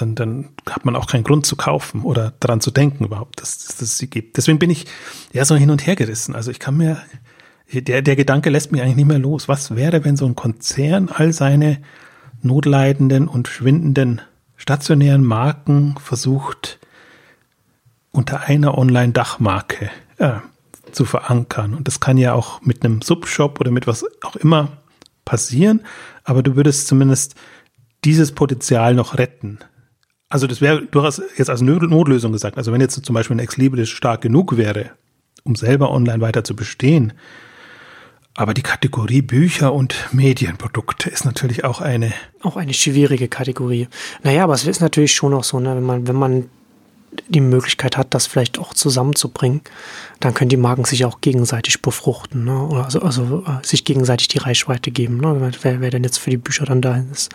dann, 0.00 0.14
dann 0.14 0.48
hat 0.68 0.84
man 0.84 0.96
auch 0.96 1.06
keinen 1.06 1.24
Grund 1.24 1.46
zu 1.46 1.56
kaufen 1.56 2.02
oder 2.02 2.32
daran 2.40 2.60
zu 2.60 2.70
denken 2.70 3.04
überhaupt, 3.04 3.40
dass, 3.40 3.66
dass 3.66 3.80
es 3.80 3.98
sie 3.98 4.08
gibt. 4.08 4.36
Deswegen 4.36 4.58
bin 4.58 4.70
ich 4.70 4.86
ja 5.32 5.44
so 5.44 5.56
hin 5.56 5.70
und 5.70 5.86
her 5.86 5.96
gerissen. 5.96 6.34
Also 6.34 6.50
ich 6.50 6.58
kann 6.58 6.76
mir, 6.76 6.98
der, 7.72 8.02
der 8.02 8.16
Gedanke 8.16 8.50
lässt 8.50 8.72
mich 8.72 8.82
eigentlich 8.82 8.96
nicht 8.96 9.08
mehr 9.08 9.18
los. 9.18 9.48
Was 9.48 9.74
wäre, 9.76 10.04
wenn 10.04 10.16
so 10.16 10.26
ein 10.26 10.34
Konzern 10.34 11.08
all 11.08 11.32
seine 11.32 11.78
notleidenden 12.42 13.28
und 13.28 13.48
schwindenden 13.48 14.20
stationären 14.56 15.24
Marken 15.24 15.96
versucht, 16.02 16.78
unter 18.10 18.40
einer 18.40 18.76
Online-Dachmarke 18.76 19.90
äh, 20.18 20.34
zu 20.92 21.04
verankern. 21.04 21.74
Und 21.74 21.86
das 21.86 22.00
kann 22.00 22.18
ja 22.18 22.32
auch 22.32 22.60
mit 22.62 22.84
einem 22.84 23.02
Subshop 23.02 23.60
oder 23.60 23.70
mit 23.70 23.86
was 23.86 24.04
auch 24.22 24.36
immer 24.36 24.78
passieren, 25.24 25.82
aber 26.24 26.42
du 26.42 26.56
würdest 26.56 26.88
zumindest 26.88 27.34
dieses 28.04 28.32
Potenzial 28.32 28.94
noch 28.94 29.18
retten. 29.18 29.58
Also 30.28 30.46
das 30.46 30.60
wäre 30.60 30.82
durchaus 30.82 31.22
jetzt 31.36 31.48
als 31.48 31.62
Notlösung 31.62 32.32
gesagt. 32.32 32.58
Also 32.58 32.72
wenn 32.72 32.80
jetzt 32.80 33.04
zum 33.04 33.14
Beispiel 33.14 33.36
ein 33.36 33.40
Ex 33.40 33.56
Libris 33.56 33.88
stark 33.88 34.20
genug 34.20 34.56
wäre, 34.56 34.90
um 35.44 35.54
selber 35.54 35.90
online 35.90 36.20
weiter 36.20 36.44
zu 36.44 36.54
bestehen, 36.54 37.14
aber 38.34 38.54
die 38.54 38.62
Kategorie 38.62 39.22
Bücher 39.22 39.72
und 39.72 39.96
Medienprodukte 40.12 41.10
ist 41.10 41.24
natürlich 41.24 41.64
auch 41.64 41.80
eine. 41.80 42.12
Auch 42.42 42.56
eine 42.56 42.72
schwierige 42.72 43.26
Kategorie. 43.26 43.88
Naja, 44.22 44.44
aber 44.44 44.54
es 44.54 44.64
ist 44.64 44.80
natürlich 44.80 45.12
schon 45.12 45.34
auch 45.34 45.42
so, 45.42 45.58
ne, 45.58 45.74
wenn 45.74 45.82
man, 45.82 46.06
wenn 46.06 46.14
man 46.14 46.50
die 47.28 47.40
Möglichkeit 47.40 47.96
hat, 47.96 48.14
das 48.14 48.26
vielleicht 48.26 48.58
auch 48.58 48.74
zusammenzubringen, 48.74 49.62
dann 50.20 50.34
können 50.34 50.50
die 50.50 50.56
Marken 50.56 50.84
sich 50.84 51.04
auch 51.04 51.20
gegenseitig 51.20 51.82
befruchten, 51.82 52.44
ne? 52.44 52.62
Oder 52.66 52.84
also, 52.84 53.00
also 53.00 53.44
äh, 53.44 53.66
sich 53.66 53.84
gegenseitig 53.84 54.28
die 54.28 54.38
Reichweite 54.38 54.90
geben. 54.90 55.18
Ne? 55.18 55.50
Wer, 55.62 55.80
wer 55.80 55.90
denn 55.90 56.04
jetzt 56.04 56.18
für 56.18 56.30
die 56.30 56.36
Bücher 56.36 56.64
dann 56.64 56.82
dahin 56.82 57.10
ist, 57.10 57.32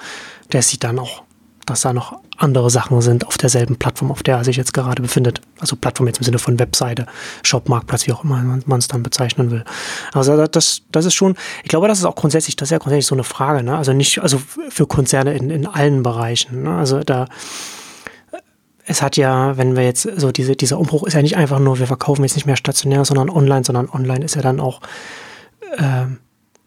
der 0.53 0.61
sieht 0.61 0.83
dann 0.85 0.99
auch 0.99 1.23
dass 1.73 1.81
da 1.81 1.91
noch 1.91 2.19
andere 2.37 2.69
Sachen 2.69 3.01
sind 3.01 3.25
auf 3.25 3.37
derselben 3.37 3.77
Plattform, 3.77 4.11
auf 4.11 4.21
der 4.21 4.37
er 4.37 4.43
sich 4.43 4.57
jetzt 4.57 4.73
gerade 4.73 5.01
befindet. 5.01 5.41
Also 5.59 5.75
Plattform 5.75 6.07
jetzt 6.07 6.19
im 6.19 6.23
Sinne 6.23 6.37
von 6.37 6.59
Webseite, 6.59 7.07
Shop, 7.41 7.67
Marktplatz, 7.67 8.05
wie 8.05 8.13
auch 8.13 8.23
immer 8.23 8.41
man 8.65 8.79
es 8.79 8.87
dann 8.87 9.01
bezeichnen 9.01 9.49
will. 9.49 9.65
Also 10.13 10.45
das, 10.45 10.83
das 10.91 11.05
ist 11.05 11.15
schon, 11.15 11.35
ich 11.63 11.69
glaube, 11.69 11.87
das 11.87 11.97
ist 11.97 12.05
auch 12.05 12.15
grundsätzlich, 12.15 12.55
das 12.55 12.67
ist 12.67 12.71
ja 12.71 12.77
grundsätzlich 12.77 13.07
so 13.07 13.15
eine 13.15 13.23
Frage, 13.23 13.63
ne? 13.63 13.75
Also 13.75 13.91
nicht, 13.93 14.19
also 14.19 14.39
für 14.69 14.85
Konzerne 14.85 15.33
in, 15.33 15.49
in 15.49 15.65
allen 15.65 16.03
Bereichen. 16.03 16.63
Ne? 16.63 16.75
Also 16.75 16.99
da 16.99 17.27
es 18.85 19.01
hat 19.01 19.17
ja, 19.17 19.57
wenn 19.57 19.75
wir 19.75 19.83
jetzt 19.83 20.03
so 20.17 20.31
diese, 20.31 20.55
dieser 20.55 20.77
Umbruch 20.77 21.03
ist 21.03 21.13
ja 21.13 21.21
nicht 21.21 21.37
einfach 21.37 21.59
nur, 21.59 21.79
wir 21.79 21.87
verkaufen 21.87 22.23
jetzt 22.23 22.35
nicht 22.35 22.45
mehr 22.45 22.57
stationär, 22.57 23.05
sondern 23.05 23.29
online, 23.29 23.63
sondern 23.63 23.89
online 23.89 24.23
ist 24.25 24.35
ja 24.35 24.41
dann 24.41 24.59
auch 24.59 24.81
äh, 25.77 26.05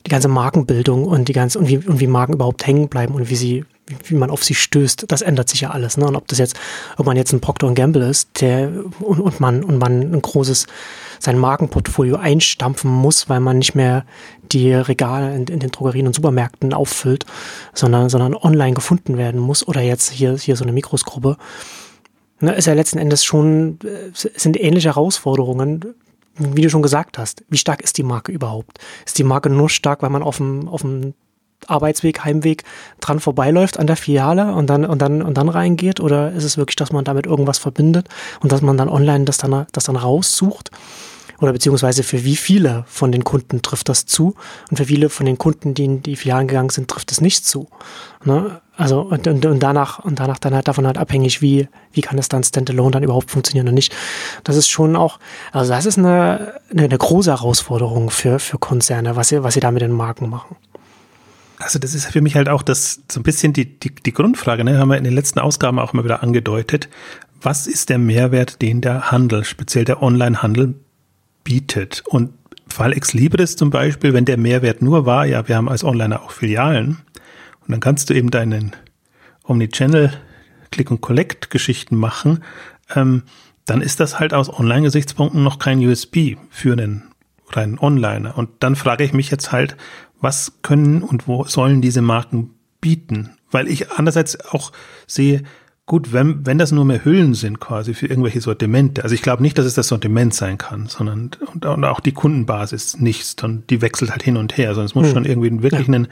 die 0.06 0.10
ganze 0.10 0.28
Markenbildung 0.28 1.04
und 1.04 1.28
die 1.28 1.32
ganze 1.32 1.58
und 1.58 1.68
wie, 1.68 1.78
und 1.78 2.00
wie 2.00 2.06
Marken 2.06 2.32
überhaupt 2.32 2.66
hängen 2.66 2.88
bleiben 2.88 3.14
und 3.14 3.28
wie 3.28 3.36
sie, 3.36 3.64
wie 4.04 4.14
man 4.14 4.30
auf 4.30 4.44
sie 4.44 4.54
stößt, 4.54 5.04
das 5.08 5.22
ändert 5.22 5.48
sich 5.48 5.60
ja 5.60 5.70
alles. 5.70 5.96
Ne? 5.96 6.06
Und 6.06 6.16
ob 6.16 6.26
das 6.28 6.38
jetzt, 6.38 6.56
ob 6.96 7.06
man 7.06 7.16
jetzt 7.16 7.32
ein 7.32 7.40
Procter 7.40 7.72
Gamble 7.72 8.08
ist, 8.08 8.40
der 8.40 8.70
und, 9.00 9.20
und 9.20 9.40
man 9.40 9.62
und 9.62 9.78
man 9.78 10.12
ein 10.12 10.22
großes 10.22 10.66
sein 11.18 11.38
Markenportfolio 11.38 12.16
einstampfen 12.16 12.90
muss, 12.90 13.28
weil 13.28 13.40
man 13.40 13.58
nicht 13.58 13.74
mehr 13.74 14.04
die 14.52 14.72
Regale 14.72 15.34
in, 15.34 15.44
in 15.46 15.60
den 15.60 15.70
Drogerien 15.70 16.06
und 16.06 16.14
Supermärkten 16.14 16.72
auffüllt, 16.72 17.24
sondern, 17.72 18.08
sondern 18.08 18.34
online 18.34 18.74
gefunden 18.74 19.16
werden 19.16 19.40
muss. 19.40 19.66
Oder 19.66 19.80
jetzt 19.80 20.10
hier, 20.10 20.36
hier 20.36 20.56
so 20.56 20.64
eine 20.64 20.72
Mikrosgruppe. 20.72 21.36
Ne, 22.40 22.52
ist 22.54 22.66
ja 22.66 22.74
letzten 22.74 22.98
Endes 22.98 23.24
schon, 23.24 23.78
äh, 23.82 24.10
sind 24.12 24.60
ähnliche 24.60 24.88
Herausforderungen, 24.88 25.94
wie 26.38 26.60
du 26.60 26.68
schon 26.68 26.82
gesagt 26.82 27.16
hast, 27.16 27.44
wie 27.48 27.56
stark 27.56 27.80
ist 27.80 27.96
die 27.96 28.02
Marke 28.02 28.30
überhaupt? 28.30 28.78
Ist 29.06 29.18
die 29.18 29.24
Marke 29.24 29.48
nur 29.48 29.70
stark, 29.70 30.02
weil 30.02 30.10
man 30.10 30.22
auf 30.22 30.36
dem, 30.36 30.68
auf 30.68 30.82
dem 30.82 31.14
Arbeitsweg, 31.66 32.24
Heimweg 32.24 32.64
dran 33.00 33.20
vorbeiläuft 33.20 33.78
an 33.78 33.86
der 33.86 33.96
Filiale 33.96 34.52
und 34.54 34.68
dann, 34.68 34.84
und 34.84 35.00
dann, 35.02 35.22
und 35.22 35.36
dann 35.36 35.48
reingeht? 35.48 36.00
Oder 36.00 36.32
ist 36.32 36.44
es 36.44 36.56
wirklich, 36.56 36.76
dass 36.76 36.92
man 36.92 37.04
damit 37.04 37.26
irgendwas 37.26 37.58
verbindet 37.58 38.08
und 38.40 38.52
dass 38.52 38.62
man 38.62 38.76
dann 38.76 38.88
online 38.88 39.24
das 39.24 39.38
dann, 39.38 39.66
das 39.72 39.84
dann 39.84 39.96
raussucht? 39.96 40.70
Oder 41.40 41.52
beziehungsweise 41.52 42.02
für 42.02 42.24
wie 42.24 42.36
viele 42.36 42.84
von 42.86 43.12
den 43.12 43.24
Kunden 43.24 43.60
trifft 43.60 43.88
das 43.88 44.06
zu? 44.06 44.34
Und 44.70 44.76
für 44.78 44.86
viele 44.86 45.10
von 45.10 45.26
den 45.26 45.38
Kunden, 45.38 45.74
die 45.74 45.84
in 45.84 46.02
die 46.02 46.16
Filialen 46.16 46.48
gegangen 46.48 46.70
sind, 46.70 46.88
trifft 46.88 47.12
es 47.12 47.20
nicht 47.20 47.44
zu. 47.44 47.68
Ne? 48.24 48.60
Also 48.76 49.00
und, 49.00 49.26
und, 49.26 49.44
und 49.44 49.62
danach 49.62 50.00
und 50.00 50.20
danach 50.20 50.38
dann 50.38 50.54
halt 50.54 50.68
davon 50.68 50.86
halt 50.86 50.98
abhängig, 50.98 51.40
wie 51.40 51.68
wie 51.92 52.00
kann 52.02 52.18
es 52.18 52.28
dann 52.28 52.44
standalone 52.44 52.90
dann 52.90 53.02
überhaupt 53.02 53.30
funktionieren 53.30 53.66
oder 53.66 53.74
nicht. 53.74 53.94
Das 54.44 54.56
ist 54.56 54.68
schon 54.68 54.96
auch, 54.96 55.18
also 55.52 55.72
das 55.72 55.86
ist 55.86 55.98
eine, 55.98 56.54
eine, 56.70 56.84
eine 56.84 56.98
große 56.98 57.30
Herausforderung 57.30 58.10
für 58.10 58.38
für 58.38 58.58
Konzerne, 58.58 59.16
was 59.16 59.28
sie 59.28 59.42
was 59.42 59.54
sie 59.54 59.60
da 59.60 59.70
mit 59.70 59.82
den 59.82 59.92
Marken 59.92 60.28
machen. 60.28 60.56
Also 61.58 61.78
das 61.78 61.94
ist 61.94 62.06
für 62.06 62.20
mich 62.20 62.36
halt 62.36 62.48
auch 62.48 62.62
das 62.62 63.02
so 63.10 63.20
ein 63.20 63.22
bisschen 63.22 63.52
die 63.52 63.78
die, 63.78 63.94
die 63.94 64.12
Grundfrage, 64.12 64.64
ne, 64.64 64.78
haben 64.78 64.88
wir 64.88 64.98
in 64.98 65.04
den 65.04 65.14
letzten 65.14 65.38
Ausgaben 65.38 65.78
auch 65.78 65.92
mal 65.92 66.04
wieder 66.04 66.22
angedeutet. 66.22 66.88
Was 67.40 67.66
ist 67.66 67.88
der 67.88 67.98
Mehrwert, 67.98 68.60
den 68.62 68.80
der 68.80 69.10
Handel, 69.10 69.44
speziell 69.44 69.84
der 69.84 70.02
Online-Handel 70.02 70.74
bietet? 71.44 72.02
Und 72.06 72.32
Fall 72.66 72.92
Ex 72.92 73.12
Libris 73.12 73.56
zum 73.56 73.70
Beispiel, 73.70 74.12
wenn 74.12 74.24
der 74.24 74.36
Mehrwert 74.36 74.82
nur 74.82 75.06
war, 75.06 75.24
ja, 75.26 75.46
wir 75.48 75.56
haben 75.56 75.68
als 75.68 75.84
Onliner 75.84 76.22
auch 76.22 76.30
Filialen, 76.30 76.98
und 77.66 77.72
dann 77.72 77.80
kannst 77.80 78.10
du 78.10 78.14
eben 78.14 78.30
deinen 78.30 78.72
Omnichannel 79.44 80.12
Click 80.70 80.90
und 80.90 81.00
Collect 81.00 81.50
Geschichten 81.50 81.96
machen. 81.96 82.44
Ähm, 82.94 83.22
dann 83.64 83.80
ist 83.80 83.98
das 83.98 84.20
halt 84.20 84.32
aus 84.32 84.48
Online-Gesichtspunkten 84.48 85.42
noch 85.42 85.58
kein 85.58 85.84
USB 85.84 86.36
für 86.50 86.72
einen 86.72 87.02
reinen 87.50 87.78
Onliner. 87.78 88.38
Und 88.38 88.50
dann 88.60 88.76
frage 88.76 89.04
ich 89.04 89.12
mich 89.12 89.30
jetzt 89.30 89.50
halt, 89.50 89.76
was 90.20 90.58
können 90.62 91.02
und 91.02 91.28
wo 91.28 91.44
sollen 91.44 91.80
diese 91.80 92.02
Marken 92.02 92.50
bieten? 92.80 93.30
Weil 93.50 93.68
ich 93.68 93.92
andererseits 93.92 94.40
auch 94.52 94.72
sehe, 95.06 95.42
gut, 95.86 96.12
wenn, 96.12 96.44
wenn 96.44 96.58
das 96.58 96.72
nur 96.72 96.84
mehr 96.84 97.04
Hüllen 97.04 97.34
sind 97.34 97.60
quasi 97.60 97.94
für 97.94 98.06
irgendwelche 98.06 98.40
Sortimente, 98.40 99.02
also 99.04 99.14
ich 99.14 99.22
glaube 99.22 99.42
nicht, 99.42 99.56
dass 99.56 99.66
es 99.66 99.74
das 99.74 99.88
Sortiment 99.88 100.34
sein 100.34 100.58
kann, 100.58 100.86
sondern 100.86 101.30
und, 101.52 101.64
und 101.64 101.84
auch 101.84 102.00
die 102.00 102.12
Kundenbasis 102.12 102.98
nicht, 102.98 103.40
sondern 103.40 103.64
die 103.68 103.80
wechselt 103.82 104.10
halt 104.10 104.22
hin 104.22 104.36
und 104.36 104.56
her, 104.56 104.68
sondern 104.74 104.86
es 104.86 104.94
muss 104.94 105.06
hm. 105.06 105.14
schon 105.14 105.24
irgendwie 105.24 105.62
wirklich 105.62 105.86
ja. 105.86 105.94
einen 105.94 106.08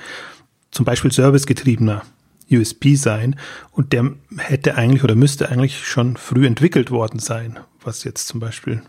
zum 0.71 0.85
Beispiel 0.85 1.13
servicegetriebener 1.13 2.03
USB 2.51 2.95
sein 2.95 3.37
und 3.73 3.93
der 3.93 4.13
hätte 4.37 4.77
eigentlich 4.77 5.03
oder 5.03 5.15
müsste 5.15 5.49
eigentlich 5.49 5.87
schon 5.87 6.17
früh 6.17 6.47
entwickelt 6.47 6.91
worden 6.91 7.19
sein, 7.19 7.59
was 7.83 8.05
jetzt 8.05 8.29
zum 8.29 8.39
Beispiel 8.39 8.83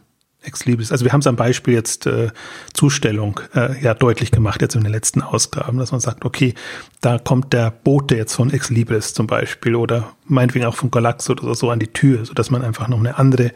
Ex 0.46 0.66
Libris. 0.66 0.92
Also 0.92 1.06
wir 1.06 1.14
haben 1.14 1.22
es 1.22 1.28
am 1.28 1.36
Beispiel 1.36 1.74
jetzt 1.74 2.06
äh, 2.06 2.30
Zustellung 2.74 3.40
äh, 3.54 3.82
ja 3.82 3.94
deutlich 3.94 4.32
gemacht 4.32 4.62
jetzt 4.62 4.76
in 4.76 4.84
den 4.84 4.92
letzten 4.92 5.22
Ausgaben, 5.22 5.78
dass 5.78 5.92
man 5.92 6.02
sagt, 6.02 6.26
okay, 6.26 6.54
da 7.02 7.18
kommt 7.20 7.54
der 7.54 7.72
Bote 7.72 8.16
jetzt 8.16 8.34
von 8.34 8.52
Ex 8.52 8.70
Libris 8.70 9.14
zum 9.14 9.28
Beispiel 9.28 9.76
oder 9.76 10.14
meinetwegen 10.26 10.66
auch 10.66 10.76
von 10.76 10.92
Galaxo 10.92 11.34
oder 11.34 11.56
so 11.56 11.70
an 11.70 11.80
die 11.80 11.88
Tür, 11.88 12.26
so 12.26 12.34
dass 12.34 12.50
man 12.50 12.62
einfach 12.62 12.88
noch 12.88 13.00
eine 13.00 13.18
andere 13.18 13.52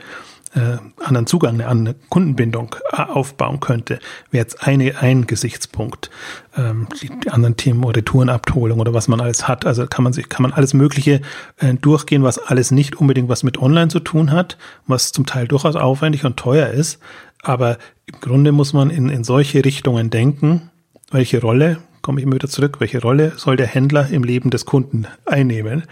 äh, 0.55 0.77
anderen 1.03 1.27
Zugang, 1.27 1.55
eine 1.55 1.67
andere 1.67 1.95
Kundenbindung 2.09 2.75
äh, 2.91 3.01
aufbauen 3.01 3.59
könnte, 3.59 3.99
wäre 4.31 4.43
jetzt 4.43 4.65
eine, 4.67 4.97
ein 4.99 5.27
Gesichtspunkt. 5.27 6.09
Ähm, 6.57 6.87
die, 7.01 7.29
anderen 7.29 7.57
Themen 7.57 7.83
oder 7.83 8.03
Tourenabholung 8.03 8.79
oder 8.79 8.93
was 8.93 9.07
man 9.07 9.21
alles 9.21 9.47
hat. 9.47 9.65
Also 9.65 9.85
kann 9.87 10.03
man 10.03 10.13
sich, 10.13 10.29
kann 10.29 10.43
man 10.43 10.51
alles 10.53 10.73
Mögliche 10.73 11.21
äh, 11.57 11.73
durchgehen, 11.75 12.23
was 12.23 12.39
alles 12.39 12.71
nicht 12.71 12.95
unbedingt 12.95 13.29
was 13.29 13.43
mit 13.43 13.59
Online 13.59 13.89
zu 13.89 13.99
tun 13.99 14.31
hat, 14.31 14.57
was 14.87 15.11
zum 15.11 15.25
Teil 15.25 15.47
durchaus 15.47 15.75
aufwendig 15.75 16.25
und 16.25 16.37
teuer 16.37 16.69
ist. 16.69 16.99
Aber 17.41 17.77
im 18.05 18.19
Grunde 18.19 18.51
muss 18.51 18.73
man 18.73 18.89
in, 18.89 19.09
in 19.09 19.23
solche 19.23 19.63
Richtungen 19.63 20.09
denken, 20.09 20.69
welche 21.11 21.41
Rolle, 21.41 21.77
komme 22.01 22.19
ich 22.19 22.25
immer 22.25 22.35
wieder 22.35 22.49
zurück, 22.49 22.79
welche 22.79 23.01
Rolle 23.01 23.33
soll 23.35 23.55
der 23.55 23.67
Händler 23.67 24.09
im 24.09 24.23
Leben 24.23 24.49
des 24.49 24.65
Kunden 24.65 25.05
einnehmen? 25.25 25.83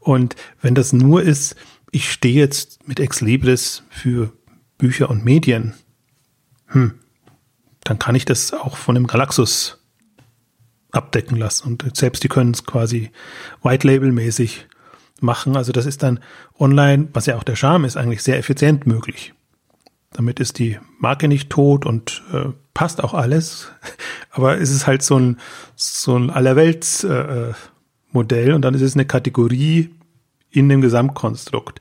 Und 0.00 0.36
wenn 0.62 0.74
das 0.74 0.92
nur 0.92 1.22
ist, 1.22 1.56
ich 1.94 2.10
stehe 2.10 2.34
jetzt 2.34 2.88
mit 2.88 2.98
Ex 2.98 3.20
Libris 3.20 3.84
für 3.88 4.32
Bücher 4.78 5.08
und 5.10 5.24
Medien, 5.24 5.74
hm, 6.66 6.98
dann 7.84 8.00
kann 8.00 8.16
ich 8.16 8.24
das 8.24 8.52
auch 8.52 8.76
von 8.76 8.96
dem 8.96 9.06
Galaxus 9.06 9.78
abdecken 10.90 11.36
lassen. 11.36 11.68
Und 11.68 11.96
selbst 11.96 12.24
die 12.24 12.28
können 12.28 12.50
es 12.50 12.66
quasi 12.66 13.12
White 13.62 13.86
Label 13.86 14.10
mäßig 14.10 14.66
machen. 15.20 15.56
Also 15.56 15.70
das 15.70 15.86
ist 15.86 16.02
dann 16.02 16.18
online, 16.58 17.08
was 17.12 17.26
ja 17.26 17.36
auch 17.36 17.44
der 17.44 17.54
Charme 17.54 17.84
ist, 17.84 17.96
eigentlich 17.96 18.24
sehr 18.24 18.38
effizient 18.38 18.88
möglich. 18.88 19.32
Damit 20.10 20.40
ist 20.40 20.58
die 20.58 20.78
Marke 20.98 21.28
nicht 21.28 21.48
tot 21.50 21.86
und 21.86 22.24
äh, 22.32 22.46
passt 22.72 23.04
auch 23.04 23.14
alles. 23.14 23.70
Aber 24.30 24.58
es 24.58 24.70
ist 24.70 24.88
halt 24.88 25.02
so 25.02 25.16
ein, 25.16 25.38
so 25.76 26.16
ein 26.16 26.30
Allerwelts 26.30 27.04
äh, 27.04 27.50
äh 27.50 27.54
und 28.12 28.30
dann 28.30 28.74
ist 28.74 28.82
es 28.82 28.94
eine 28.94 29.06
Kategorie 29.06 29.90
in 30.54 30.68
dem 30.68 30.80
Gesamtkonstrukt. 30.80 31.80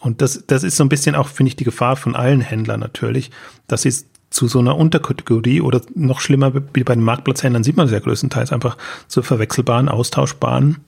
Und 0.00 0.20
das, 0.20 0.44
das 0.46 0.64
ist 0.64 0.76
so 0.76 0.84
ein 0.84 0.88
bisschen 0.88 1.14
auch, 1.14 1.28
finde 1.28 1.48
ich, 1.48 1.56
die 1.56 1.64
Gefahr 1.64 1.96
von 1.96 2.14
allen 2.14 2.40
Händlern 2.40 2.80
natürlich, 2.80 3.30
dass 3.66 3.82
sie 3.82 3.92
zu 4.30 4.48
so 4.48 4.58
einer 4.58 4.76
Unterkategorie 4.76 5.60
oder 5.60 5.80
noch 5.94 6.20
schlimmer 6.20 6.52
wie 6.54 6.82
bei 6.82 6.94
den 6.94 7.04
Marktplatzhändlern 7.04 7.62
sieht 7.62 7.76
man 7.76 7.86
es 7.86 7.92
ja 7.92 8.00
größtenteils 8.00 8.52
einfach 8.52 8.76
zu 9.06 9.22
verwechselbaren, 9.22 9.88
austauschbaren, 9.88 10.78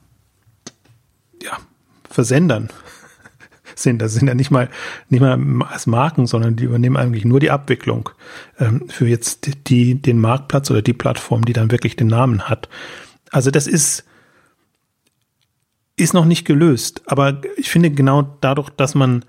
ja, 1.43 1.57
Versendern 2.11 2.71
sind. 3.77 4.03
Das 4.03 4.15
sind 4.15 4.27
ja 4.27 4.35
nicht 4.35 4.51
mal, 4.51 4.69
nicht 5.11 5.21
mal 5.21 5.39
als 5.69 5.87
Marken, 5.87 6.27
sondern 6.27 6.57
die 6.57 6.65
übernehmen 6.65 6.97
eigentlich 6.97 7.25
nur 7.25 7.39
die 7.39 7.53
Abwicklung 7.53 8.11
ähm, 8.59 8.89
für 8.89 9.07
jetzt 9.07 9.69
die, 9.69 9.95
den 9.95 10.21
Marktplatz 10.21 10.71
oder 10.71 10.83
die 10.83 10.93
Plattform, 10.93 11.45
die 11.45 11.53
dann 11.53 11.71
wirklich 11.71 11.95
den 11.95 12.09
Namen 12.09 12.49
hat. 12.49 12.69
Also 13.31 13.53
das 13.53 13.69
ist, 13.69 14.05
ist 15.97 16.15
noch 16.15 16.25
nicht 16.25 16.45
gelöst. 16.45 17.03
Aber 17.07 17.41
ich 17.57 17.71
finde 17.71 17.91
genau 17.91 18.37
dadurch, 18.41 18.71
dass 18.71 18.95
man 18.95 19.25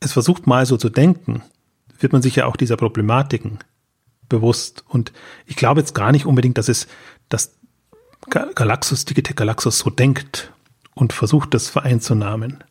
es 0.00 0.12
versucht 0.12 0.46
mal 0.46 0.66
so 0.66 0.76
zu 0.76 0.88
denken, 0.88 1.42
wird 1.98 2.12
man 2.12 2.22
sich 2.22 2.36
ja 2.36 2.46
auch 2.46 2.56
dieser 2.56 2.76
Problematiken 2.76 3.58
bewusst. 4.28 4.84
Und 4.88 5.12
ich 5.46 5.56
glaube 5.56 5.80
jetzt 5.80 5.94
gar 5.94 6.12
nicht 6.12 6.26
unbedingt, 6.26 6.58
dass 6.58 6.68
es, 6.68 6.86
dass 7.28 7.56
Galaxus, 8.30 9.04
Digitech 9.04 9.36
Galaxus 9.36 9.78
so 9.78 9.90
denkt 9.90 10.52
und 10.94 11.12
versucht, 11.12 11.54
das 11.54 11.68
vereinzunahmen. 11.68 12.62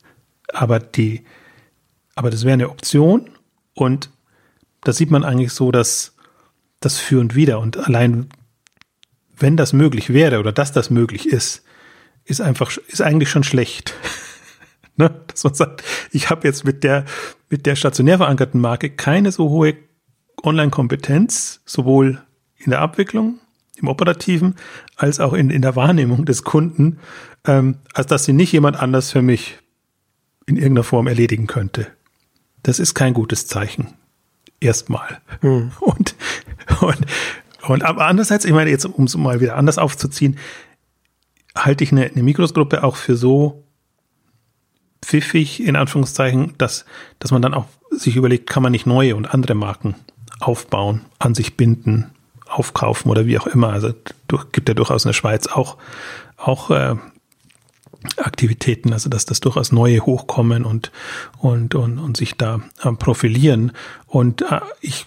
Aber 0.51 0.79
die, 0.79 1.23
aber 2.15 2.29
das 2.29 2.43
wäre 2.43 2.53
eine 2.53 2.69
Option 2.69 3.29
und 3.73 4.09
da 4.81 4.93
sieht 4.93 5.11
man 5.11 5.23
eigentlich 5.23 5.53
so, 5.53 5.71
dass 5.71 6.15
das 6.79 6.97
für 6.97 7.19
und 7.19 7.35
wieder 7.35 7.59
und 7.59 7.77
allein 7.77 8.29
wenn 9.37 9.57
das 9.57 9.73
möglich 9.73 10.11
wäre 10.11 10.39
oder 10.39 10.51
dass 10.51 10.71
das 10.71 10.89
möglich 10.89 11.27
ist, 11.27 11.63
ist 12.25 12.41
einfach, 12.41 12.75
ist 12.87 13.01
eigentlich 13.01 13.29
schon 13.29 13.43
schlecht. 13.43 13.93
ne? 14.95 15.21
Dass 15.27 15.43
man 15.43 15.53
sagt, 15.53 15.83
ich 16.11 16.29
habe 16.29 16.47
jetzt 16.47 16.65
mit 16.65 16.83
der, 16.83 17.05
mit 17.49 17.65
der 17.65 17.75
stationär 17.75 18.17
verankerten 18.17 18.61
Marke 18.61 18.89
keine 18.89 19.31
so 19.31 19.49
hohe 19.49 19.75
Online-Kompetenz, 20.43 21.61
sowohl 21.65 22.21
in 22.57 22.71
der 22.71 22.81
Abwicklung, 22.81 23.39
im 23.75 23.87
Operativen, 23.87 24.55
als 24.95 25.19
auch 25.19 25.33
in, 25.33 25.49
in 25.49 25.61
der 25.61 25.75
Wahrnehmung 25.75 26.25
des 26.25 26.43
Kunden, 26.43 26.99
ähm, 27.45 27.77
als 27.93 28.07
dass 28.07 28.25
sie 28.25 28.33
nicht 28.33 28.51
jemand 28.51 28.77
anders 28.77 29.11
für 29.11 29.21
mich 29.21 29.59
in 30.45 30.57
irgendeiner 30.57 30.83
Form 30.83 31.07
erledigen 31.07 31.47
könnte. 31.47 31.87
Das 32.63 32.79
ist 32.79 32.93
kein 32.93 33.13
gutes 33.13 33.47
Zeichen. 33.47 33.93
Erstmal. 34.59 35.21
Hm. 35.41 35.71
Und, 35.79 36.15
und, 36.79 37.05
und 37.67 37.83
aber 37.83 38.07
andererseits, 38.07 38.45
ich 38.45 38.53
meine, 38.53 38.69
jetzt, 38.69 38.85
um 38.85 39.03
es 39.05 39.15
mal 39.17 39.41
wieder 39.41 39.57
anders 39.57 39.77
aufzuziehen, 39.77 40.37
halte 41.55 41.83
ich 41.83 41.91
eine, 41.91 42.05
eine 42.05 42.23
Mikrosgruppe 42.23 42.83
auch 42.83 42.95
für 42.95 43.15
so 43.15 43.63
pfiffig, 45.03 45.63
in 45.63 45.75
Anführungszeichen, 45.75 46.53
dass, 46.57 46.85
dass 47.19 47.31
man 47.31 47.41
dann 47.41 47.53
auch 47.53 47.65
sich 47.91 48.15
überlegt, 48.15 48.49
kann 48.49 48.63
man 48.63 48.71
nicht 48.71 48.85
neue 48.85 49.15
und 49.15 49.33
andere 49.33 49.53
Marken 49.53 49.95
aufbauen, 50.39 51.01
an 51.19 51.35
sich 51.35 51.57
binden, 51.57 52.11
aufkaufen 52.47 53.11
oder 53.11 53.25
wie 53.25 53.37
auch 53.37 53.47
immer. 53.47 53.69
Also 53.69 53.93
durch, 54.27 54.51
gibt 54.51 54.69
ja 54.69 54.75
durchaus 54.75 55.05
in 55.05 55.09
der 55.09 55.13
Schweiz 55.13 55.47
auch, 55.47 55.77
auch 56.37 56.71
äh, 56.71 56.95
Aktivitäten, 58.17 58.91
also 58.91 59.09
dass 59.09 59.25
das 59.25 59.39
durchaus 59.39 59.71
neue 59.71 60.01
hochkommen 60.01 60.65
und, 60.65 60.91
und, 61.37 61.75
und, 61.75 61.99
und 61.99 62.17
sich 62.17 62.35
da 62.35 62.61
äh, 62.81 62.91
profilieren. 62.91 63.71
Und 64.07 64.41
äh, 64.41 64.59
ich 64.81 65.05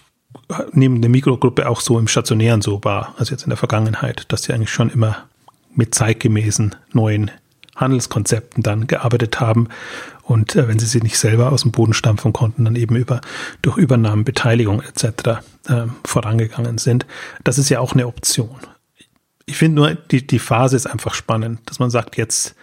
äh, 0.49 0.63
nehme 0.71 0.95
eine 0.95 1.09
Mikrogruppe 1.09 1.69
auch 1.69 1.81
so 1.81 1.99
im 1.99 2.07
Stationären 2.07 2.61
so 2.61 2.83
wahr, 2.83 3.13
also 3.17 3.31
jetzt 3.31 3.43
in 3.43 3.49
der 3.49 3.57
Vergangenheit, 3.57 4.31
dass 4.31 4.43
sie 4.43 4.53
eigentlich 4.53 4.71
schon 4.71 4.89
immer 4.89 5.27
mit 5.77 5.95
zeitgemäßen 5.95 6.75
neuen 6.91 7.31
Handelskonzepten 7.75 8.63
dann 8.63 8.87
gearbeitet 8.87 9.39
haben 9.39 9.69
und 10.23 10.55
äh, 10.55 10.67
wenn 10.67 10.79
sie 10.79 10.87
sie 10.87 10.99
nicht 10.99 11.17
selber 11.17 11.51
aus 11.51 11.61
dem 11.61 11.71
Boden 11.71 11.93
stampfen 11.93 12.33
konnten, 12.33 12.65
dann 12.65 12.75
eben 12.75 12.95
über 12.95 13.21
durch 13.61 13.77
Übernahmen, 13.77 14.25
Beteiligung 14.25 14.81
etc. 14.81 15.39
Äh, 15.67 15.85
vorangegangen 16.03 16.79
sind. 16.79 17.05
Das 17.43 17.57
ist 17.57 17.69
ja 17.69 17.79
auch 17.79 17.93
eine 17.93 18.07
Option. 18.07 18.57
Ich 19.45 19.57
finde 19.57 19.75
nur, 19.75 19.95
die, 19.95 20.27
die 20.27 20.39
Phase 20.39 20.75
ist 20.75 20.87
einfach 20.87 21.13
spannend, 21.13 21.61
dass 21.65 21.79
man 21.79 21.89
sagt, 21.89 22.17
jetzt 22.17 22.55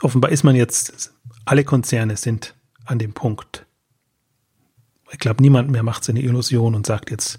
offenbar 0.00 0.32
ist 0.32 0.42
man 0.42 0.56
jetzt, 0.56 1.12
alle 1.44 1.62
Konzerne 1.64 2.16
sind 2.16 2.54
an 2.84 2.98
dem 2.98 3.12
Punkt. 3.12 3.66
Ich 5.12 5.18
glaube, 5.18 5.42
niemand 5.42 5.70
mehr 5.70 5.82
macht 5.82 6.02
seine 6.02 6.22
Illusion 6.22 6.74
und 6.74 6.86
sagt 6.86 7.10
jetzt 7.10 7.38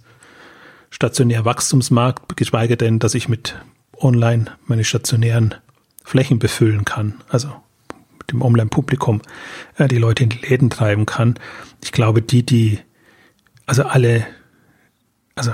stationär 0.91 1.43
Wachstumsmarkt, 1.43 2.37
geschweige 2.37 2.77
denn, 2.77 2.99
dass 2.99 3.15
ich 3.15 3.27
mit 3.27 3.57
online 3.99 4.45
meine 4.65 4.83
stationären 4.83 5.55
Flächen 6.03 6.39
befüllen 6.39 6.85
kann. 6.85 7.21
Also 7.29 7.49
mit 8.19 8.31
dem 8.31 8.41
Online-Publikum 8.41 9.21
äh, 9.77 9.87
die 9.87 9.97
Leute 9.97 10.23
in 10.23 10.29
die 10.29 10.45
Läden 10.45 10.69
treiben 10.69 11.05
kann. 11.05 11.35
Ich 11.83 11.91
glaube, 11.91 12.21
die, 12.21 12.45
die, 12.45 12.79
also 13.65 13.83
alle, 13.83 14.25
also 15.35 15.53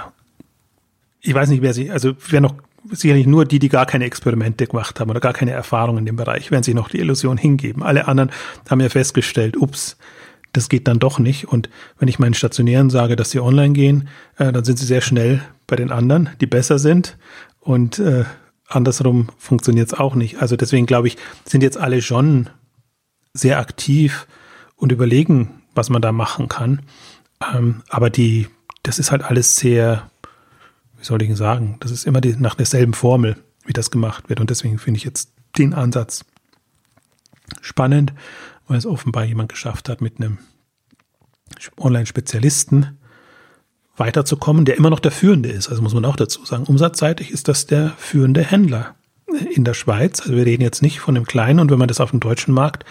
ich 1.21 1.33
weiß 1.33 1.49
nicht, 1.49 1.61
wer 1.61 1.73
sie, 1.73 1.91
also 1.91 2.13
wer 2.29 2.41
noch 2.41 2.55
sicherlich 2.91 3.27
nur 3.27 3.45
die, 3.45 3.59
die 3.59 3.69
gar 3.69 3.85
keine 3.85 4.05
Experimente 4.05 4.67
gemacht 4.67 4.99
haben 4.99 5.09
oder 5.09 5.19
gar 5.19 5.33
keine 5.33 5.51
Erfahrung 5.51 5.97
in 5.97 6.05
dem 6.05 6.15
Bereich, 6.15 6.51
werden 6.51 6.63
sich 6.63 6.75
noch 6.75 6.89
die 6.89 6.99
Illusion 6.99 7.37
hingeben. 7.37 7.83
Alle 7.83 8.07
anderen 8.07 8.31
haben 8.69 8.79
ja 8.79 8.89
festgestellt, 8.89 9.57
ups, 9.57 9.97
das 10.53 10.69
geht 10.69 10.87
dann 10.87 10.99
doch 10.99 11.19
nicht. 11.19 11.47
Und 11.47 11.69
wenn 11.99 12.07
ich 12.07 12.19
meinen 12.19 12.33
Stationären 12.33 12.89
sage, 12.89 13.15
dass 13.15 13.31
sie 13.31 13.39
online 13.39 13.73
gehen, 13.73 14.07
äh, 14.37 14.51
dann 14.51 14.63
sind 14.63 14.79
sie 14.79 14.85
sehr 14.85 15.01
schnell 15.01 15.41
bei 15.67 15.75
den 15.75 15.91
anderen, 15.91 16.29
die 16.41 16.47
besser 16.47 16.79
sind. 16.79 17.17
Und 17.69 17.99
äh, 17.99 18.25
andersrum 18.67 19.29
funktioniert 19.37 19.87
es 19.87 19.93
auch 19.93 20.15
nicht. 20.15 20.41
Also 20.41 20.55
deswegen 20.55 20.87
glaube 20.87 21.07
ich, 21.07 21.17
sind 21.45 21.61
jetzt 21.61 21.77
alle 21.77 22.01
schon 22.01 22.49
sehr 23.33 23.59
aktiv 23.59 24.25
und 24.75 24.91
überlegen, 24.91 25.61
was 25.75 25.91
man 25.91 26.01
da 26.01 26.11
machen 26.11 26.47
kann. 26.47 26.81
Ähm, 27.53 27.83
aber 27.87 28.09
die, 28.09 28.47
das 28.81 28.97
ist 28.97 29.11
halt 29.11 29.21
alles 29.21 29.55
sehr 29.55 30.09
wie 30.97 31.05
soll 31.05 31.21
ich 31.21 31.37
sagen, 31.37 31.77
das 31.79 31.91
ist 31.91 32.05
immer 32.05 32.21
die, 32.21 32.35
nach 32.37 32.55
derselben 32.55 32.93
Formel, 32.93 33.37
wie 33.65 33.73
das 33.73 33.91
gemacht 33.91 34.29
wird. 34.29 34.39
Und 34.39 34.49
deswegen 34.49 34.79
finde 34.79 34.97
ich 34.97 35.03
jetzt 35.03 35.31
den 35.57 35.73
Ansatz 35.73 36.25
spannend, 37.61 38.13
weil 38.67 38.77
es 38.77 38.85
offenbar 38.85 39.25
jemand 39.25 39.49
geschafft 39.49 39.89
hat, 39.89 40.01
mit 40.01 40.17
einem 40.17 40.39
Online-Spezialisten 41.77 42.98
weiterzukommen, 43.99 44.65
der 44.65 44.77
immer 44.77 44.89
noch 44.89 44.99
der 44.99 45.11
Führende 45.11 45.49
ist. 45.49 45.69
Also 45.69 45.81
muss 45.81 45.93
man 45.93 46.05
auch 46.05 46.15
dazu 46.15 46.45
sagen, 46.45 46.63
umsatzseitig 46.63 47.31
ist 47.31 47.47
das 47.47 47.65
der 47.65 47.93
führende 47.97 48.43
Händler 48.43 48.95
in 49.51 49.63
der 49.63 49.73
Schweiz. 49.73 50.21
Also 50.21 50.35
wir 50.35 50.45
reden 50.45 50.63
jetzt 50.63 50.81
nicht 50.81 50.99
von 50.99 51.15
dem 51.15 51.25
kleinen 51.25 51.59
und 51.59 51.71
wenn 51.71 51.79
man 51.79 51.87
das 51.87 52.01
auf 52.01 52.11
dem 52.11 52.19
deutschen 52.19 52.53
Markt 52.53 52.85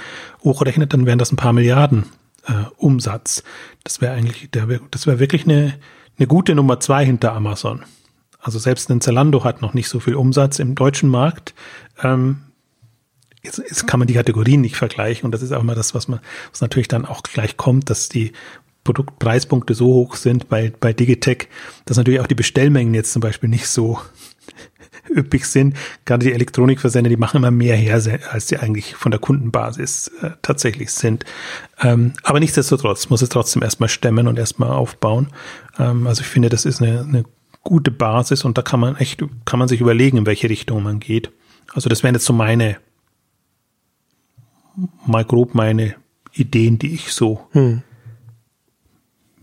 hochrechnet, 0.45 0.93
dann 0.93 1.07
wären 1.07 1.19
das 1.19 1.33
ein 1.33 1.37
paar 1.37 1.53
Milliarden 1.53 2.05
äh, 2.47 2.53
Umsatz. 2.77 3.43
Das 3.85 4.01
wäre 4.01 4.15
eigentlich, 4.15 4.49
das 4.51 5.07
wäre 5.07 5.19
wirklich 5.19 5.45
eine, 5.45 5.75
eine 6.19 6.27
gute 6.27 6.55
Nummer 6.55 6.81
zwei 6.81 7.05
hinter 7.05 7.33
Amazon. 7.33 7.85
Also 8.41 8.59
selbst 8.59 8.91
ein 8.91 9.01
Zalando 9.01 9.45
hat 9.45 9.63
noch 9.63 9.75
nicht 9.75 9.89
so 9.89 10.01
viel 10.01 10.15
Umsatz 10.15 10.59
im 10.59 10.75
deutschen 10.75 11.09
Markt. 11.09 11.55
Ähm, 12.03 12.39
jetzt, 13.43 13.59
jetzt 13.59 13.87
kann 13.87 13.99
man 13.99 14.07
die 14.07 14.15
Kategorien 14.15 14.61
nicht 14.61 14.77
vergleichen 14.77 15.27
und 15.27 15.33
das 15.33 15.43
ist 15.43 15.53
auch 15.53 15.63
immer 15.63 15.75
das, 15.75 15.95
was 15.95 16.09
man, 16.09 16.21
was 16.51 16.61
natürlich 16.61 16.89
dann 16.89 17.05
auch 17.05 17.23
gleich 17.23 17.57
kommt, 17.57 17.91
dass 17.91 18.09
die 18.09 18.33
Produktpreispunkte 18.89 19.75
so 19.75 19.85
hoch 19.85 20.17
sind 20.17 20.49
bei, 20.49 20.73
bei 20.81 20.95
Digitech, 20.95 21.49
dass 21.85 21.99
natürlich 21.99 22.21
auch 22.21 22.27
die 22.27 22.35
Bestellmengen 22.35 22.95
jetzt 22.95 23.13
zum 23.13 23.21
Beispiel 23.21 23.51
nicht 23.51 23.69
so 23.69 23.99
üppig 25.15 25.45
sind. 25.45 25.77
Gerade 26.07 26.25
die 26.25 26.33
Elektronikversender, 26.33 27.11
die 27.11 27.19
machen 27.19 27.37
immer 27.37 27.51
mehr 27.51 27.77
her, 27.77 28.01
als 28.31 28.49
sie 28.49 28.57
eigentlich 28.57 28.95
von 28.95 29.11
der 29.11 29.21
Kundenbasis 29.21 30.11
äh, 30.23 30.31
tatsächlich 30.41 30.91
sind. 30.91 31.27
Ähm, 31.83 32.15
aber 32.23 32.41
nichtsdestotrotz 32.41 33.11
muss 33.11 33.21
es 33.21 33.29
trotzdem 33.29 33.63
erstmal 33.63 33.91
stemmen 33.91 34.27
und 34.27 34.39
erstmal 34.39 34.71
aufbauen. 34.71 35.29
Ähm, 35.79 36.07
also 36.07 36.23
ich 36.23 36.29
finde, 36.29 36.49
das 36.49 36.65
ist 36.65 36.81
eine, 36.81 37.01
eine 37.01 37.25
gute 37.63 37.91
Basis 37.91 38.43
und 38.43 38.57
da 38.57 38.63
kann 38.63 38.81
man 38.81 38.97
echt, 38.97 39.23
kann 39.45 39.59
man 39.59 39.69
sich 39.69 39.83
überlegen, 39.83 40.17
in 40.17 40.27
welche 40.27 40.49
Richtung 40.49 40.83
man 40.83 40.99
geht. 40.99 41.31
Also 41.75 41.91
das 41.91 42.03
wären 42.03 42.15
jetzt 42.15 42.25
so 42.25 42.33
meine, 42.33 42.79
mal 45.07 45.27
grob 45.27 45.55
meine 45.55 45.97
Ideen, 46.33 46.79
die 46.79 46.95
ich 46.95 47.13
so 47.13 47.47
hm. 47.53 47.83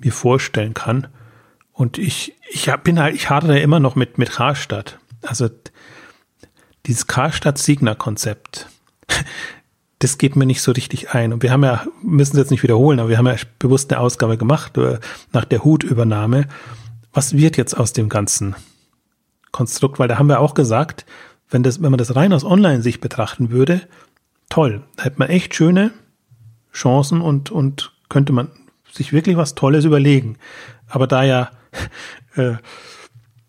Mir 0.06 0.12
vorstellen 0.12 0.74
kann. 0.74 1.08
Und 1.74 1.98
ich, 1.98 2.34
ich 2.50 2.72
bin 2.84 3.00
halt, 3.00 3.16
ich 3.16 3.30
hadere 3.30 3.60
immer 3.60 3.80
noch 3.80 3.96
mit, 3.96 4.18
mit 4.18 4.32
Karstadt. 4.32 5.00
Also 5.22 5.50
dieses 6.86 7.08
Karstadt-Signer-Konzept, 7.08 8.68
das 10.00 10.18
geht 10.18 10.36
mir 10.36 10.46
nicht 10.46 10.62
so 10.62 10.72
richtig 10.72 11.14
ein. 11.14 11.34
Und 11.34 11.44
wir 11.44 11.52
haben 11.52 11.64
ja, 11.64 11.86
müssen 12.02 12.34
es 12.34 12.40
jetzt 12.40 12.52
nicht 12.52 12.64
wiederholen, 12.64 13.00
aber 13.00 13.10
wir 13.10 13.18
haben 13.18 13.28
ja 13.28 13.36
bewusst 13.60 13.92
eine 13.92 14.00
Ausgabe 14.00 14.38
gemacht 14.38 14.78
äh, 14.78 15.00
nach 15.34 15.46
der 15.46 15.64
Hutübernahme 15.64 16.48
was 17.16 17.36
wird 17.36 17.58
jetzt 17.58 17.76
aus 17.76 17.94
dem 17.94 18.10
ganzen 18.10 18.56
Konstrukt? 19.52 19.98
Weil 19.98 20.10
da 20.10 20.20
haben 20.20 20.28
wir 20.28 20.42
auch 20.42 20.54
gesagt, 20.54 21.06
wenn, 21.50 21.64
das, 21.64 21.82
wenn 21.82 21.90
man 21.90 21.98
das 21.98 22.16
rein 22.16 22.34
aus 22.34 22.44
Online-Sicht 22.44 23.02
betrachten 23.02 23.50
würde, 23.50 23.82
toll, 24.50 24.84
da 24.98 25.06
hätte 25.06 25.20
man 25.20 25.30
echt 25.30 25.56
schöne 25.56 25.92
Chancen 26.74 27.22
und, 27.22 27.52
und 27.52 27.94
könnte 28.10 28.34
man 28.34 28.52
sich 28.96 29.14
wirklich 29.14 29.38
was 29.38 29.56
Tolles 29.56 29.86
überlegen. 29.86 30.38
Aber 30.88 31.08
da 31.08 31.24
ja 31.24 31.52
äh, 32.36 32.56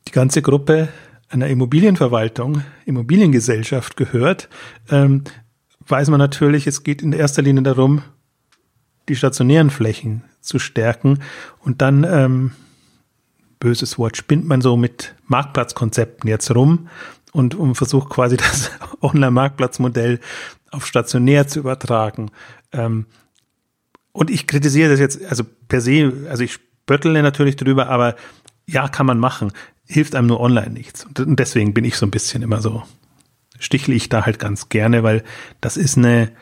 die 0.09 0.13
ganze 0.13 0.43
Gruppe 0.43 0.89
einer 1.29 1.49
Immobilienverwaltung, 1.49 2.63
Immobiliengesellschaft 2.85 3.97
gehört, 3.97 4.49
ähm, 4.91 5.25
weiß 5.87 6.09
man 6.11 6.19
natürlich, 6.19 6.67
es 6.67 6.83
geht 6.83 7.03
in 7.03 7.13
erster 7.13 7.43
Linie 7.43 7.63
darum, 7.63 8.03
die 9.09 9.17
stationären 9.17 9.71
Flächen 9.71 10.25
zu 10.41 10.59
stärken 10.59 11.21
und 11.61 11.83
dann 11.83 12.05
ähm, 12.05 12.53
böses 13.61 13.99
Wort, 13.99 14.17
spinnt 14.17 14.47
man 14.47 14.61
so 14.61 14.77
mit 14.77 15.15
Marktplatzkonzepten 15.27 16.29
jetzt 16.29 16.55
rum 16.55 16.89
und, 17.33 17.55
und 17.55 17.75
versucht 17.75 18.11
quasi 18.11 18.37
das 18.37 18.71
Online-Marktplatzmodell 19.01 20.21
auf 20.71 20.87
stationär 20.87 21.47
zu 21.47 21.61
übertragen. 21.61 22.31
Ähm, 22.73 23.07
und 24.17 24.31
ich 24.31 24.47
kritisiere 24.47 24.91
das 24.91 25.01
jetzt, 25.01 25.25
also 25.27 25.45
per 25.69 25.81
se, 25.81 26.13
also 26.29 26.43
ich 26.43 26.53
spöttle 26.53 27.23
natürlich 27.23 27.57
drüber, 27.57 27.89
aber 27.89 28.17
ja, 28.67 28.89
kann 28.89 29.07
man 29.07 29.19
machen. 29.19 29.53
Hilft 29.87 30.15
einem 30.15 30.27
nur 30.27 30.41
online 30.41 30.71
nichts. 30.71 31.07
Und 31.19 31.39
deswegen 31.39 31.75
bin 31.75 31.85
ich 31.85 31.97
so 31.97 32.07
ein 32.07 32.11
bisschen 32.11 32.43
immer 32.43 32.61
so, 32.61 32.83
stichle 33.59 33.95
ich 33.95 34.09
da 34.09 34.27
halt 34.27 34.39
ganz 34.39 34.69
gerne, 34.69 35.03
weil 35.03 35.23
das 35.61 35.77
ist 35.77 35.97
eine, 35.97 36.33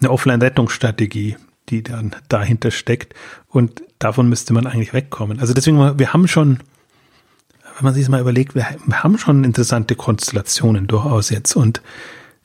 eine 0.00 0.10
Offline-Rettungsstrategie 0.10 1.36
die 1.68 1.82
dann 1.82 2.14
dahinter 2.28 2.70
steckt. 2.70 3.14
Und 3.48 3.82
davon 3.98 4.28
müsste 4.28 4.52
man 4.52 4.66
eigentlich 4.66 4.92
wegkommen. 4.92 5.40
Also 5.40 5.54
deswegen, 5.54 5.98
wir 5.98 6.12
haben 6.12 6.28
schon, 6.28 6.60
wenn 7.76 7.84
man 7.84 7.94
sich 7.94 8.04
das 8.04 8.10
mal 8.10 8.20
überlegt, 8.20 8.54
wir, 8.54 8.66
wir 8.86 9.02
haben 9.02 9.18
schon 9.18 9.44
interessante 9.44 9.94
Konstellationen 9.94 10.86
durchaus 10.86 11.30
jetzt. 11.30 11.56
Und 11.56 11.82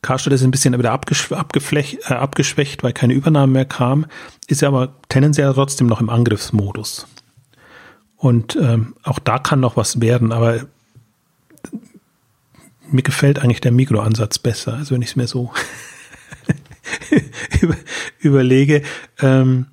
Karstadt 0.03 0.33
ist 0.33 0.43
ein 0.43 0.51
bisschen 0.51 0.77
wieder 0.77 0.89
äh, 0.89 2.13
abgeschwächt, 2.13 2.83
weil 2.83 2.93
keine 2.93 3.13
Übernahme 3.13 3.51
mehr 3.51 3.65
kam, 3.65 4.05
ist 4.47 4.61
ja 4.61 4.67
aber 4.67 4.93
tendenziell 5.09 5.51
trotzdem 5.53 5.87
noch 5.87 6.01
im 6.01 6.09
Angriffsmodus. 6.09 7.07
Und 8.17 8.55
ähm, 8.61 8.95
auch 9.03 9.17
da 9.17 9.39
kann 9.39 9.59
noch 9.59 9.75
was 9.75 10.01
werden, 10.01 10.31
aber 10.31 10.67
mir 12.91 13.01
gefällt 13.01 13.39
eigentlich 13.39 13.61
der 13.61 13.71
Mikroansatz 13.71 14.37
besser, 14.39 14.75
also 14.75 14.93
wenn 14.93 15.01
ich 15.01 15.09
es 15.09 15.15
mir 15.15 15.27
so 15.27 15.51
überlege, 18.19 18.83
ähm, 19.19 19.67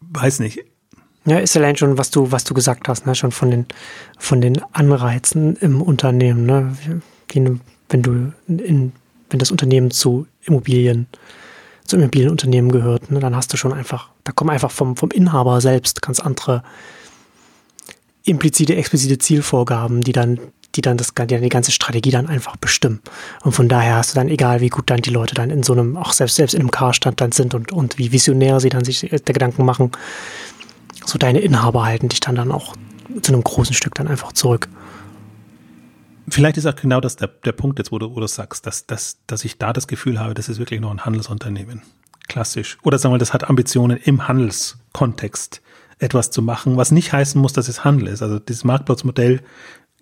weiß 0.00 0.40
nicht. 0.40 0.64
Ja, 1.24 1.38
ist 1.38 1.56
allein 1.56 1.76
schon, 1.76 1.98
was 1.98 2.10
du, 2.10 2.32
was 2.32 2.44
du 2.44 2.52
gesagt 2.52 2.88
hast, 2.88 3.06
ne? 3.06 3.14
schon 3.14 3.32
von 3.32 3.50
den, 3.50 3.66
von 4.18 4.40
den 4.40 4.60
Anreizen 4.72 5.56
im 5.56 5.82
Unternehmen, 5.82 6.46
ne? 6.46 6.76
Die, 7.30 7.60
wenn 7.90 8.02
du 8.02 8.32
in, 8.48 8.92
wenn 9.30 9.38
das 9.38 9.50
Unternehmen 9.50 9.90
zu 9.90 10.26
Immobilien, 10.42 11.06
zu 11.84 11.96
Immobilienunternehmen 11.96 12.70
gehört, 12.70 13.10
ne? 13.10 13.20
dann 13.20 13.36
hast 13.36 13.52
du 13.52 13.56
schon 13.56 13.72
einfach, 13.72 14.10
da 14.24 14.32
kommen 14.32 14.50
einfach 14.50 14.70
vom, 14.70 14.96
vom 14.96 15.10
Inhaber 15.10 15.60
selbst 15.60 16.02
ganz 16.02 16.20
andere 16.20 16.62
implizite, 18.24 18.76
explizite 18.76 19.18
Zielvorgaben, 19.18 20.02
die 20.02 20.12
dann 20.12 20.38
die 20.74 20.82
dann 20.82 20.96
das, 20.96 21.14
die, 21.14 21.26
dann 21.26 21.42
die 21.42 21.48
ganze 21.48 21.72
Strategie 21.72 22.10
dann 22.10 22.28
einfach 22.28 22.56
bestimmen. 22.56 23.00
Und 23.42 23.52
von 23.52 23.68
daher 23.68 23.96
hast 23.96 24.12
du 24.12 24.14
dann, 24.14 24.28
egal 24.28 24.60
wie 24.60 24.68
gut 24.68 24.90
dann 24.90 25.00
die 25.00 25.10
Leute 25.10 25.34
dann 25.34 25.50
in 25.50 25.62
so 25.62 25.72
einem, 25.72 25.96
auch 25.96 26.12
selbst, 26.12 26.36
selbst 26.36 26.54
in 26.54 26.60
einem 26.60 26.70
Carstand 26.70 27.20
dann 27.20 27.32
sind 27.32 27.54
und, 27.54 27.72
und 27.72 27.98
wie 27.98 28.12
visionär 28.12 28.60
sie 28.60 28.68
dann 28.68 28.84
sich 28.84 29.00
der 29.00 29.20
Gedanken 29.20 29.64
machen, 29.64 29.90
so 31.04 31.18
deine 31.18 31.40
Inhaber 31.40 31.84
halten 31.84 32.08
dich 32.08 32.20
dann 32.20 32.34
dann 32.34 32.52
auch 32.52 32.76
zu 33.22 33.32
einem 33.32 33.42
großen 33.42 33.74
Stück 33.74 33.94
dann 33.94 34.08
einfach 34.08 34.32
zurück. 34.32 34.68
Vielleicht 36.30 36.56
ist 36.56 36.66
auch 36.66 36.76
genau 36.76 37.00
das 37.00 37.16
der, 37.16 37.28
der 37.28 37.52
Punkt 37.52 37.78
jetzt, 37.78 37.92
wo 37.92 37.98
du, 37.98 38.14
wo 38.14 38.20
du 38.20 38.26
sagst, 38.26 38.66
dass, 38.66 38.86
dass, 38.86 39.18
dass 39.26 39.44
ich 39.44 39.58
da 39.58 39.72
das 39.72 39.86
Gefühl 39.86 40.20
habe, 40.20 40.34
das 40.34 40.48
ist 40.48 40.58
wirklich 40.58 40.80
noch 40.80 40.90
ein 40.90 41.04
Handelsunternehmen. 41.04 41.82
Klassisch. 42.28 42.78
Oder 42.82 42.98
sagen 42.98 43.14
wir, 43.14 43.18
das 43.18 43.32
hat 43.32 43.48
Ambitionen 43.48 43.96
im 43.96 44.28
Handelskontext 44.28 45.62
etwas 45.98 46.30
zu 46.30 46.42
machen, 46.42 46.76
was 46.76 46.92
nicht 46.92 47.12
heißen 47.12 47.40
muss, 47.40 47.52
dass 47.52 47.68
es 47.68 47.84
Handel 47.84 48.08
ist. 48.08 48.22
Also 48.22 48.38
dieses 48.38 48.64
Marktplatzmodell 48.64 49.40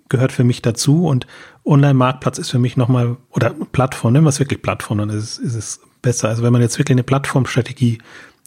gehört 0.08 0.32
für 0.32 0.44
mich 0.44 0.62
dazu 0.62 1.06
und 1.06 1.26
Online-Marktplatz 1.64 2.38
ist 2.38 2.50
für 2.50 2.58
mich 2.58 2.76
nochmal, 2.76 3.16
oder 3.30 3.50
Plattform, 3.50 4.12
nennen 4.12 4.24
wir 4.24 4.30
es 4.30 4.38
wirklich 4.38 4.62
Plattform, 4.62 4.98
dann 4.98 5.10
ist 5.10 5.38
ist 5.38 5.54
es 5.54 5.80
besser. 6.02 6.28
Also 6.28 6.42
wenn 6.42 6.52
man 6.52 6.62
jetzt 6.62 6.78
wirklich 6.78 6.94
eine 6.94 7.02
Plattformstrategie 7.02 7.98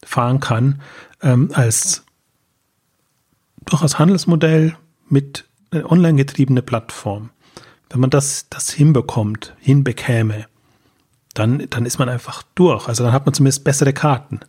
fahren 0.06 0.40
kann, 0.40 0.82
ähm, 1.22 1.50
als 1.54 2.06
durchaus 3.66 4.00
Handelsmodell 4.00 4.76
mit 5.10 5.46
online 5.72 6.18
getriebene 6.18 6.62
Plattform, 6.62 7.32
wenn 7.90 8.00
man 8.00 8.10
das, 8.10 8.48
das 8.50 8.70
hinbekommt, 8.70 9.56
hinbekäme, 9.60 10.46
dann, 11.34 11.66
dann 11.70 11.86
ist 11.86 12.00
man 12.00 12.10
einfach 12.10 12.44
durch. 12.56 12.88
Also 12.88 13.04
dann 13.04 13.14
hat 13.14 13.26
man 13.26 13.34
zumindest 13.34 13.64
bessere 13.64 13.94
Karten. 13.94 14.40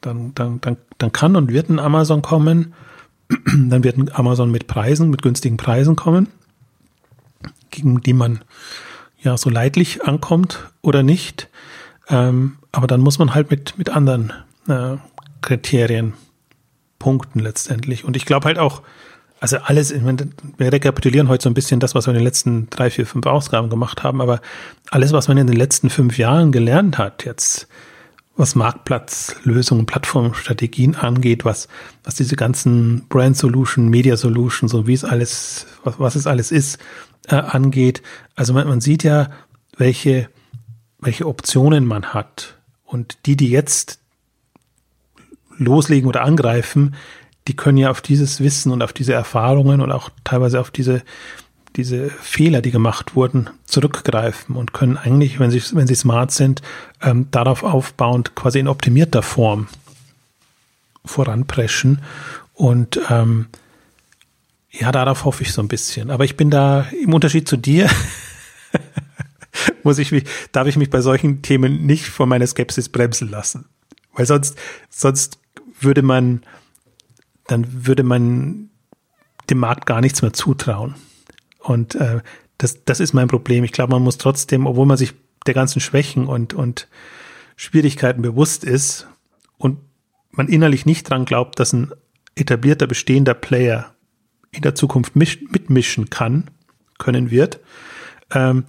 Dann, 0.00 0.34
dann, 0.34 0.60
dann, 0.60 0.76
dann 0.98 1.12
kann 1.12 1.36
und 1.36 1.52
wird 1.52 1.68
ein 1.68 1.78
Amazon 1.78 2.22
kommen. 2.22 2.74
Dann 3.44 3.82
wird 3.82 3.96
ein 3.96 4.14
Amazon 4.14 4.52
mit 4.52 4.68
Preisen, 4.68 5.10
mit 5.10 5.20
günstigen 5.20 5.56
Preisen 5.56 5.96
kommen, 5.96 6.28
gegen 7.72 8.00
die 8.00 8.12
man 8.12 8.44
ja 9.20 9.36
so 9.36 9.50
leidlich 9.50 10.04
ankommt 10.04 10.70
oder 10.80 11.02
nicht. 11.02 11.48
Ähm, 12.08 12.58
aber 12.70 12.86
dann 12.86 13.00
muss 13.00 13.18
man 13.18 13.34
halt 13.34 13.50
mit, 13.50 13.76
mit 13.78 13.90
anderen 13.90 14.32
äh, 14.68 14.96
Kriterien 15.40 16.12
punkten 17.00 17.40
letztendlich. 17.40 18.04
Und 18.04 18.16
ich 18.16 18.26
glaube 18.26 18.46
halt 18.46 18.60
auch, 18.60 18.82
also 19.40 19.58
alles, 19.58 19.92
wir 19.92 20.72
rekapitulieren 20.72 21.28
heute 21.28 21.44
so 21.44 21.50
ein 21.50 21.54
bisschen 21.54 21.80
das, 21.80 21.94
was 21.94 22.06
wir 22.06 22.12
in 22.12 22.18
den 22.18 22.24
letzten 22.24 22.70
drei, 22.70 22.90
vier, 22.90 23.06
fünf 23.06 23.26
Ausgaben 23.26 23.68
gemacht 23.68 24.02
haben, 24.02 24.20
aber 24.20 24.40
alles, 24.90 25.12
was 25.12 25.28
man 25.28 25.36
in 25.36 25.46
den 25.46 25.56
letzten 25.56 25.90
fünf 25.90 26.18
Jahren 26.18 26.52
gelernt 26.52 26.98
hat, 26.98 27.24
jetzt 27.24 27.68
was 28.36 28.54
Marktplatzlösungen, 28.54 29.86
Plattformstrategien 29.86 30.94
angeht, 30.94 31.44
was, 31.44 31.68
was 32.04 32.16
diese 32.16 32.36
ganzen 32.36 33.06
Brand 33.08 33.36
Solution, 33.36 33.88
Media 33.88 34.16
Solutions 34.16 34.74
und 34.74 34.86
wie 34.86 34.92
es 34.92 35.04
alles, 35.04 35.66
was, 35.84 35.98
was 35.98 36.16
es 36.16 36.26
alles 36.26 36.52
ist, 36.52 36.78
äh, 37.28 37.36
angeht. 37.36 38.02
Also 38.34 38.52
man, 38.52 38.68
man 38.68 38.82
sieht 38.82 39.04
ja, 39.04 39.30
welche, 39.78 40.28
welche 40.98 41.26
Optionen 41.26 41.86
man 41.86 42.12
hat. 42.12 42.58
Und 42.84 43.18
die, 43.26 43.36
die 43.36 43.48
jetzt 43.48 44.00
loslegen 45.56 46.08
oder 46.08 46.22
angreifen, 46.22 46.94
die 47.48 47.54
können 47.54 47.78
ja 47.78 47.90
auf 47.90 48.00
dieses 48.00 48.40
Wissen 48.40 48.72
und 48.72 48.82
auf 48.82 48.92
diese 48.92 49.12
Erfahrungen 49.12 49.80
und 49.80 49.92
auch 49.92 50.10
teilweise 50.24 50.60
auf 50.60 50.70
diese, 50.70 51.02
diese 51.76 52.08
Fehler, 52.08 52.60
die 52.60 52.70
gemacht 52.70 53.14
wurden, 53.14 53.50
zurückgreifen 53.66 54.56
und 54.56 54.72
können 54.72 54.96
eigentlich, 54.96 55.38
wenn 55.38 55.50
sie, 55.50 55.62
wenn 55.72 55.86
sie 55.86 55.94
smart 55.94 56.32
sind, 56.32 56.62
ähm, 57.02 57.28
darauf 57.30 57.62
aufbauend 57.62 58.34
quasi 58.34 58.58
in 58.58 58.68
optimierter 58.68 59.22
Form 59.22 59.68
voranpreschen. 61.04 62.02
Und 62.54 62.98
ähm, 63.10 63.46
ja, 64.70 64.90
darauf 64.90 65.24
hoffe 65.24 65.42
ich 65.42 65.52
so 65.52 65.62
ein 65.62 65.68
bisschen. 65.68 66.10
Aber 66.10 66.24
ich 66.24 66.36
bin 66.36 66.50
da 66.50 66.86
im 67.02 67.14
Unterschied 67.14 67.48
zu 67.48 67.56
dir, 67.56 67.88
muss 69.82 69.98
ich 69.98 70.10
mich, 70.10 70.24
darf 70.52 70.66
ich 70.66 70.76
mich 70.76 70.90
bei 70.90 71.00
solchen 71.00 71.42
Themen 71.42 71.86
nicht 71.86 72.06
von 72.06 72.28
meiner 72.28 72.46
Skepsis 72.46 72.88
bremsen 72.88 73.30
lassen. 73.30 73.66
Weil 74.12 74.26
sonst, 74.26 74.56
sonst 74.90 75.38
würde 75.80 76.02
man 76.02 76.42
dann 77.48 77.86
würde 77.86 78.02
man 78.02 78.70
dem 79.50 79.58
Markt 79.58 79.86
gar 79.86 80.00
nichts 80.00 80.22
mehr 80.22 80.32
zutrauen. 80.32 80.94
Und 81.58 81.94
äh, 81.94 82.20
das, 82.58 82.84
das 82.84 83.00
ist 83.00 83.12
mein 83.12 83.28
Problem. 83.28 83.64
Ich 83.64 83.72
glaube, 83.72 83.92
man 83.92 84.02
muss 84.02 84.18
trotzdem, 84.18 84.66
obwohl 84.66 84.86
man 84.86 84.96
sich 84.96 85.14
der 85.46 85.54
ganzen 85.54 85.80
Schwächen 85.80 86.26
und, 86.26 86.54
und 86.54 86.88
Schwierigkeiten 87.56 88.22
bewusst 88.22 88.64
ist 88.64 89.06
und 89.58 89.78
man 90.30 90.48
innerlich 90.48 90.86
nicht 90.86 91.08
dran 91.08 91.24
glaubt, 91.24 91.58
dass 91.58 91.72
ein 91.72 91.92
etablierter, 92.34 92.86
bestehender 92.86 93.34
Player 93.34 93.94
in 94.50 94.62
der 94.62 94.74
Zukunft 94.74 95.16
misch, 95.16 95.40
mitmischen 95.50 96.10
kann, 96.10 96.50
können 96.98 97.30
wird, 97.30 97.60
ähm, 98.32 98.64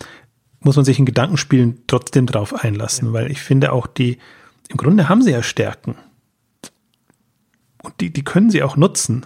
muss 0.59 0.75
man 0.75 0.85
sich 0.85 0.99
in 0.99 1.05
Gedankenspielen 1.05 1.83
trotzdem 1.87 2.25
drauf 2.25 2.63
einlassen, 2.63 3.13
weil 3.13 3.31
ich 3.31 3.41
finde 3.41 3.71
auch 3.71 3.87
die, 3.87 4.17
im 4.69 4.77
Grunde 4.77 5.09
haben 5.09 5.21
sie 5.21 5.31
ja 5.31 5.43
Stärken. 5.43 5.95
Und 7.87 8.01
die, 8.01 8.11
die 8.11 8.23
können 8.23 8.49
sie 8.49 8.63
auch 8.63 8.75
nutzen. 8.75 9.25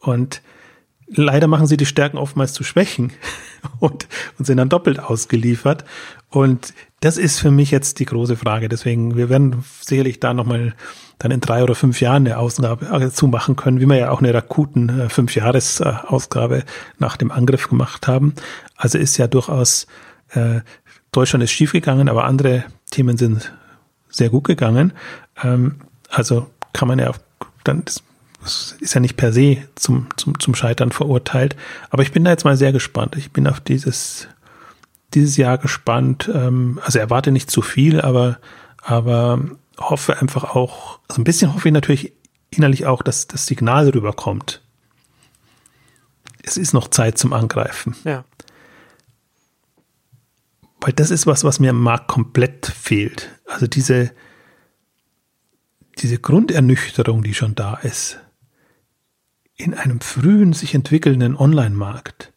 Und 0.00 0.42
leider 1.08 1.46
machen 1.46 1.66
sie 1.66 1.78
die 1.78 1.86
Stärken 1.86 2.18
oftmals 2.18 2.52
zu 2.52 2.62
Schwächen 2.62 3.12
und, 3.80 4.06
und 4.38 4.44
sind 4.44 4.58
dann 4.58 4.68
doppelt 4.68 5.00
ausgeliefert. 5.00 5.84
Und 6.28 6.74
das 7.00 7.16
ist 7.16 7.38
für 7.38 7.50
mich 7.50 7.70
jetzt 7.70 7.98
die 7.98 8.04
große 8.04 8.36
Frage. 8.36 8.68
Deswegen, 8.68 9.16
wir 9.16 9.30
werden 9.30 9.64
sicherlich 9.80 10.20
da 10.20 10.34
nochmal 10.34 10.74
dann 11.18 11.30
in 11.30 11.40
drei 11.40 11.62
oder 11.62 11.74
fünf 11.74 12.02
Jahren 12.02 12.26
eine 12.26 12.36
Ausgabe 12.36 12.84
dazu 12.84 13.28
machen 13.28 13.56
können, 13.56 13.80
wie 13.80 13.86
wir 13.86 13.96
ja 13.96 14.10
auch 14.10 14.20
eine 14.20 14.34
akuten 14.34 14.88
äh, 15.00 15.08
Fünf-Jahres-Ausgabe 15.08 16.64
nach 16.98 17.16
dem 17.16 17.30
Angriff 17.30 17.68
gemacht 17.68 18.06
haben. 18.06 18.34
Also 18.76 18.98
ist 18.98 19.16
ja 19.16 19.26
durchaus, 19.26 19.86
äh, 20.32 20.60
Deutschland 21.12 21.42
ist 21.42 21.52
schiefgegangen, 21.52 22.10
aber 22.10 22.24
andere 22.24 22.64
Themen 22.90 23.16
sind 23.16 23.54
sehr 24.10 24.28
gut 24.28 24.44
gegangen. 24.44 24.92
Ähm, 25.42 25.76
also 26.10 26.50
kann 26.74 26.88
man 26.88 26.98
ja 26.98 27.12
dann 27.68 27.84
das 28.46 28.76
ist 28.78 28.94
ja 28.94 29.00
nicht 29.00 29.16
per 29.16 29.32
se 29.32 29.58
zum, 29.74 30.06
zum, 30.16 30.38
zum 30.38 30.54
Scheitern 30.54 30.92
verurteilt. 30.92 31.56
Aber 31.90 32.04
ich 32.04 32.12
bin 32.12 32.22
da 32.22 32.30
jetzt 32.30 32.44
mal 32.44 32.56
sehr 32.56 32.72
gespannt. 32.72 33.16
Ich 33.16 33.32
bin 33.32 33.48
auf 33.48 33.58
dieses, 33.58 34.28
dieses 35.14 35.36
Jahr 35.36 35.58
gespannt. 35.58 36.30
Ähm, 36.32 36.80
also 36.84 37.00
erwarte 37.00 37.32
nicht 37.32 37.50
zu 37.50 37.60
viel, 37.60 38.00
aber, 38.00 38.38
aber 38.82 39.40
hoffe 39.78 40.18
einfach 40.20 40.44
auch, 40.54 41.00
also 41.08 41.20
ein 41.20 41.24
bisschen 41.24 41.54
hoffe 41.54 41.68
ich 41.68 41.74
natürlich 41.74 42.12
innerlich 42.50 42.86
auch, 42.86 43.02
dass 43.02 43.26
das 43.26 43.46
Signal 43.46 43.88
rüberkommt. 43.88 44.62
Es 46.42 46.56
ist 46.56 46.72
noch 46.72 46.88
Zeit 46.88 47.18
zum 47.18 47.32
Angreifen. 47.32 47.96
Ja. 48.04 48.24
Weil 50.80 50.92
das 50.92 51.10
ist 51.10 51.26
was, 51.26 51.42
was 51.42 51.58
mir 51.58 51.70
im 51.70 51.80
Markt 51.80 52.06
komplett 52.06 52.66
fehlt. 52.66 53.28
Also 53.46 53.66
diese, 53.66 54.12
diese 55.98 56.18
Grundernüchterung, 56.18 57.22
die 57.22 57.34
schon 57.34 57.54
da 57.54 57.74
ist, 57.74 58.18
in 59.56 59.74
einem 59.74 60.00
frühen 60.00 60.52
sich 60.52 60.74
entwickelnden 60.74 61.36
Online-Markt, 61.36 62.32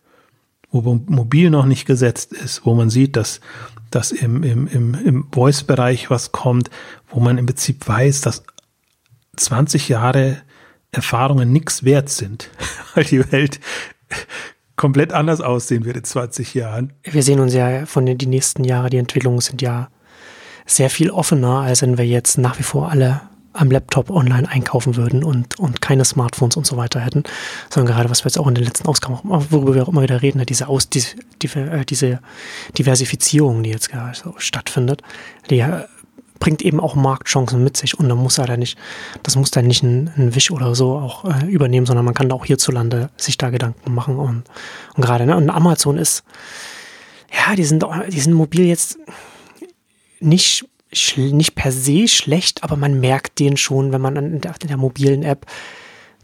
wo 0.72 0.82
mobil 0.82 1.50
noch 1.50 1.66
nicht 1.66 1.86
gesetzt 1.86 2.32
ist, 2.32 2.66
wo 2.66 2.74
man 2.74 2.90
sieht, 2.90 3.16
dass, 3.16 3.42
dass 3.92 4.12
im, 4.12 4.44
im, 4.44 4.68
im, 4.68 4.94
im 4.94 5.28
Voice-Bereich 5.32 6.10
was 6.10 6.32
kommt, 6.32 6.70
wo 7.10 7.20
man 7.20 7.38
im 7.38 7.46
Prinzip 7.46 7.88
weiß, 7.88 8.22
dass 8.22 8.44
20 9.36 9.90
Jahre 9.90 10.42
Erfahrungen 10.92 11.52
nichts 11.52 11.84
wert 11.84 12.10
sind, 12.10 12.50
weil 12.96 13.04
die 13.04 13.32
Welt 13.32 13.60
komplett 14.76 15.12
anders 15.12 15.42
aussehen 15.42 15.84
wird 15.84 15.98
in 15.98 16.04
20 16.06 16.54
Jahren. 16.54 16.94
Wir 17.04 17.22
sehen 17.22 17.42
uns 17.42 17.54
ja 17.54 17.86
von 17.86 18.06
den 18.06 18.18
die 18.18 18.28
nächsten 18.28 18.64
Jahre, 18.64 18.90
die 18.90 18.98
Entwicklungen 18.98 19.42
sind 19.42 19.62
ja 19.62 19.90
sehr 20.66 20.90
viel 20.90 21.12
offener, 21.12 21.62
als 21.62 21.82
wenn 21.82 21.98
wir 21.98 22.06
jetzt 22.06 22.38
nach 22.38 22.58
wie 22.60 22.64
vor 22.64 22.90
alle 22.90 23.22
am 23.60 23.70
Laptop 23.72 24.10
online 24.10 24.48
einkaufen 24.48 24.96
würden 24.96 25.24
und, 25.24 25.60
und 25.60 25.82
keine 25.82 26.06
Smartphones 26.06 26.56
und 26.56 26.66
so 26.66 26.78
weiter 26.78 27.00
hätten, 27.00 27.24
sondern 27.70 27.94
gerade, 27.94 28.10
was 28.10 28.24
wir 28.24 28.30
jetzt 28.30 28.40
auch 28.40 28.48
in 28.48 28.56
den 28.56 28.64
letzten 28.64 28.88
Ausgaben, 28.88 29.20
worüber 29.24 29.76
wir 29.76 29.84
auch 29.84 29.90
immer 29.90 30.02
wieder 30.02 30.22
reden, 30.22 30.44
diese, 30.46 30.68
Aus, 30.68 30.90
diese, 30.90 31.18
äh, 31.56 31.86
diese 31.86 32.20
Diversifizierung, 32.78 33.64
die 33.64 33.72
jetzt 33.72 33.92
so 34.14 34.34
stattfindet, 34.38 35.02
die 35.50 35.60
äh, 35.60 35.84
bringt 36.40 36.62
eben 36.62 36.80
auch 36.80 36.96
Marktchancen 36.96 37.62
mit 37.62 37.76
sich 37.76 38.00
und 38.00 38.08
dann 38.08 38.18
muss 38.18 38.38
er 38.38 38.48
da 38.48 38.56
nicht, 38.56 38.78
das 39.24 39.36
muss 39.36 39.52
dann 39.52 39.68
nicht 39.68 39.84
ein, 39.84 40.10
ein 40.16 40.36
Wisch 40.36 40.52
oder 40.52 40.74
so 40.74 40.94
auch 40.96 41.26
äh, 41.26 41.46
übernehmen, 41.48 41.86
sondern 41.86 42.06
man 42.06 42.14
kann 42.14 42.30
da 42.30 42.36
auch 42.36 42.46
hierzulande 42.46 43.10
sich 43.18 43.38
da 43.38 43.50
Gedanken 43.50 43.94
machen 43.94 44.18
und, 44.18 44.44
und 44.96 45.04
gerade, 45.04 45.26
ne, 45.26 45.36
und 45.36 45.50
Amazon 45.50 45.98
ist, 45.98 46.24
ja, 47.32 47.56
die 47.56 47.66
sind, 47.66 47.86
die 48.08 48.20
sind 48.20 48.34
mobil 48.34 48.66
jetzt 48.66 48.98
nicht 50.22 50.66
nicht 51.18 51.56
per 51.56 51.72
se 51.72 52.08
schlecht, 52.08 52.64
aber 52.64 52.76
man 52.76 53.00
merkt 53.00 53.40
den 53.40 53.58
schon, 53.58 53.92
wenn 53.92 54.02
man 54.02 54.16
in 54.16 54.42
der, 54.42 54.56
in 54.62 54.68
der, 54.68 54.78
mobilen 54.78 55.24
App, 55.24 55.46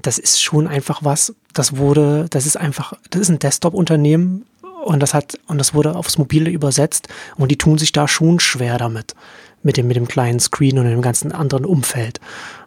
das 0.01 0.17
ist 0.17 0.41
schon 0.41 0.67
einfach 0.67 1.03
was, 1.03 1.35
das 1.53 1.77
wurde, 1.77 2.27
das 2.29 2.45
ist 2.45 2.57
einfach, 2.57 2.93
das 3.09 3.21
ist 3.21 3.29
ein 3.29 3.39
Desktop-Unternehmen 3.39 4.45
und 4.83 4.99
das 5.01 5.13
hat, 5.13 5.39
und 5.47 5.57
das 5.57 5.73
wurde 5.73 5.95
aufs 5.95 6.17
Mobile 6.17 6.49
übersetzt 6.49 7.07
und 7.37 7.51
die 7.51 7.57
tun 7.57 7.77
sich 7.77 7.91
da 7.91 8.07
schon 8.07 8.39
schwer 8.39 8.77
damit. 8.77 9.15
Mit 9.63 9.77
dem, 9.77 9.87
mit 9.87 9.95
dem 9.95 10.07
kleinen 10.07 10.39
Screen 10.39 10.77
und 10.77 10.85
dem 10.85 11.01
ganzen 11.01 11.31
anderen 11.31 11.65
Umfeld. 11.65 12.19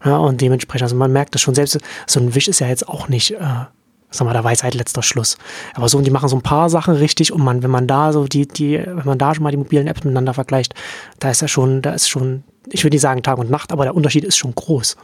Ja, 0.04 0.16
und 0.16 0.40
dementsprechend, 0.40 0.82
also 0.82 0.96
man 0.96 1.12
merkt 1.12 1.32
das 1.32 1.40
schon, 1.40 1.54
selbst 1.54 1.78
so 2.08 2.18
ein 2.18 2.34
Wisch 2.34 2.48
ist 2.48 2.58
ja 2.58 2.66
jetzt 2.66 2.88
auch 2.88 3.06
nicht, 3.08 3.36
äh, 3.36 3.66
Sag 4.10 4.24
mal, 4.24 4.32
da 4.32 4.42
weiß 4.42 4.62
halt 4.62 4.74
letzter 4.74 5.02
Schluss. 5.02 5.36
Aber 5.74 5.88
so, 5.88 6.00
die 6.00 6.10
machen 6.10 6.28
so 6.28 6.36
ein 6.36 6.42
paar 6.42 6.70
Sachen 6.70 6.94
richtig 6.94 7.32
und 7.32 7.42
man, 7.42 7.62
wenn 7.62 7.70
man 7.70 7.86
da 7.86 8.12
so 8.12 8.26
die, 8.26 8.48
die, 8.48 8.78
wenn 8.78 9.04
man 9.04 9.18
da 9.18 9.34
schon 9.34 9.44
mal 9.44 9.50
die 9.50 9.58
mobilen 9.58 9.86
Apps 9.86 10.04
miteinander 10.04 10.32
vergleicht, 10.32 10.74
da 11.18 11.30
ist 11.30 11.42
ja 11.42 11.48
schon, 11.48 11.82
da 11.82 11.90
ist 11.90 12.08
schon, 12.08 12.42
ich 12.70 12.84
würde 12.84 12.94
nicht 12.94 13.02
sagen 13.02 13.22
Tag 13.22 13.38
und 13.38 13.50
Nacht, 13.50 13.70
aber 13.70 13.84
der 13.84 13.94
Unterschied 13.94 14.24
ist 14.24 14.38
schon 14.38 14.54
groß. 14.54 14.96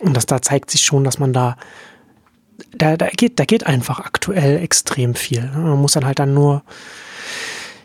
Und 0.00 0.16
das, 0.16 0.26
da 0.26 0.40
zeigt 0.42 0.70
sich 0.70 0.82
schon, 0.82 1.02
dass 1.02 1.18
man 1.18 1.32
da, 1.32 1.56
da, 2.76 2.96
da 2.96 3.08
geht, 3.08 3.38
da 3.40 3.44
geht 3.44 3.66
einfach 3.66 4.00
aktuell 4.00 4.62
extrem 4.62 5.14
viel. 5.14 5.50
Man 5.54 5.80
muss 5.80 5.92
dann 5.92 6.06
halt 6.06 6.18
dann 6.18 6.34
nur, 6.34 6.62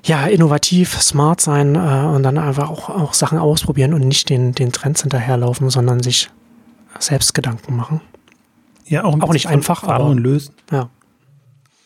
ja, 0.03 0.25
innovativ, 0.25 0.99
smart 1.01 1.41
sein 1.41 1.75
äh, 1.75 1.79
und 1.79 2.23
dann 2.23 2.37
einfach 2.37 2.69
auch, 2.69 2.89
auch 2.89 3.13
Sachen 3.13 3.37
ausprobieren 3.37 3.93
und 3.93 4.01
nicht 4.01 4.29
den, 4.29 4.53
den 4.53 4.71
Trends 4.71 5.01
hinterherlaufen, 5.01 5.69
sondern 5.69 6.01
sich 6.01 6.29
selbst 6.99 7.33
Gedanken 7.33 7.75
machen. 7.75 8.01
Ja, 8.91 9.05
auch, 9.05 9.19
auch 9.21 9.31
nicht 9.31 9.47
einfach, 9.47 9.83
Erfahrungen 9.83 10.19
aber, 10.19 10.29
lösen. 10.29 10.53
Ja. 10.69 10.89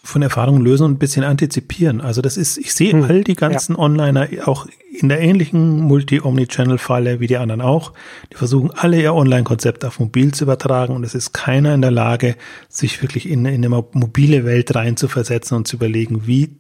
Von 0.04 0.24
Erfahrungen 0.24 0.64
lösen 0.64 0.86
und 0.86 0.92
ein 0.94 0.98
bisschen 0.98 1.24
antizipieren. 1.24 2.02
Also 2.02 2.22
das 2.22 2.36
ist, 2.36 2.58
ich 2.58 2.74
sehe 2.74 2.94
hm, 2.94 3.04
all 3.04 3.24
die 3.24 3.36
ganzen 3.36 3.74
ja. 3.74 3.80
Onliner 3.80 4.28
auch 4.46 4.66
in 4.92 5.10
der 5.10 5.20
ähnlichen 5.20 5.82
Multi-Omni-Channel-Falle 5.82 7.20
wie 7.20 7.28
die 7.28 7.38
anderen 7.38 7.62
auch. 7.62 7.94
Die 8.32 8.38
versuchen 8.38 8.72
alle 8.72 9.00
ihr 9.00 9.14
Online-Konzept 9.14 9.86
auf 9.86 10.00
mobil 10.00 10.34
zu 10.34 10.46
übertragen 10.46 10.96
und 10.96 11.04
es 11.04 11.14
ist 11.14 11.32
keiner 11.32 11.76
in 11.76 11.82
der 11.82 11.92
Lage, 11.92 12.36
sich 12.70 13.04
wirklich 13.04 13.30
in, 13.30 13.46
in 13.46 13.64
eine 13.64 13.70
mobile 13.70 14.46
Welt 14.46 14.74
reinzuversetzen 14.74 15.58
und 15.58 15.68
zu 15.68 15.76
überlegen, 15.76 16.26
wie, 16.26 16.56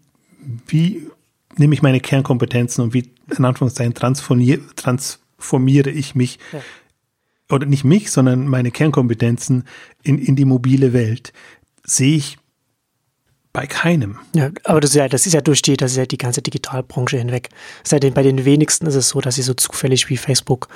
wie 0.67 1.07
nehme 1.57 1.73
ich 1.73 1.81
meine 1.81 1.99
Kernkompetenzen 1.99 2.83
und 2.83 2.93
wie, 2.93 3.09
in 3.35 3.45
Anführungszeichen, 3.45 3.95
transformiere, 3.95 4.61
transformiere 4.75 5.89
ich 5.89 6.13
mich, 6.13 6.37
ja. 6.51 6.59
Oder 7.49 7.65
nicht 7.65 7.83
mich, 7.83 8.11
sondern 8.11 8.47
meine 8.47 8.71
Kernkompetenzen 8.71 9.65
in, 10.03 10.17
in 10.17 10.35
die 10.35 10.45
mobile 10.45 10.93
Welt, 10.93 11.33
sehe 11.83 12.17
ich 12.17 12.37
bei 13.55 13.67
keinem. 13.67 14.17
Ja, 14.35 14.49
aber 14.65 14.81
das 14.81 14.89
ist 14.89 14.95
ja, 14.97 15.07
das 15.07 15.25
ist 15.25 15.31
ja 15.31 15.39
durch 15.39 15.61
die, 15.61 15.77
das 15.77 15.91
ist 15.91 15.97
ja 15.97 16.05
die 16.05 16.17
ganze 16.17 16.41
Digitalbranche 16.41 17.17
hinweg. 17.17 17.47
Den, 17.89 18.13
bei 18.13 18.21
den 18.21 18.43
wenigsten 18.43 18.85
ist 18.85 18.95
es 18.95 19.07
so, 19.07 19.21
dass 19.21 19.35
sie 19.35 19.43
so 19.43 19.53
zufällig 19.53 20.09
wie 20.09 20.17
Facebook 20.17 20.67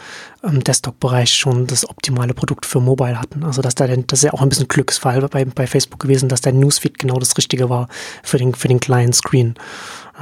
im 0.44 0.64
Desktop-Bereich 0.64 1.34
schon 1.34 1.68
das 1.68 1.88
optimale 1.88 2.34
Produkt 2.34 2.66
für 2.66 2.80
Mobile 2.80 3.20
hatten. 3.20 3.44
Also 3.44 3.62
dass 3.62 3.76
da 3.76 3.86
denn, 3.86 4.08
das 4.08 4.20
ist 4.20 4.24
ja 4.24 4.34
auch 4.34 4.42
ein 4.42 4.48
bisschen 4.48 4.70
Glücksfall 4.70 5.20
bei, 5.28 5.44
bei 5.44 5.68
Facebook 5.68 6.00
gewesen, 6.00 6.30
dass 6.30 6.40
der 6.40 6.54
Newsfeed 6.54 6.98
genau 6.98 7.20
das 7.20 7.38
Richtige 7.38 7.70
war 7.70 7.90
für 8.24 8.38
den, 8.38 8.56
für 8.56 8.70
den 8.70 8.80
kleinen 8.80 9.12
Screen. 9.12 9.56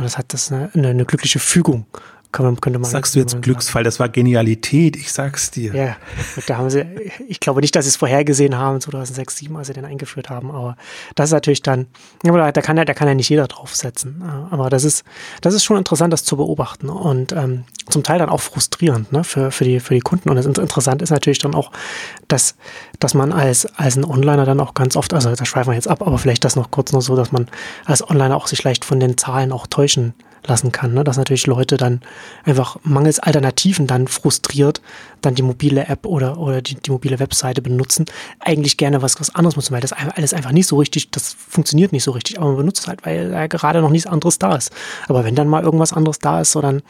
Das 0.02 0.18
hat 0.18 0.34
das 0.34 0.52
eine, 0.52 0.72
eine 0.74 1.06
glückliche 1.06 1.38
Fügung. 1.38 1.86
Kann 2.38 2.46
man, 2.46 2.62
könnte 2.62 2.78
man 2.78 2.88
Sagst 2.88 3.16
du 3.16 3.20
jetzt 3.20 3.42
Glücksfall, 3.42 3.84
das 3.84 4.00
war 4.00 4.10
Genialität, 4.10 4.96
ich 4.96 5.12
sag's 5.12 5.50
dir. 5.50 5.74
Ja, 5.74 5.96
da 6.46 6.58
haben 6.58 6.70
sie, 6.70 6.86
ich 7.28 7.40
glaube 7.40 7.62
nicht, 7.62 7.76
dass 7.76 7.86
sie 7.86 7.90
es 7.90 7.96
vorhergesehen 7.96 8.56
haben, 8.56 8.80
2006, 8.80 9.38
2007, 9.38 9.58
als 9.58 9.66
sie 9.66 9.74
den 9.74 9.86
eingeführt 9.86 10.30
haben, 10.30 10.52
aber 10.52 10.78
das 11.16 11.30
ist 11.30 11.34
natürlich 11.34 11.64
dann, 11.64 11.88
da 12.22 12.52
kann 12.52 12.78
ja, 12.78 12.86
da 12.86 12.94
kann 12.94 13.08
ja 13.08 13.16
nicht 13.16 13.30
jeder 13.30 13.48
draufsetzen. 13.48 14.22
Aber 14.52 14.70
das 14.70 14.84
ist, 14.84 15.04
das 15.42 15.56
ist 15.56 15.64
schon 15.64 15.78
interessant, 15.78 16.14
das 16.14 16.24
zu 16.26 16.38
beobachten 16.38 16.90
und 16.90 17.32
ähm, 17.32 17.64
zum 17.90 18.04
Teil 18.04 18.20
dann 18.20 18.30
auch 18.30 18.42
frustrierend 18.42 19.12
ne, 19.12 19.24
für, 19.24 19.50
für, 19.50 19.64
die, 19.64 19.80
für 19.80 19.96
die 19.96 20.02
Kunden. 20.02 20.30
Und 20.30 20.36
das 20.36 20.46
interessant 20.46 21.02
ist 21.02 21.10
natürlich 21.10 21.40
dann 21.40 21.56
auch, 21.56 21.72
dass, 22.28 22.56
dass 23.00 23.16
man 23.16 23.32
als, 23.32 23.66
als 23.78 23.96
ein 23.96 24.06
Onliner 24.06 24.46
dann 24.46 24.60
auch 24.60 24.76
ganz 24.76 24.96
oft, 24.96 25.12
also 25.12 25.34
da 25.34 25.44
schweifen 25.44 25.72
wir 25.72 25.76
jetzt 25.76 25.88
ab, 25.88 26.06
aber 26.06 26.20
vielleicht 26.20 26.46
das 26.46 26.56
noch 26.56 26.70
kurz 26.70 26.92
noch 26.92 27.02
so, 27.02 27.16
dass 27.16 27.32
man 27.32 27.48
als 27.86 28.08
Onliner 28.08 28.38
auch 28.38 28.46
sich 28.46 28.64
leicht 28.64 28.86
von 28.86 29.00
den 29.00 29.18
Zahlen 29.18 29.52
auch 29.52 29.66
täuschen 29.66 30.14
lassen 30.46 30.72
kann. 30.72 30.94
Ne? 30.94 31.04
Dass 31.04 31.18
natürlich 31.18 31.48
Leute 31.48 31.78
dann 31.78 32.02
einfach 32.46 32.78
mangels 32.84 33.20
Alternativen 33.20 33.88
dann 33.88 34.08
frustriert 34.08 34.82
dann 35.22 35.36
die 35.36 35.42
mobile 35.42 35.88
App 35.88 36.06
oder, 36.06 36.38
oder 36.38 36.62
die, 36.62 36.76
die 36.76 36.92
mobile 36.92 37.20
Webseite 37.20 37.62
benutzen, 37.62 38.06
eigentlich 38.40 38.78
gerne 38.78 39.02
was, 39.02 39.20
was 39.20 39.34
anderes 39.34 39.56
nutzen, 39.56 39.74
weil 39.74 39.82
das 39.82 39.94
alles 39.94 40.34
einfach 40.34 40.52
nicht 40.52 40.68
so 40.68 40.78
richtig, 40.78 41.12
das 41.12 41.34
funktioniert 41.34 41.92
nicht 41.92 42.04
so 42.04 42.12
richtig, 42.12 42.38
aber 42.38 42.48
man 42.48 42.58
benutzt 42.58 42.82
es 42.82 42.88
halt, 42.88 43.06
weil 43.06 43.32
da 43.32 43.48
gerade 43.48 43.82
noch 43.82 43.90
nichts 43.90 44.08
anderes 44.08 44.40
da 44.40 44.56
ist. 44.56 44.72
Aber 45.08 45.24
wenn 45.24 45.36
dann 45.36 45.48
mal 45.48 45.64
irgendwas 45.64 45.94
anderes 45.94 46.20
da 46.20 46.42
ist, 46.42 46.52
so 46.52 46.62
dann 46.62 46.82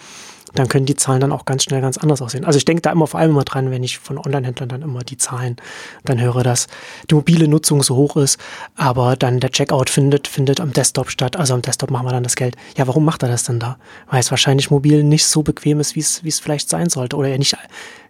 dann 0.53 0.67
können 0.67 0.85
die 0.85 0.95
Zahlen 0.95 1.21
dann 1.21 1.31
auch 1.31 1.45
ganz 1.45 1.63
schnell 1.63 1.81
ganz 1.81 1.97
anders 1.97 2.21
aussehen. 2.21 2.45
Also 2.45 2.57
ich 2.57 2.65
denke 2.65 2.81
da 2.81 2.91
immer 2.91 3.07
vor 3.07 3.19
allem 3.19 3.31
immer 3.31 3.43
dran, 3.43 3.71
wenn 3.71 3.83
ich 3.83 3.99
von 3.99 4.17
Online-Händlern 4.17 4.69
dann 4.69 4.81
immer 4.81 5.03
die 5.03 5.17
Zahlen 5.17 5.57
dann 6.05 6.19
höre, 6.19 6.43
dass 6.43 6.67
die 7.09 7.15
mobile 7.15 7.47
Nutzung 7.47 7.83
so 7.83 7.95
hoch 7.95 8.17
ist, 8.17 8.39
aber 8.75 9.15
dann 9.15 9.39
der 9.39 9.51
Checkout 9.51 9.89
findet, 9.89 10.27
findet 10.27 10.59
am 10.59 10.73
Desktop 10.73 11.09
statt. 11.09 11.35
Also 11.35 11.53
am 11.53 11.61
Desktop 11.61 11.91
machen 11.91 12.05
wir 12.05 12.11
dann 12.11 12.23
das 12.23 12.35
Geld. 12.35 12.55
Ja, 12.77 12.87
warum 12.87 13.05
macht 13.05 13.23
er 13.23 13.29
das 13.29 13.43
denn 13.43 13.59
da? 13.59 13.77
Weil 14.09 14.19
es 14.19 14.31
wahrscheinlich 14.31 14.71
mobil 14.71 15.03
nicht 15.03 15.25
so 15.25 15.43
bequem 15.43 15.79
ist, 15.79 15.95
wie 15.95 16.01
es, 16.01 16.23
wie 16.23 16.29
es 16.29 16.39
vielleicht 16.39 16.69
sein 16.69 16.89
sollte 16.89 17.15
oder 17.15 17.29
er 17.29 17.37
nicht 17.37 17.55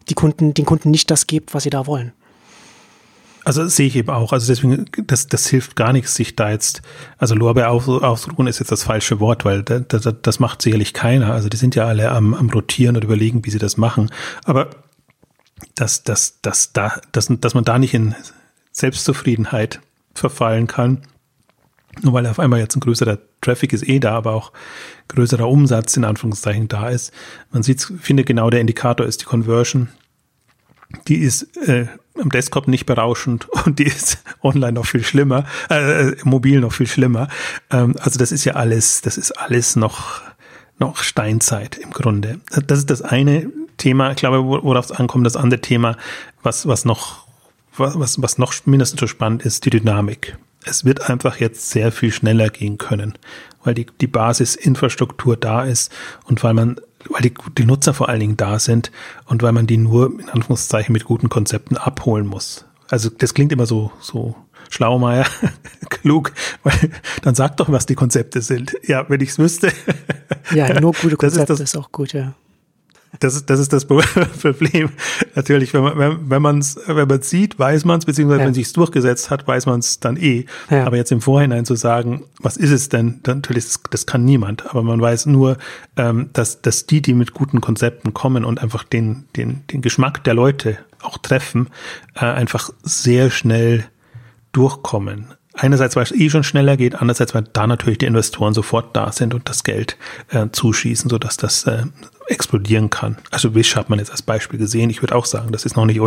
die 0.10 0.14
Kunden, 0.14 0.54
den 0.54 0.66
Kunden 0.66 0.92
nicht 0.92 1.12
das 1.12 1.28
gibt, 1.28 1.54
was 1.54 1.64
sie 1.64 1.70
da 1.70 1.86
wollen. 1.88 2.14
Also 3.48 3.66
sehe 3.70 3.88
ich 3.88 3.95
eben 3.95 4.10
auch. 4.10 4.34
Also 4.34 4.52
deswegen, 4.52 4.88
das, 5.06 5.28
das 5.28 5.48
hilft 5.48 5.78
gar 5.78 5.93
nichts, 5.93 6.16
sich 6.16 6.36
da 6.36 6.50
jetzt, 6.50 6.82
also 7.18 7.34
Lorbeer 7.34 7.72
ausruhen 7.72 8.45
ist 8.45 8.60
jetzt 8.60 8.74
das 8.74 8.84
falsche 8.84 9.22
Wort, 9.22 9.45
weil 9.45 9.64
das, 9.64 9.84
das, 9.88 10.16
das 10.22 10.39
macht 10.41 10.62
sicherlich 10.62 10.93
keiner. 10.93 11.32
Also 11.32 11.48
die 11.48 11.56
sind 11.56 11.74
ja 11.74 11.86
alle 11.86 12.12
am, 12.12 12.34
am 12.34 12.50
rotieren 12.50 12.98
und 12.98 13.06
überlegen, 13.06 13.45
wie 13.45 13.50
sie 13.50 13.58
das 13.58 13.78
machen. 13.78 14.12
Aber 14.43 14.72
dass, 15.76 16.04
dass, 16.04 16.41
dass, 16.41 16.74
da, 16.74 17.00
dass, 17.14 17.30
dass 17.39 17.54
man 17.54 17.64
da 17.64 17.80
nicht 17.80 17.93
in 17.93 18.16
Selbstzufriedenheit 18.74 19.80
verfallen 20.14 20.68
kann, 20.68 21.04
nur 22.02 22.12
weil 22.12 22.28
auf 22.28 22.39
einmal 22.39 22.60
jetzt 22.60 22.76
ein 22.76 22.82
größerer 22.82 23.18
Traffic 23.39 23.72
ist 23.72 23.88
eh 23.88 24.02
da, 24.02 24.12
aber 24.18 24.34
auch 24.34 24.52
größerer 25.08 25.48
Umsatz 25.48 25.95
in 25.95 26.04
Anführungszeichen 26.04 26.68
da 26.68 26.89
ist. 26.89 27.14
Man 27.54 27.64
sieht, 27.64 27.93
finde 28.02 28.26
genau 28.26 28.50
der 28.50 28.60
Indikator 28.60 29.08
ist 29.08 29.22
die 29.22 29.26
Conversion. 29.26 29.88
Die 31.08 31.20
ist 31.20 31.56
äh, 31.66 31.88
am 32.20 32.30
Desktop 32.30 32.68
nicht 32.68 32.86
berauschend 32.86 33.47
und 33.65 33.80
die 33.80 33.86
ist 33.86 34.24
online 34.41 34.74
noch 34.74 34.86
viel 34.86 35.03
schlimmer, 35.03 35.45
äh, 35.70 36.11
mobil 36.24 36.59
noch 36.59 36.74
viel 36.74 36.88
schlimmer. 36.88 37.28
Ähm, 37.72 37.95
also 37.99 38.20
das 38.20 38.32
ist 38.32 38.45
ja 38.45 38.53
alles, 38.53 39.01
das 39.01 39.18
ist 39.18 39.32
alles 39.32 39.76
noch, 39.76 40.22
noch 40.80 40.97
Steinzeit 40.97 41.78
im 41.78 41.91
Grunde. 41.91 42.39
Das 42.68 42.80
ist 42.80 42.89
das 42.89 43.01
eine 43.01 43.51
Thema, 43.78 44.11
ich 44.11 44.18
glaube, 44.18 44.43
worauf 44.43 44.86
es 44.86 44.91
ankommt. 44.91 45.26
Das 45.26 45.36
andere 45.36 45.61
Thema, 45.61 45.97
was, 46.43 46.68
was 46.68 46.86
noch, 46.86 47.28
was, 47.78 48.22
was 48.22 48.38
noch 48.38 48.53
mindestens 48.65 48.99
so 48.99 49.07
spannend 49.07 49.43
ist, 49.43 49.65
die 49.65 49.70
Dynamik. 49.70 50.38
Es 50.65 50.84
wird 50.84 51.09
einfach 51.09 51.39
jetzt 51.39 51.70
sehr 51.70 51.91
viel 51.91 52.11
schneller 52.11 52.49
gehen 52.49 52.78
können, 52.78 53.13
weil 53.63 53.74
die, 53.74 53.88
die 54.01 54.07
Basisinfrastruktur 54.07 55.38
da 55.38 55.63
ist 55.63 55.93
und 56.26 56.43
weil 56.43 56.53
man 56.53 56.82
weil 57.10 57.22
die, 57.22 57.34
die 57.58 57.66
Nutzer 57.66 57.93
vor 57.93 58.10
allen 58.10 58.20
Dingen 58.20 58.38
da 58.38 58.60
sind 58.60 58.91
und 59.26 59.41
weil 59.43 59.51
man 59.51 59.68
die 59.68 59.78
nur 59.78 60.20
in 60.20 60.30
Anführungszeichen 60.30 60.93
mit 60.93 61.05
guten 61.05 61.30
Konzepten 61.30 61.78
abholen 61.78 62.28
muss. 62.28 62.66
Also 62.89 63.10
das 63.10 63.34
klingt 63.34 63.51
immer 63.51 63.66
so, 63.66 63.91
so 63.99 64.36
Schlaumeier, 64.70 65.26
klug, 65.89 66.34
weil 66.64 66.91
dann 67.22 67.36
sag 67.36 67.58
doch, 67.58 67.72
was 67.72 67.86
die 67.86 67.95
Konzepte 67.95 68.41
sind. 68.41 68.76
Ja, 68.84 69.10
wenn 69.10 69.22
ich 69.22 69.30
es 69.30 69.39
wüsste. 69.39 69.72
Ja, 70.53 70.80
nur 70.80 70.93
gute 70.93 71.18
Konzepte 71.18 71.53
ist, 71.53 71.60
das, 71.60 71.74
ist 71.74 71.78
auch 71.78 71.91
gut, 71.91 72.14
ja. 72.14 72.34
Das 73.20 73.36
ist, 73.36 73.49
das 73.49 73.60
ist 73.60 73.74
das 73.74 73.86
Problem. 74.41 74.89
Natürlich, 75.36 75.74
wenn 75.74 75.84
man 75.84 76.30
wenn, 76.30 76.41
man 76.41 76.60
es 76.60 76.78
wenn 76.88 77.08
man 77.08 77.22
sieht, 77.22 77.58
weiß 77.58 77.86
man 77.86 77.99
es, 77.99 78.05
beziehungsweise 78.05 78.41
ja. 78.41 78.47
wenn 78.47 78.53
sich's 78.53 78.74
durchgesetzt 78.74 79.30
hat, 79.30 79.47
weiß 79.47 79.66
man 79.66 79.80
es 79.80 79.99
dann 79.99 80.18
eh. 80.18 80.45
Ja. 80.70 80.86
Aber 80.86 80.97
jetzt 80.97 81.12
im 81.12 81.22
Vorhinein 81.22 81.66
zu 81.66 81.76
sagen, 81.76 82.24
was 82.39 82.58
ist 82.58 82.72
es 82.72 82.89
denn, 82.89 83.22
natürlich, 83.26 83.66
das, 83.66 83.80
das 83.89 84.05
kann 84.05 84.26
niemand. 84.26 84.70
Aber 84.70 84.84
man 84.84 85.01
weiß 85.01 85.26
nur, 85.28 85.58
ähm, 85.95 86.30
dass, 86.34 86.62
dass 86.62 86.86
die, 86.86 87.01
die 87.01 87.14
mit 87.14 87.34
guten 87.34 87.62
Konzepten 87.62 88.14
kommen 88.14 88.45
und 88.45 88.62
einfach 88.62 88.84
den, 88.84 89.26
den, 89.36 89.64
den 89.72 89.82
Geschmack 89.82 90.24
der 90.24 90.34
Leute 90.34 90.78
auch 91.01 91.18
treffen, 91.18 91.70
äh, 92.16 92.26
einfach 92.26 92.72
sehr 92.84 93.30
schnell 93.30 93.86
durchkommen 94.51 95.37
einerseits, 95.58 95.95
weil 95.95 96.03
es 96.03 96.12
eh 96.12 96.30
schon 96.30 96.43
schneller 96.43 96.78
geht, 96.78 96.95
andererseits, 96.95 97.34
weil 97.34 97.43
da 97.53 97.68
natürlich 97.68 97.97
die 97.97 98.05
Investoren 98.05 98.53
sofort 98.53 98.95
da 98.95 99.12
sind 99.12 99.34
und 99.34 99.49
das 99.49 99.64
Geld 99.64 99.97
äh, 100.30 100.47
zuschießen, 100.51 101.10
sodass 101.10 101.38
das 101.38 101.64
äh, 101.66 101.84
explodieren 102.28 102.89
kann. 102.89 103.18
Also 103.32 103.55
Wish 103.55 103.76
hat 103.76 103.89
man 103.89 103.99
jetzt 103.99 104.12
als 104.12 104.22
Beispiel 104.22 104.60
gesehen. 104.60 104.89
Ich 104.89 105.01
würde 105.01 105.16
auch 105.16 105.26
sagen, 105.26 105.51
das 105.51 105.66
ist 105.66 105.76
noch 105.76 105.86
nicht, 105.86 105.99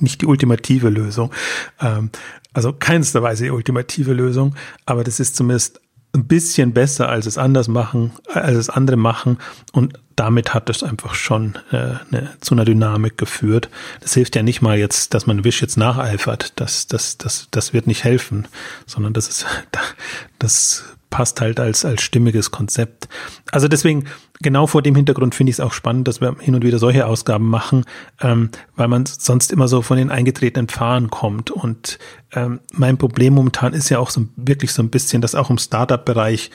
nicht 0.00 0.20
die 0.20 0.26
ultimative 0.26 0.88
Lösung. 0.88 1.32
Ähm, 1.80 2.10
also 2.52 2.72
keinster 2.72 3.22
Weise 3.22 3.44
die 3.44 3.50
ultimative 3.50 4.12
Lösung, 4.12 4.56
aber 4.84 5.04
das 5.04 5.20
ist 5.20 5.36
zumindest 5.36 5.80
ein 6.12 6.26
bisschen 6.26 6.72
besser, 6.72 7.08
als 7.08 7.26
es 7.26 7.38
anders 7.38 7.68
machen, 7.68 8.12
als 8.32 8.56
es 8.56 8.70
andere 8.70 8.96
machen. 8.96 9.38
Und 9.72 9.98
damit 10.16 10.52
hat 10.52 10.68
es 10.68 10.82
einfach 10.82 11.14
schon 11.14 11.56
äh, 11.70 11.76
eine, 12.10 12.36
zu 12.40 12.54
einer 12.54 12.64
Dynamik 12.64 13.16
geführt. 13.16 13.70
Das 14.00 14.14
hilft 14.14 14.36
ja 14.36 14.42
nicht 14.42 14.60
mal 14.60 14.76
jetzt, 14.76 15.14
dass 15.14 15.26
man 15.26 15.44
Wish 15.44 15.62
jetzt 15.62 15.76
nacheifert. 15.76 16.52
Das, 16.56 16.86
das, 16.86 17.16
das, 17.16 17.48
das 17.50 17.72
wird 17.72 17.86
nicht 17.86 18.04
helfen, 18.04 18.48
sondern 18.86 19.12
das 19.12 19.28
ist, 19.28 19.46
das 20.38 20.84
passt 21.10 21.40
halt 21.40 21.60
als, 21.60 21.84
als 21.84 22.02
stimmiges 22.02 22.50
Konzept. 22.50 23.08
Also 23.50 23.68
deswegen, 23.68 24.04
genau 24.40 24.66
vor 24.66 24.80
dem 24.80 24.94
Hintergrund 24.94 25.34
finde 25.34 25.50
ich 25.50 25.56
es 25.56 25.60
auch 25.60 25.72
spannend, 25.72 26.08
dass 26.08 26.20
wir 26.20 26.36
hin 26.40 26.54
und 26.54 26.64
wieder 26.64 26.78
solche 26.78 27.06
Ausgaben 27.06 27.48
machen, 27.48 27.84
ähm, 28.20 28.50
weil 28.76 28.88
man 28.88 29.04
sonst 29.06 29.52
immer 29.52 29.68
so 29.68 29.82
von 29.82 29.98
den 29.98 30.10
eingetretenen 30.10 30.68
Pfaden 30.68 31.10
kommt. 31.10 31.50
Und 31.50 31.98
ähm, 32.32 32.60
mein 32.72 32.96
Problem 32.96 33.34
momentan 33.34 33.74
ist 33.74 33.88
ja 33.88 33.98
auch 33.98 34.10
so 34.10 34.26
wirklich 34.36 34.72
so 34.72 34.82
ein 34.82 34.90
bisschen, 34.90 35.20
dass 35.20 35.34
auch 35.34 35.50
im 35.50 35.58
Startup-Bereich 35.58 36.50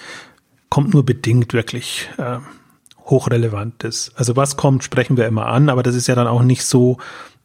kommt 0.69 0.93
nur 0.93 1.05
bedingt 1.05 1.53
wirklich 1.53 2.09
äh, 2.17 2.39
hochrelevant 3.05 3.83
ist. 3.83 4.11
Also 4.15 4.35
was 4.35 4.57
kommt, 4.57 4.83
sprechen 4.83 5.17
wir 5.17 5.27
immer 5.27 5.47
an, 5.47 5.69
aber 5.69 5.83
das 5.83 5.95
ist 5.95 6.07
ja 6.07 6.15
dann 6.15 6.27
auch 6.27 6.41
nicht 6.41 6.63
so, 6.63 6.97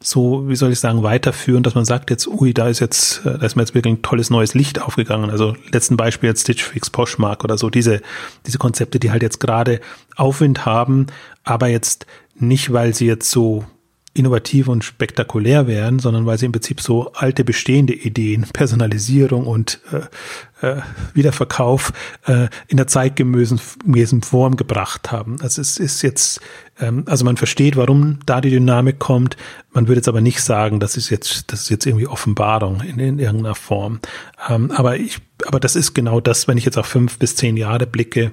so, 0.02 0.48
wie 0.48 0.56
soll 0.56 0.72
ich 0.72 0.80
sagen, 0.80 1.02
weiterführen, 1.02 1.62
dass 1.62 1.74
man 1.74 1.84
sagt 1.84 2.10
jetzt, 2.10 2.26
ui, 2.26 2.54
da 2.54 2.68
ist 2.68 2.80
jetzt, 2.80 3.24
äh, 3.26 3.38
da 3.38 3.46
ist 3.46 3.56
mir 3.56 3.62
jetzt 3.62 3.74
wirklich 3.74 3.94
ein 3.94 4.02
tolles 4.02 4.30
neues 4.30 4.54
Licht 4.54 4.80
aufgegangen. 4.80 5.30
Also 5.30 5.54
letzten 5.70 5.96
Beispiel 5.96 6.30
jetzt 6.30 6.42
Stitch 6.42 6.64
Fix 6.64 6.88
Poshmark 6.88 7.44
oder 7.44 7.58
so, 7.58 7.68
diese, 7.68 8.00
diese 8.46 8.58
Konzepte, 8.58 8.98
die 8.98 9.10
halt 9.10 9.22
jetzt 9.22 9.40
gerade 9.40 9.80
Aufwind 10.16 10.64
haben, 10.64 11.06
aber 11.44 11.68
jetzt 11.68 12.06
nicht, 12.34 12.72
weil 12.72 12.94
sie 12.94 13.06
jetzt 13.06 13.30
so 13.30 13.64
innovativ 14.12 14.66
und 14.66 14.82
spektakulär 14.82 15.68
wären, 15.68 16.00
sondern 16.00 16.26
weil 16.26 16.36
sie 16.36 16.46
im 16.46 16.52
Prinzip 16.52 16.80
so 16.80 17.12
alte 17.12 17.44
bestehende 17.44 17.94
Ideen, 17.94 18.44
Personalisierung 18.52 19.46
und 19.46 19.80
äh, 19.92 20.66
äh, 20.66 20.82
Wiederverkauf 21.14 21.92
äh, 22.26 22.48
in 22.66 22.76
der 22.76 22.88
zeitgemäßen 22.88 24.22
Form 24.22 24.56
gebracht 24.56 25.12
haben. 25.12 25.40
Also 25.42 25.60
es 25.60 25.78
ist 25.78 26.02
jetzt, 26.02 26.40
ähm, 26.80 27.04
also 27.06 27.24
man 27.24 27.36
versteht, 27.36 27.76
warum 27.76 28.18
da 28.26 28.40
die 28.40 28.50
Dynamik 28.50 28.98
kommt. 28.98 29.36
Man 29.72 29.86
würde 29.86 30.00
jetzt 30.00 30.08
aber 30.08 30.20
nicht 30.20 30.42
sagen, 30.42 30.80
das 30.80 30.96
ist 30.96 31.08
jetzt, 31.10 31.52
das 31.52 31.62
ist 31.62 31.68
jetzt 31.68 31.86
irgendwie 31.86 32.08
Offenbarung 32.08 32.80
in, 32.80 32.98
in 32.98 33.18
irgendeiner 33.20 33.54
Form. 33.54 34.00
Ähm, 34.48 34.72
aber 34.72 34.96
ich, 34.96 35.18
aber 35.46 35.60
das 35.60 35.76
ist 35.76 35.94
genau 35.94 36.20
das, 36.20 36.48
wenn 36.48 36.58
ich 36.58 36.64
jetzt 36.64 36.78
auf 36.78 36.86
fünf 36.86 37.18
bis 37.20 37.36
zehn 37.36 37.56
Jahre 37.56 37.86
blicke 37.86 38.32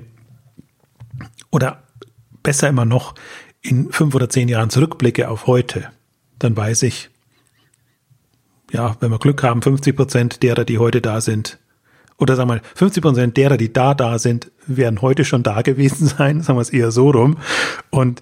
oder 1.52 1.84
besser 2.42 2.68
immer 2.68 2.86
noch, 2.86 3.14
in 3.68 3.92
fünf 3.92 4.16
oder 4.16 4.30
zehn 4.30 4.48
Jahren 4.48 4.70
zurückblicke 4.70 5.30
auf 5.30 5.48
heute, 5.48 5.90
dann 6.40 6.56
weiß 6.56 6.84
ich, 6.84 7.10
ja, 8.72 8.96
wenn 9.00 9.12
wir 9.12 9.20
Glück 9.20 9.44
haben, 9.44 9.62
50 9.62 9.96
Prozent 9.96 10.44
derer, 10.44 10.66
die 10.66 10.78
heute 10.78 11.02
da 11.02 11.22
sind, 11.22 11.60
oder 12.18 12.36
sagen 12.36 12.50
wir 12.50 12.56
mal, 12.56 12.62
50 12.76 13.04
Prozent 13.04 13.38
derer, 13.38 13.58
die 13.58 13.72
da 13.72 13.94
da 13.94 14.20
sind, 14.20 14.52
werden 14.66 15.02
heute 15.02 15.24
schon 15.24 15.44
da 15.44 15.62
gewesen 15.62 16.08
sein, 16.18 16.42
sagen 16.42 16.58
wir 16.58 16.62
es 16.62 16.72
eher 16.72 16.92
so 16.92 17.12
rum. 17.12 17.38
Und 17.90 18.22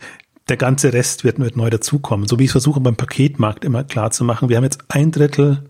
der 0.49 0.57
ganze 0.57 0.93
Rest 0.93 1.23
wird, 1.23 1.39
wird 1.39 1.55
neu 1.55 1.69
dazukommen. 1.69 2.27
So 2.27 2.37
wie 2.37 2.43
ich 2.43 2.49
es 2.49 2.53
versuche 2.53 2.79
beim 2.79 2.95
Paketmarkt 2.95 3.65
immer 3.65 3.83
klar 3.83 4.11
zu 4.11 4.23
machen. 4.23 4.49
Wir 4.49 4.57
haben 4.57 4.63
jetzt 4.63 4.83
ein 4.89 5.11
Drittel, 5.11 5.69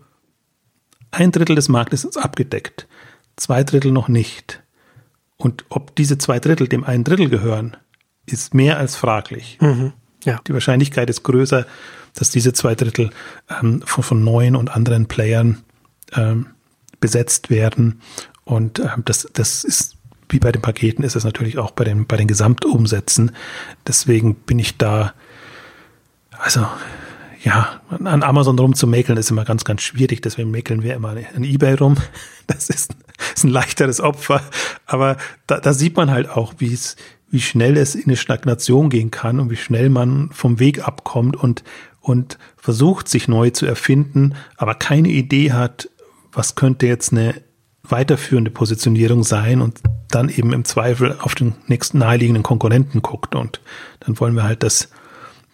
ein 1.10 1.32
Drittel 1.32 1.56
des 1.56 1.68
Marktes 1.68 2.04
ist 2.04 2.18
abgedeckt, 2.18 2.86
zwei 3.36 3.62
Drittel 3.64 3.92
noch 3.92 4.08
nicht. 4.08 4.62
Und 5.38 5.64
ob 5.68 5.94
diese 5.94 6.18
zwei 6.18 6.40
Drittel 6.40 6.68
dem 6.68 6.84
einen 6.84 7.04
Drittel 7.04 7.28
gehören, 7.28 7.76
ist 8.26 8.54
mehr 8.54 8.78
als 8.78 8.96
fraglich. 8.96 9.58
Mhm, 9.60 9.92
ja. 10.24 10.40
Die 10.46 10.52
Wahrscheinlichkeit 10.52 11.08
ist 11.10 11.22
größer, 11.22 11.66
dass 12.14 12.30
diese 12.30 12.52
zwei 12.52 12.74
Drittel 12.74 13.10
ähm, 13.60 13.82
von, 13.84 14.04
von 14.04 14.24
neuen 14.24 14.56
und 14.56 14.68
anderen 14.70 15.06
Playern 15.06 15.62
ähm, 16.14 16.46
besetzt 17.00 17.50
werden. 17.50 18.00
Und 18.44 18.78
ähm, 18.80 19.02
das, 19.04 19.28
das 19.32 19.64
ist, 19.64 19.96
wie 20.28 20.38
bei 20.38 20.50
den 20.50 20.62
Paketen, 20.62 21.04
ist 21.04 21.16
es 21.16 21.24
natürlich 21.24 21.58
auch 21.58 21.70
bei 21.70 21.84
den, 21.84 22.06
bei 22.06 22.16
den 22.16 22.26
Gesamtumsätzen. 22.26 23.32
Deswegen 23.86 24.34
bin 24.34 24.58
ich 24.58 24.76
da, 24.76 25.12
also 26.38 26.66
ja, 27.42 27.80
an 27.90 28.24
Amazon 28.24 28.58
rumzumäkeln 28.58 29.16
ist 29.18 29.30
immer 29.30 29.44
ganz, 29.44 29.64
ganz 29.64 29.82
schwierig. 29.82 30.20
Deswegen 30.20 30.50
mäkeln 30.50 30.82
wir 30.82 30.94
immer 30.94 31.10
an 31.10 31.44
Ebay 31.44 31.74
rum. 31.74 31.96
Das 32.48 32.70
ist, 32.70 32.94
ist 33.34 33.44
ein 33.44 33.50
leichteres 33.50 34.00
Opfer. 34.00 34.40
Aber 34.86 35.16
da, 35.48 35.58
da 35.58 35.72
sieht 35.72 35.96
man 35.96 36.10
halt 36.12 36.28
auch, 36.28 36.54
wie 36.58 36.72
es, 36.72 36.94
wie 37.36 37.42
schnell 37.42 37.76
es 37.76 37.94
in 37.94 38.04
eine 38.06 38.16
Stagnation 38.16 38.88
gehen 38.88 39.10
kann 39.10 39.40
und 39.40 39.50
wie 39.50 39.56
schnell 39.56 39.90
man 39.90 40.30
vom 40.32 40.58
Weg 40.58 40.88
abkommt 40.88 41.36
und, 41.36 41.64
und 42.00 42.38
versucht, 42.56 43.08
sich 43.08 43.28
neu 43.28 43.50
zu 43.50 43.66
erfinden, 43.66 44.34
aber 44.56 44.74
keine 44.74 45.08
Idee 45.08 45.52
hat, 45.52 45.90
was 46.32 46.54
könnte 46.54 46.86
jetzt 46.86 47.12
eine 47.12 47.34
weiterführende 47.82 48.50
Positionierung 48.50 49.22
sein 49.22 49.60
und 49.60 49.82
dann 50.08 50.30
eben 50.30 50.54
im 50.54 50.64
Zweifel 50.64 51.16
auf 51.20 51.34
den 51.34 51.56
nächsten 51.66 51.98
naheliegenden 51.98 52.42
Konkurrenten 52.42 53.02
guckt 53.02 53.34
und 53.34 53.60
dann 54.00 54.18
wollen 54.18 54.34
wir 54.34 54.44
halt 54.44 54.62
das, 54.62 54.88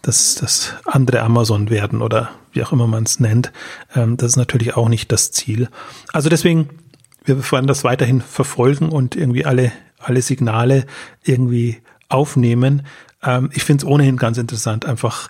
das, 0.03 0.37
das 0.37 0.75
andere 0.85 1.23
Amazon 1.23 1.69
werden 1.69 2.01
oder 2.01 2.31
wie 2.53 2.63
auch 2.63 2.71
immer 2.71 2.87
man 2.87 3.03
es 3.03 3.19
nennt. 3.19 3.51
Ähm, 3.97 4.17
das 4.17 4.29
ist 4.29 4.37
natürlich 4.37 4.77
auch 4.77 4.89
nicht 4.89 5.11
das 5.11 5.33
Ziel. 5.33 5.69
Also 6.13 6.29
deswegen, 6.29 6.69
wir 7.25 7.43
werden 7.51 7.67
das 7.67 7.83
weiterhin 7.83 8.21
verfolgen 8.21 8.91
und 8.91 9.17
irgendwie 9.17 9.45
alle 9.45 9.73
alle 10.03 10.23
Signale 10.23 10.87
irgendwie 11.25 11.79
aufnehmen. 12.09 12.83
Ähm, 13.23 13.51
ich 13.53 13.65
finde 13.65 13.85
es 13.85 13.91
ohnehin 13.91 14.17
ganz 14.17 14.39
interessant, 14.39 14.85
einfach 14.87 15.29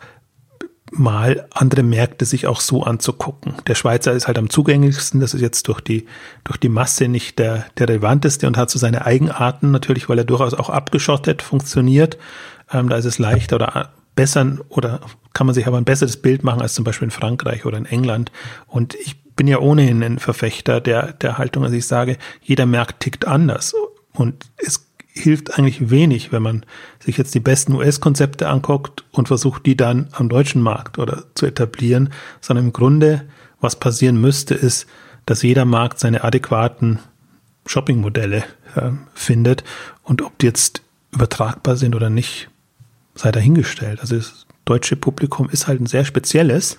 mal 0.93 1.49
andere 1.53 1.83
Märkte 1.83 2.27
sich 2.27 2.47
auch 2.47 2.61
so 2.61 2.83
anzugucken. 2.83 3.55
Der 3.66 3.75
Schweizer 3.75 4.12
ist 4.12 4.27
halt 4.27 4.39
am 4.39 4.51
zugänglichsten, 4.51 5.20
das 5.20 5.33
ist 5.35 5.41
jetzt 5.41 5.68
durch 5.68 5.81
die, 5.81 6.07
durch 6.45 6.59
die 6.59 6.68
Masse 6.68 7.09
nicht 7.09 7.39
der, 7.39 7.66
der 7.79 7.89
relevanteste 7.89 8.47
und 8.47 8.59
hat 8.59 8.70
so 8.70 8.79
seine 8.79 9.07
Eigenarten 9.07 9.70
natürlich, 9.70 10.09
weil 10.09 10.18
er 10.18 10.25
durchaus 10.25 10.55
auch 10.55 10.68
abgeschottet 10.68 11.41
funktioniert. 11.41 12.18
Ähm, 12.70 12.89
da 12.89 12.97
ist 12.97 13.07
es 13.07 13.18
leichter 13.18 13.57
oder 13.57 13.91
besser 14.14 14.59
oder 14.68 15.01
kann 15.33 15.47
man 15.47 15.55
sich 15.55 15.66
aber 15.66 15.79
ein 15.79 15.85
besseres 15.85 16.18
Bild 16.18 16.45
machen 16.45 16.61
als 16.61 16.75
zum 16.75 16.85
Beispiel 16.85 17.07
in 17.07 17.11
Frankreich 17.11 17.64
oder 17.64 17.79
in 17.79 17.87
England. 17.87 18.31
Und 18.66 18.95
ich 18.95 19.23
bin 19.35 19.49
ja 19.49 19.59
ohnehin 19.59 20.03
ein 20.03 20.18
Verfechter 20.18 20.81
der, 20.81 21.14
der 21.14 21.39
Haltung, 21.39 21.62
dass 21.62 21.73
ich 21.73 21.87
sage, 21.87 22.18
jeder 22.43 22.66
Markt 22.66 23.01
tickt 23.01 23.27
anders. 23.27 23.75
Und 24.14 24.50
es 24.56 24.86
hilft 25.14 25.58
eigentlich 25.58 25.90
wenig, 25.90 26.32
wenn 26.32 26.42
man 26.42 26.64
sich 27.00 27.18
jetzt 27.18 27.34
die 27.34 27.40
besten 27.40 27.74
US-Konzepte 27.74 28.48
anguckt 28.48 29.04
und 29.12 29.28
versucht, 29.28 29.66
die 29.66 29.76
dann 29.76 30.08
am 30.12 30.28
deutschen 30.28 30.62
Markt 30.62 30.98
oder 30.98 31.24
zu 31.34 31.46
etablieren, 31.46 32.10
sondern 32.40 32.66
im 32.66 32.72
Grunde, 32.72 33.28
was 33.60 33.76
passieren 33.76 34.20
müsste, 34.20 34.54
ist, 34.54 34.86
dass 35.26 35.42
jeder 35.42 35.64
Markt 35.64 35.98
seine 35.98 36.24
adäquaten 36.24 36.98
Shopping-Modelle 37.66 38.44
äh, 38.74 38.90
findet 39.14 39.64
und 40.02 40.22
ob 40.22 40.36
die 40.38 40.46
jetzt 40.46 40.82
übertragbar 41.12 41.76
sind 41.76 41.94
oder 41.94 42.10
nicht, 42.10 42.48
sei 43.14 43.30
dahingestellt. 43.30 44.00
Also 44.00 44.16
das 44.16 44.46
deutsche 44.64 44.96
Publikum 44.96 45.48
ist 45.50 45.66
halt 45.66 45.80
ein 45.80 45.86
sehr 45.86 46.04
spezielles. 46.04 46.78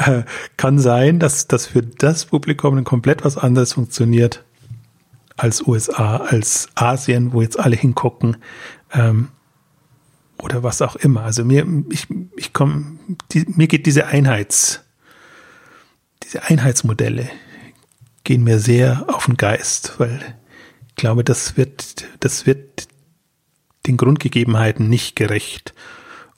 Kann 0.56 0.78
sein, 0.78 1.18
dass 1.18 1.46
das 1.46 1.66
für 1.66 1.82
das 1.82 2.26
Publikum 2.26 2.76
ein 2.76 2.84
komplett 2.84 3.24
was 3.24 3.36
anderes 3.36 3.74
funktioniert 3.74 4.44
als 5.36 5.66
USA, 5.66 6.18
als 6.18 6.68
Asien, 6.74 7.32
wo 7.32 7.42
jetzt 7.42 7.58
alle 7.58 7.76
hingucken 7.76 8.36
ähm, 8.92 9.28
oder 10.42 10.62
was 10.62 10.82
auch 10.82 10.96
immer. 10.96 11.22
Also 11.22 11.44
mir, 11.44 11.66
ich, 11.90 12.06
ich 12.36 12.52
komme, 12.52 12.98
mir 13.46 13.66
geht 13.66 13.86
diese 13.86 14.06
Einheits, 14.06 14.82
diese 16.22 16.44
Einheitsmodelle 16.44 17.30
gehen 18.24 18.44
mir 18.44 18.58
sehr 18.58 19.06
auf 19.08 19.26
den 19.26 19.36
Geist, 19.36 19.94
weil 19.98 20.20
ich 20.88 20.94
glaube, 20.94 21.24
das 21.24 21.56
wird, 21.56 22.04
das 22.20 22.46
wird 22.46 22.88
den 23.86 23.96
Grundgegebenheiten 23.96 24.88
nicht 24.88 25.16
gerecht. 25.16 25.74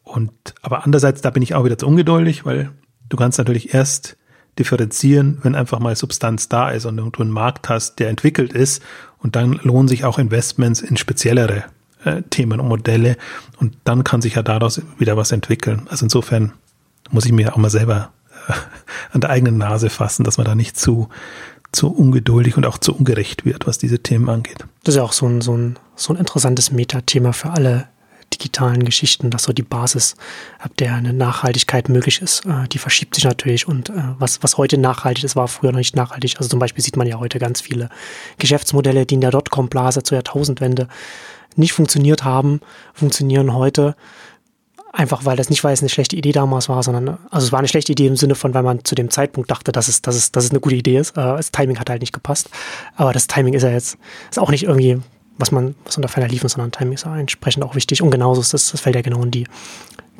Und 0.04 0.32
aber 0.62 0.84
andererseits, 0.84 1.22
da 1.22 1.30
bin 1.30 1.42
ich 1.42 1.54
auch 1.54 1.64
wieder 1.64 1.78
zu 1.78 1.86
ungeduldig, 1.88 2.44
weil 2.44 2.72
Du 3.12 3.18
kannst 3.18 3.36
natürlich 3.36 3.74
erst 3.74 4.16
differenzieren, 4.58 5.36
wenn 5.42 5.54
einfach 5.54 5.80
mal 5.80 5.94
Substanz 5.94 6.48
da 6.48 6.70
ist 6.70 6.86
und 6.86 6.96
du 6.96 7.10
einen 7.20 7.30
Markt 7.30 7.68
hast, 7.68 7.98
der 7.98 8.08
entwickelt 8.08 8.54
ist 8.54 8.82
und 9.18 9.36
dann 9.36 9.60
lohnen 9.62 9.86
sich 9.86 10.06
auch 10.06 10.18
Investments 10.18 10.80
in 10.80 10.96
speziellere 10.96 11.64
äh, 12.04 12.22
Themen 12.30 12.58
und 12.58 12.68
Modelle 12.68 13.18
und 13.58 13.76
dann 13.84 14.02
kann 14.02 14.22
sich 14.22 14.36
ja 14.36 14.42
daraus 14.42 14.80
wieder 14.96 15.14
was 15.18 15.30
entwickeln. 15.30 15.82
Also 15.90 16.06
insofern 16.06 16.52
muss 17.10 17.26
ich 17.26 17.32
mir 17.32 17.52
auch 17.52 17.58
mal 17.58 17.68
selber 17.68 18.12
äh, 18.48 18.54
an 19.12 19.20
der 19.20 19.28
eigenen 19.28 19.58
Nase 19.58 19.90
fassen, 19.90 20.24
dass 20.24 20.38
man 20.38 20.46
da 20.46 20.54
nicht 20.54 20.80
zu, 20.80 21.10
zu 21.70 21.92
ungeduldig 21.92 22.56
und 22.56 22.64
auch 22.64 22.78
zu 22.78 22.96
ungerecht 22.96 23.44
wird, 23.44 23.66
was 23.66 23.76
diese 23.76 23.98
Themen 23.98 24.30
angeht. 24.30 24.64
Das 24.84 24.94
ist 24.94 24.96
ja 24.96 25.02
auch 25.02 25.12
so 25.12 25.26
ein, 25.26 25.42
so 25.42 25.54
ein, 25.54 25.78
so 25.96 26.14
ein 26.14 26.16
interessantes 26.18 26.72
Metathema 26.72 27.32
für 27.32 27.50
alle 27.50 27.88
digitalen 28.42 28.84
Geschichten, 28.84 29.30
dass 29.30 29.44
so 29.44 29.52
die 29.52 29.62
Basis, 29.62 30.16
ab 30.58 30.72
der 30.78 30.94
eine 30.94 31.12
Nachhaltigkeit 31.12 31.88
möglich 31.88 32.20
ist, 32.20 32.44
äh, 32.44 32.68
die 32.68 32.78
verschiebt 32.78 33.14
sich 33.14 33.24
natürlich 33.24 33.68
und 33.68 33.90
äh, 33.90 33.94
was, 34.18 34.42
was 34.42 34.58
heute 34.58 34.78
nachhaltig 34.78 35.24
ist, 35.24 35.36
war 35.36 35.46
früher 35.48 35.70
noch 35.70 35.78
nicht 35.78 35.94
nachhaltig. 35.94 36.36
Also 36.38 36.48
zum 36.48 36.58
Beispiel 36.58 36.82
sieht 36.82 36.96
man 36.96 37.06
ja 37.06 37.18
heute 37.18 37.38
ganz 37.38 37.60
viele 37.60 37.88
Geschäftsmodelle, 38.38 39.06
die 39.06 39.14
in 39.14 39.20
der 39.20 39.30
Dotcom-Blase 39.30 40.02
zur 40.02 40.16
Jahrtausendwende 40.16 40.88
nicht 41.54 41.72
funktioniert 41.72 42.24
haben, 42.24 42.60
funktionieren 42.94 43.54
heute. 43.54 43.94
Einfach 44.92 45.24
weil 45.24 45.36
das 45.36 45.48
nicht, 45.48 45.64
weil 45.64 45.72
es 45.72 45.80
eine 45.80 45.88
schlechte 45.88 46.16
Idee 46.16 46.32
damals 46.32 46.68
war, 46.68 46.82
sondern, 46.82 47.16
also 47.30 47.46
es 47.46 47.52
war 47.52 47.60
eine 47.60 47.68
schlechte 47.68 47.92
Idee 47.92 48.08
im 48.08 48.16
Sinne 48.16 48.34
von, 48.34 48.52
weil 48.52 48.62
man 48.62 48.84
zu 48.84 48.94
dem 48.94 49.08
Zeitpunkt 49.08 49.50
dachte, 49.50 49.72
dass 49.72 49.88
es, 49.88 50.02
dass 50.02 50.16
es, 50.16 50.32
dass 50.32 50.44
es 50.44 50.50
eine 50.50 50.60
gute 50.60 50.74
Idee 50.74 50.98
ist. 50.98 51.12
Äh, 51.12 51.36
das 51.36 51.50
Timing 51.50 51.78
hat 51.78 51.88
halt 51.88 52.02
nicht 52.02 52.12
gepasst. 52.12 52.50
Aber 52.96 53.12
das 53.12 53.26
Timing 53.26 53.54
ist 53.54 53.62
ja 53.62 53.70
jetzt, 53.70 53.96
ist 54.30 54.38
auch 54.38 54.50
nicht 54.50 54.64
irgendwie 54.64 55.00
was 55.38 55.50
man, 55.50 55.74
was 55.84 55.96
unter 55.96 56.08
ferner 56.08 56.28
liefen, 56.28 56.48
sondern 56.48 56.72
Timing 56.72 56.94
ist 56.94 57.06
entsprechend 57.06 57.64
auch 57.64 57.74
wichtig. 57.74 58.02
Und 58.02 58.10
genauso 58.10 58.40
ist 58.40 58.54
das, 58.54 58.70
das 58.70 58.80
fällt 58.80 58.96
ja 58.96 59.02
genau 59.02 59.22
in 59.22 59.30
die 59.30 59.46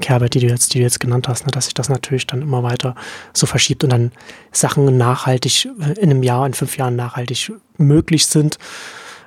Kerbe, 0.01 0.31
die 0.31 0.41
du 0.41 0.47
jetzt, 0.47 0.75
die 0.75 0.79
du 0.79 0.85
jetzt 0.85 1.01
genannt 1.01 1.29
hast, 1.29 1.47
ne, 1.47 1.53
dass 1.53 1.67
sich 1.67 1.75
das 1.75 1.89
natürlich 1.89 2.27
dann 2.27 2.43
immer 2.43 2.63
weiter 2.63 2.95
so 3.33 3.47
verschiebt 3.47 3.85
und 3.85 3.91
dann 3.91 4.13
Sachen 4.51 4.97
nachhaltig 4.97 5.69
in 5.97 6.11
einem 6.11 6.23
Jahr, 6.23 6.47
in 6.47 6.55
fünf 6.55 6.77
Jahren 6.77 6.97
nachhaltig 6.97 7.53
möglich 7.77 8.27
sind. 8.27 8.59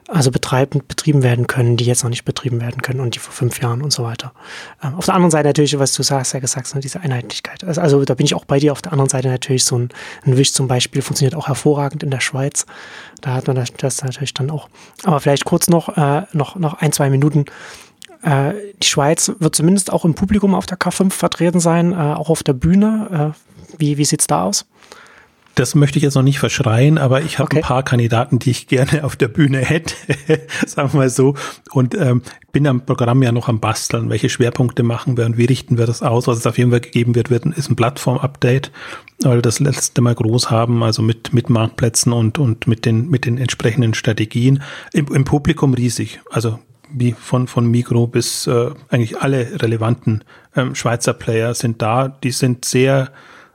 Also 0.07 0.29
betreiben, 0.29 0.81
betrieben 0.87 1.23
werden 1.23 1.47
können, 1.47 1.77
die 1.77 1.85
jetzt 1.85 2.03
noch 2.03 2.09
nicht 2.09 2.25
betrieben 2.25 2.61
werden 2.61 2.81
können 2.81 2.99
und 2.99 3.15
die 3.15 3.19
vor 3.19 3.33
fünf 3.33 3.59
Jahren 3.59 3.81
und 3.81 3.91
so 3.91 4.03
weiter. 4.03 4.33
Ähm, 4.83 4.95
auf 4.95 5.05
der 5.05 5.15
anderen 5.15 5.31
Seite 5.31 5.49
natürlich, 5.49 5.77
was 5.79 5.93
du 5.93 6.03
sagst, 6.03 6.33
ja 6.33 6.39
gesagt, 6.39 6.73
ne, 6.75 6.81
diese 6.81 6.99
Einheitlichkeit. 6.99 7.63
Also, 7.63 7.81
also, 7.81 8.05
da 8.05 8.13
bin 8.13 8.25
ich 8.25 8.35
auch 8.35 8.45
bei 8.45 8.59
dir. 8.59 8.71
Auf 8.71 8.81
der 8.81 8.91
anderen 8.91 9.09
Seite 9.09 9.29
natürlich 9.29 9.65
so 9.65 9.77
ein, 9.77 9.89
ein 10.25 10.37
Wisch 10.37 10.53
zum 10.53 10.67
Beispiel 10.67 11.01
funktioniert 11.01 11.35
auch 11.35 11.47
hervorragend 11.47 12.03
in 12.03 12.11
der 12.11 12.19
Schweiz. 12.19 12.65
Da 13.21 13.33
hat 13.33 13.47
man 13.47 13.55
das, 13.55 13.73
das 13.73 14.03
natürlich 14.03 14.33
dann 14.33 14.51
auch. 14.51 14.69
Aber 15.03 15.19
vielleicht 15.19 15.45
kurz 15.45 15.69
noch, 15.69 15.97
äh, 15.97 16.23
noch, 16.33 16.55
noch 16.55 16.75
ein, 16.75 16.91
zwei 16.91 17.09
Minuten. 17.09 17.45
Äh, 18.21 18.53
die 18.81 18.87
Schweiz 18.87 19.31
wird 19.39 19.55
zumindest 19.55 19.91
auch 19.91 20.05
im 20.05 20.13
Publikum 20.13 20.53
auf 20.53 20.67
der 20.67 20.77
K5 20.77 21.11
vertreten 21.11 21.59
sein, 21.59 21.93
äh, 21.93 21.95
auch 21.95 22.29
auf 22.29 22.43
der 22.43 22.53
Bühne. 22.53 23.33
Äh, 23.33 23.79
wie 23.79 23.97
wie 23.97 24.05
sieht's 24.05 24.27
da 24.27 24.43
aus? 24.43 24.65
Das 25.55 25.73
möchte 25.73 25.97
ich 25.97 26.03
jetzt 26.03 26.15
noch 26.15 26.21
nicht 26.21 26.39
verschreien, 26.39 26.97
aber 26.97 27.21
ich 27.21 27.39
habe 27.39 27.45
okay. 27.45 27.57
ein 27.57 27.63
paar 27.63 27.83
Kandidaten, 27.83 28.39
die 28.39 28.51
ich 28.51 28.67
gerne 28.67 29.05
auf 29.05 29.15
der 29.15 29.29
Bühne 29.29 29.59
hätte, 29.59 29.95
sagen 30.65 30.91
wir 30.91 30.99
mal 30.99 31.09
so. 31.09 31.35
Und 31.71 31.95
ähm, 31.95 32.21
bin 32.51 32.67
am 32.67 32.85
Programm 32.85 33.23
ja 33.23 33.31
noch 33.31 33.47
am 33.47 33.61
Basteln, 33.61 34.09
welche 34.09 34.27
Schwerpunkte 34.27 34.83
machen 34.83 35.15
wir 35.15 35.25
und 35.25 35.37
wie 35.37 35.45
richten 35.45 35.77
wir 35.77 35.85
das 35.85 36.03
aus. 36.03 36.27
Was 36.27 36.39
es 36.39 36.47
auf 36.47 36.57
jeden 36.57 36.71
Fall 36.71 36.81
gegeben 36.81 37.15
wird, 37.15 37.29
wird 37.29 37.45
ist 37.45 37.69
ein 37.69 37.77
Plattform-Update, 37.77 38.71
weil 39.21 39.37
wir 39.37 39.41
das 39.41 39.61
letzte 39.61 40.01
Mal 40.01 40.13
groß 40.13 40.51
haben, 40.51 40.83
also 40.83 41.01
mit, 41.01 41.33
mit 41.33 41.49
Marktplätzen 41.49 42.11
und, 42.11 42.37
und 42.37 42.67
mit, 42.67 42.85
den, 42.85 43.09
mit 43.09 43.25
den 43.25 43.37
entsprechenden 43.37 43.93
Strategien. 43.93 44.61
Im, 44.91 45.07
im 45.07 45.23
Publikum 45.23 45.73
riesig. 45.73 46.19
Also 46.31 46.59
wie 46.91 47.13
von, 47.13 47.47
von 47.47 47.65
Mikro 47.65 48.07
bis 48.07 48.47
äh, 48.47 48.71
eigentlich 48.89 49.21
alle 49.21 49.61
relevanten 49.61 50.23
ähm, 50.55 50.75
Schweizer 50.75 51.13
Player 51.13 51.53
sind 51.53 51.81
da. 51.81 52.09
Die 52.09 52.31
sind 52.31 52.65
sehr, 52.65 53.11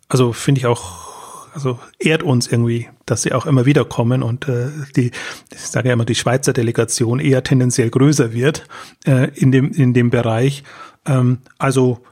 also 0.09 0.33
finde 0.33 0.61
ich 0.61 0.67
auch 0.67 1.10
also 1.55 1.79
ehrt 1.99 2.23
uns 2.23 2.47
irgendwie, 2.47 2.89
dass 3.07 3.23
sie 3.23 3.33
auch 3.33 3.47
immer 3.47 3.67
wieder 3.67 3.85
kommen 3.85 4.23
und 4.23 4.49
äh, 4.49 4.69
die, 4.97 5.11
ich 5.53 5.61
sage 5.61 5.89
ja 5.89 5.95
immer, 5.95 6.05
die 6.05 6.15
Schweizer 6.15 6.53
Delegation 6.53 7.21
eher 7.21 7.43
tendenziell 7.43 7.91
größer 7.91 8.33
wird 8.33 8.67
äh, 9.07 9.31
in 9.35 9.53
dem 9.53 9.73
in 9.73 9.95
dem 9.95 10.11
Bereich. 10.11 10.63
Ähm, 11.07 11.39
also 11.59 12.03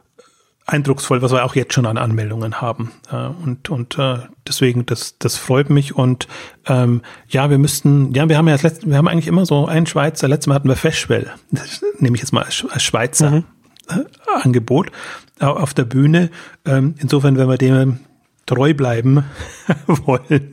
eindrucksvoll, 0.68 1.22
was 1.22 1.32
wir 1.32 1.44
auch 1.44 1.54
jetzt 1.54 1.72
schon 1.72 1.86
an 1.86 1.96
Anmeldungen 1.96 2.60
haben. 2.60 2.92
Äh, 3.10 3.28
und 3.44 3.70
und 3.70 3.98
äh, 3.98 4.18
deswegen, 4.46 4.84
das, 4.84 5.16
das 5.18 5.36
freut 5.36 5.70
mich. 5.70 5.96
Und 5.96 6.28
ähm, 6.66 7.02
ja, 7.28 7.48
wir 7.50 7.58
müssten, 7.58 8.12
ja, 8.12 8.28
wir 8.28 8.36
haben 8.36 8.46
ja 8.46 8.54
das 8.54 8.62
letzte, 8.62 8.86
wir 8.86 8.98
haben 8.98 9.08
eigentlich 9.08 9.26
immer 9.26 9.46
so 9.46 9.66
einen 9.66 9.86
Schweizer, 9.86 10.28
letztes 10.28 10.46
Mal 10.46 10.56
hatten 10.56 10.68
wir 10.68 10.76
Feschwell, 10.76 11.32
das 11.50 11.82
nehme 11.98 12.16
ich 12.16 12.22
jetzt 12.22 12.32
mal 12.32 12.44
als, 12.44 12.64
als 12.70 12.82
Schweizer 12.82 13.30
mhm. 13.30 13.44
Äh, 13.88 14.04
Angebot 14.42 14.92
auf 15.40 15.72
der 15.72 15.84
Bühne. 15.84 16.28
Ähm, 16.66 16.96
insofern, 16.98 17.38
wenn 17.38 17.48
wir 17.48 17.56
dem 17.56 18.00
treu 18.48 18.74
bleiben 18.74 19.24
wollen, 19.86 20.50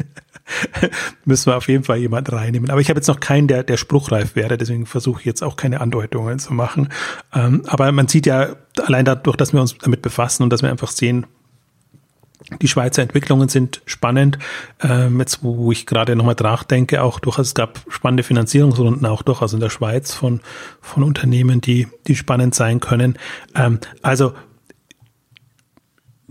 müssen 1.26 1.48
wir 1.48 1.58
auf 1.58 1.68
jeden 1.68 1.84
Fall 1.84 1.98
jemand 1.98 2.32
reinnehmen. 2.32 2.70
Aber 2.70 2.82
ich 2.82 2.90
habe 2.90 3.00
jetzt 3.00 3.08
noch 3.08 3.20
keinen, 3.20 3.48
der, 3.48 3.64
der 3.64 3.78
spruchreif 3.78 4.36
wäre, 4.36 4.58
deswegen 4.58 4.86
versuche 4.86 5.22
ich 5.22 5.26
jetzt 5.26 5.44
auch 5.44 5.56
keine 5.56 5.82
Andeutungen 5.82 6.38
zu 6.38 6.54
machen. 6.54 6.90
Ähm, 7.34 7.64
aber 7.66 7.92
man 7.92 8.08
sieht 8.08 8.28
ja 8.28 8.56
allein 8.86 9.06
dadurch, 9.06 9.38
dass 9.38 9.54
wir 9.54 9.62
uns 9.62 9.78
damit 9.78 10.02
befassen 10.02 10.44
und 10.44 10.52
dass 10.52 10.62
wir 10.62 10.70
einfach 10.70 10.92
sehen, 10.92 11.26
die 12.62 12.68
Schweizer 12.68 13.02
Entwicklungen 13.02 13.50
sind 13.50 13.82
spannend. 13.86 14.38
Ähm, 14.82 15.20
jetzt, 15.20 15.42
wo 15.42 15.72
ich 15.72 15.86
gerade 15.86 16.16
nochmal 16.16 16.36
nachdenke, 16.40 17.02
auch 17.02 17.20
durchaus, 17.20 17.48
es 17.48 17.54
gab 17.56 17.80
spannende 17.88 18.24
Finanzierungsrunden 18.24 19.06
auch 19.08 19.24
durchaus 19.24 19.54
in 19.54 19.62
der 19.62 19.70
Schweiz 19.70 20.14
von, 20.14 20.42
von 20.80 21.02
Unternehmen, 21.04 21.62
die, 21.62 21.88
die 22.08 22.16
spannend 22.16 22.54
sein 22.54 22.80
können. 22.80 23.18
Ähm, 23.56 23.80
also 24.04 24.34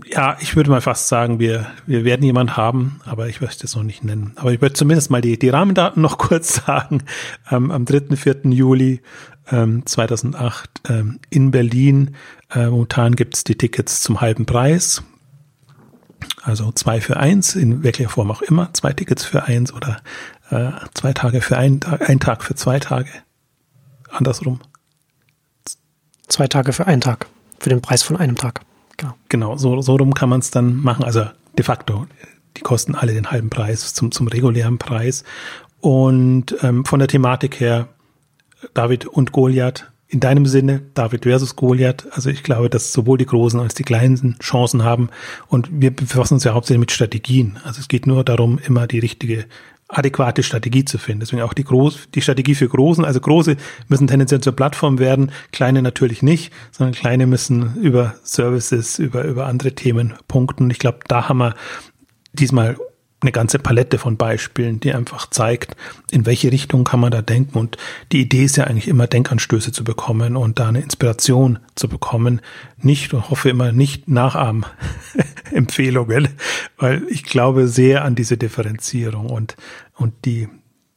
ja, 0.07 0.37
ich 0.39 0.55
würde 0.55 0.69
mal 0.69 0.81
fast 0.81 1.07
sagen, 1.07 1.39
wir, 1.39 1.67
wir 1.85 2.03
werden 2.03 2.23
jemanden 2.23 2.55
haben, 2.55 2.99
aber 3.05 3.27
ich 3.27 3.41
möchte 3.41 3.65
es 3.65 3.75
noch 3.75 3.83
nicht 3.83 4.03
nennen. 4.03 4.33
Aber 4.35 4.53
ich 4.53 4.61
möchte 4.61 4.77
zumindest 4.77 5.09
mal 5.09 5.21
die, 5.21 5.39
die 5.39 5.49
Rahmendaten 5.49 6.01
noch 6.01 6.17
kurz 6.19 6.65
sagen. 6.65 7.03
Ähm, 7.49 7.71
am 7.71 7.85
3., 7.85 8.15
4. 8.15 8.41
Juli 8.45 9.01
ähm, 9.51 9.85
2008 9.85 10.69
ähm, 10.89 11.19
in 11.29 11.51
Berlin. 11.51 12.15
Äh, 12.51 12.67
momentan 12.67 13.15
gibt 13.15 13.35
es 13.35 13.43
die 13.43 13.55
Tickets 13.55 14.01
zum 14.01 14.21
halben 14.21 14.45
Preis. 14.45 15.03
Also 16.43 16.71
zwei 16.71 17.01
für 17.01 17.17
eins, 17.17 17.55
in 17.55 17.83
welcher 17.83 18.09
Form 18.09 18.31
auch 18.31 18.41
immer. 18.41 18.73
Zwei 18.73 18.93
Tickets 18.93 19.25
für 19.25 19.43
eins 19.43 19.73
oder 19.73 19.97
äh, 20.49 20.71
zwei 20.93 21.13
Tage 21.13 21.41
für 21.41 21.57
einen 21.57 21.79
Tag, 21.79 22.07
ein 22.09 22.19
Tag 22.19 22.43
für 22.43 22.55
zwei 22.55 22.79
Tage. 22.79 23.09
Andersrum. 24.09 24.59
Zwei 26.27 26.47
Tage 26.47 26.73
für 26.73 26.87
einen 26.87 27.01
Tag. 27.01 27.27
Für 27.59 27.69
den 27.69 27.81
Preis 27.81 28.03
von 28.03 28.17
einem 28.17 28.35
Tag. 28.35 28.61
Genau, 28.97 29.13
genau 29.29 29.57
so, 29.57 29.81
so 29.81 29.95
rum 29.95 30.13
kann 30.13 30.29
man 30.29 30.39
es 30.39 30.51
dann 30.51 30.75
machen. 30.81 31.03
Also 31.03 31.25
de 31.57 31.63
facto, 31.63 32.07
die 32.57 32.61
kosten 32.61 32.95
alle 32.95 33.13
den 33.13 33.31
halben 33.31 33.49
Preis 33.49 33.93
zum, 33.93 34.11
zum 34.11 34.27
regulären 34.27 34.77
Preis. 34.77 35.23
Und 35.81 36.55
ähm, 36.61 36.85
von 36.85 36.99
der 36.99 37.07
Thematik 37.07 37.59
her, 37.59 37.89
David 38.73 39.05
und 39.05 39.31
Goliath, 39.31 39.91
in 40.07 40.19
deinem 40.19 40.45
Sinne, 40.45 40.81
David 40.93 41.23
versus 41.23 41.55
Goliath, 41.55 42.07
also 42.11 42.29
ich 42.29 42.43
glaube, 42.43 42.69
dass 42.69 42.93
sowohl 42.93 43.17
die 43.17 43.25
Großen 43.25 43.59
als 43.59 43.73
die 43.73 43.83
Kleinen 43.83 44.37
Chancen 44.39 44.83
haben. 44.83 45.09
Und 45.47 45.69
wir 45.71 45.93
befassen 45.93 46.35
uns 46.35 46.43
ja 46.43 46.53
hauptsächlich 46.53 46.79
mit 46.79 46.91
Strategien. 46.91 47.59
Also 47.63 47.81
es 47.81 47.87
geht 47.87 48.07
nur 48.07 48.23
darum, 48.23 48.59
immer 48.59 48.87
die 48.87 48.99
richtige 48.99 49.45
adäquate 49.97 50.43
Strategie 50.43 50.85
zu 50.85 50.97
finden. 50.97 51.21
Deswegen 51.21 51.41
auch 51.41 51.53
die, 51.53 51.63
Groß, 51.63 52.09
die 52.13 52.21
Strategie 52.21 52.55
für 52.55 52.67
Großen. 52.67 53.05
Also 53.05 53.19
Große 53.19 53.57
müssen 53.87 54.07
tendenziell 54.07 54.41
zur 54.41 54.55
Plattform 54.55 54.99
werden, 54.99 55.31
kleine 55.51 55.81
natürlich 55.81 56.21
nicht, 56.21 56.53
sondern 56.71 56.93
kleine 56.93 57.27
müssen 57.27 57.75
über 57.75 58.15
Services, 58.23 58.99
über, 58.99 59.23
über 59.23 59.47
andere 59.47 59.73
Themen 59.73 60.13
punkten. 60.27 60.69
Ich 60.69 60.79
glaube, 60.79 60.99
da 61.07 61.29
haben 61.29 61.37
wir 61.37 61.55
diesmal 62.33 62.77
eine 63.21 63.31
ganze 63.31 63.59
Palette 63.59 63.97
von 63.97 64.17
Beispielen, 64.17 64.79
die 64.79 64.93
einfach 64.93 65.29
zeigt, 65.29 65.75
in 66.11 66.25
welche 66.25 66.51
Richtung 66.51 66.83
kann 66.83 66.99
man 66.99 67.11
da 67.11 67.21
denken. 67.21 67.57
Und 67.57 67.77
die 68.11 68.21
Idee 68.21 68.43
ist 68.43 68.57
ja 68.57 68.65
eigentlich 68.65 68.87
immer 68.87 69.07
Denkanstöße 69.07 69.71
zu 69.71 69.83
bekommen 69.83 70.35
und 70.35 70.59
da 70.59 70.67
eine 70.67 70.81
Inspiration 70.81 71.59
zu 71.75 71.87
bekommen. 71.87 72.41
Nicht 72.77 73.13
und 73.13 73.29
hoffe 73.29 73.49
immer 73.49 73.71
nicht 73.71 74.07
Nachahmempfehlungen, 74.07 76.29
weil 76.77 77.03
ich 77.09 77.23
glaube 77.23 77.67
sehr 77.67 78.05
an 78.05 78.15
diese 78.15 78.37
Differenzierung 78.37 79.29
und, 79.29 79.55
und 79.95 80.13
die, 80.25 80.49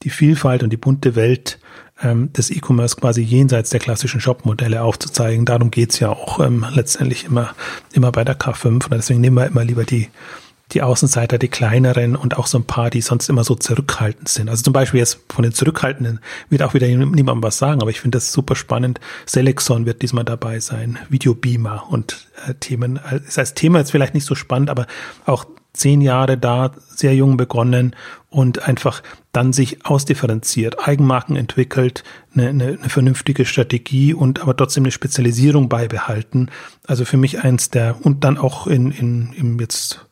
die 0.03 0.11
Vielfalt 0.11 0.63
und 0.63 0.71
die 0.71 0.77
bunte 0.77 1.15
Welt 1.15 1.59
ähm, 2.03 2.33
des 2.33 2.51
E-Commerce 2.51 2.97
quasi 2.97 3.23
jenseits 3.23 3.71
der 3.71 3.81
klassischen 3.81 4.21
Shop-Modelle 4.21 4.83
aufzuzeigen. 4.83 5.45
Darum 5.45 5.71
geht's 5.71 6.01
ja 6.01 6.11
auch 6.11 6.41
ähm, 6.41 6.67
letztendlich 6.73 7.25
immer, 7.25 7.55
immer 7.93 8.13
bei 8.13 8.25
der 8.25 8.39
K5. 8.39 8.85
Und 8.85 8.91
deswegen 8.91 9.21
nehmen 9.21 9.37
wir 9.37 9.47
immer 9.47 9.65
lieber 9.65 9.85
die, 9.85 10.09
die 10.73 10.83
Außenseiter, 10.83 11.39
die 11.39 11.49
kleineren 11.49 12.15
und 12.15 12.37
auch 12.37 12.47
so 12.47 12.59
ein 12.59 12.65
paar, 12.65 12.91
die 12.91 13.01
sonst 13.01 13.29
immer 13.29 13.45
so 13.45 13.55
zurückhaltend 13.55 14.29
sind. 14.29 14.49
Also 14.49 14.63
zum 14.63 14.73
Beispiel 14.73 15.01
jetzt 15.01 15.21
von 15.29 15.43
den 15.43 15.53
Zurückhaltenden 15.53 16.21
wird 16.51 16.63
auch 16.63 16.75
wieder 16.75 16.87
niemandem 16.87 17.43
was 17.43 17.59
sagen, 17.59 17.81
aber 17.81 17.91
ich 17.91 18.01
finde 18.01 18.17
das 18.17 18.33
super 18.33 18.55
spannend. 18.55 19.01
Selexon 19.27 19.87
wird 19.87 20.03
diesmal 20.03 20.25
dabei 20.25 20.61
sein, 20.61 20.99
Videobeamer 21.09 21.85
und 21.89 22.29
äh, 22.47 22.55
Themen. 22.55 23.01
Das 23.25 23.39
heißt, 23.39 23.57
Thema 23.57 23.81
ist 23.81 23.91
vielleicht 23.91 24.15
nicht 24.15 24.27
so 24.27 24.35
spannend, 24.35 24.69
aber 24.69 24.87
auch 25.25 25.47
zehn 25.73 26.01
Jahre 26.01 26.37
da, 26.37 26.73
sehr 26.89 27.15
jung 27.15 27.37
begonnen 27.37 27.95
und 28.31 28.67
einfach 28.67 29.03
dann 29.33 29.53
sich 29.53 29.87
ausdifferenziert, 29.87 30.87
Eigenmarken 30.87 31.37
entwickelt, 31.37 32.03
eine, 32.35 32.49
eine, 32.49 32.65
eine 32.81 32.89
vernünftige 32.89 33.45
Strategie 33.45 34.13
und 34.13 34.41
aber 34.41 34.57
trotzdem 34.57 34.83
eine 34.83 34.91
Spezialisierung 34.91 35.69
beibehalten. 35.69 36.51
Also 36.87 37.05
für 37.05 37.17
mich 37.17 37.45
eins 37.45 37.71
der, 37.71 37.97
und 38.05 38.25
dann 38.25 38.37
auch 38.37 38.67
in, 38.67 38.91
in, 38.91 39.33
im 39.35 39.61
jetzt 39.61 40.08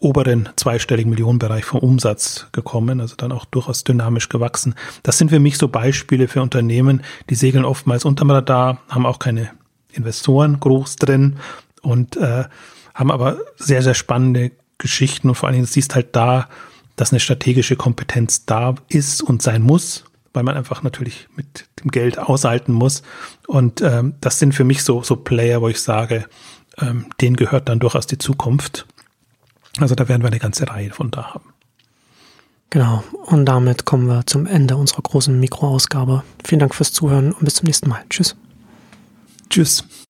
oberen 0.00 0.48
zweistelligen 0.56 1.10
Millionenbereich 1.10 1.64
vom 1.64 1.80
Umsatz 1.80 2.46
gekommen, 2.52 3.00
also 3.00 3.16
dann 3.16 3.32
auch 3.32 3.44
durchaus 3.44 3.84
dynamisch 3.84 4.30
gewachsen. 4.30 4.74
Das 5.02 5.18
sind 5.18 5.28
für 5.28 5.38
mich 5.38 5.58
so 5.58 5.68
Beispiele 5.68 6.26
für 6.26 6.40
Unternehmen, 6.40 7.02
die 7.28 7.34
segeln 7.34 7.66
oftmals 7.66 8.06
unterm 8.06 8.30
Radar, 8.30 8.80
haben 8.88 9.06
auch 9.06 9.18
keine 9.18 9.50
Investoren 9.92 10.58
groß 10.58 10.96
drin 10.96 11.36
und 11.82 12.16
äh, 12.16 12.44
haben 12.94 13.10
aber 13.10 13.38
sehr, 13.56 13.82
sehr 13.82 13.94
spannende 13.94 14.52
Geschichten 14.78 15.28
und 15.28 15.34
vor 15.34 15.48
allen 15.48 15.56
Dingen 15.56 15.66
siehst 15.66 15.94
halt 15.94 16.16
da, 16.16 16.48
dass 16.96 17.12
eine 17.12 17.20
strategische 17.20 17.76
Kompetenz 17.76 18.46
da 18.46 18.74
ist 18.88 19.22
und 19.22 19.42
sein 19.42 19.62
muss, 19.62 20.04
weil 20.32 20.42
man 20.42 20.56
einfach 20.56 20.82
natürlich 20.82 21.28
mit 21.36 21.66
dem 21.82 21.90
Geld 21.90 22.18
aushalten 22.18 22.72
muss. 22.72 23.02
Und 23.46 23.82
ähm, 23.82 24.14
das 24.20 24.38
sind 24.38 24.54
für 24.54 24.64
mich 24.64 24.82
so, 24.82 25.02
so 25.02 25.16
Player, 25.16 25.60
wo 25.60 25.68
ich 25.68 25.80
sage, 25.80 26.26
ähm, 26.78 27.06
denen 27.20 27.36
gehört 27.36 27.68
dann 27.68 27.80
durchaus 27.80 28.06
die 28.06 28.18
Zukunft. 28.18 28.86
Also 29.80 29.94
da 29.94 30.08
werden 30.08 30.22
wir 30.22 30.28
eine 30.28 30.38
ganze 30.38 30.68
Reihe 30.68 30.90
von 30.90 31.10
da 31.10 31.34
haben. 31.34 31.52
Genau, 32.70 33.02
und 33.26 33.46
damit 33.46 33.84
kommen 33.84 34.06
wir 34.06 34.24
zum 34.26 34.46
Ende 34.46 34.76
unserer 34.76 35.02
großen 35.02 35.38
Mikroausgabe. 35.40 36.22
Vielen 36.44 36.60
Dank 36.60 36.74
fürs 36.74 36.92
Zuhören 36.92 37.32
und 37.32 37.44
bis 37.44 37.54
zum 37.54 37.66
nächsten 37.66 37.88
Mal. 37.88 38.04
Tschüss. 38.08 38.36
Tschüss. 39.48 39.84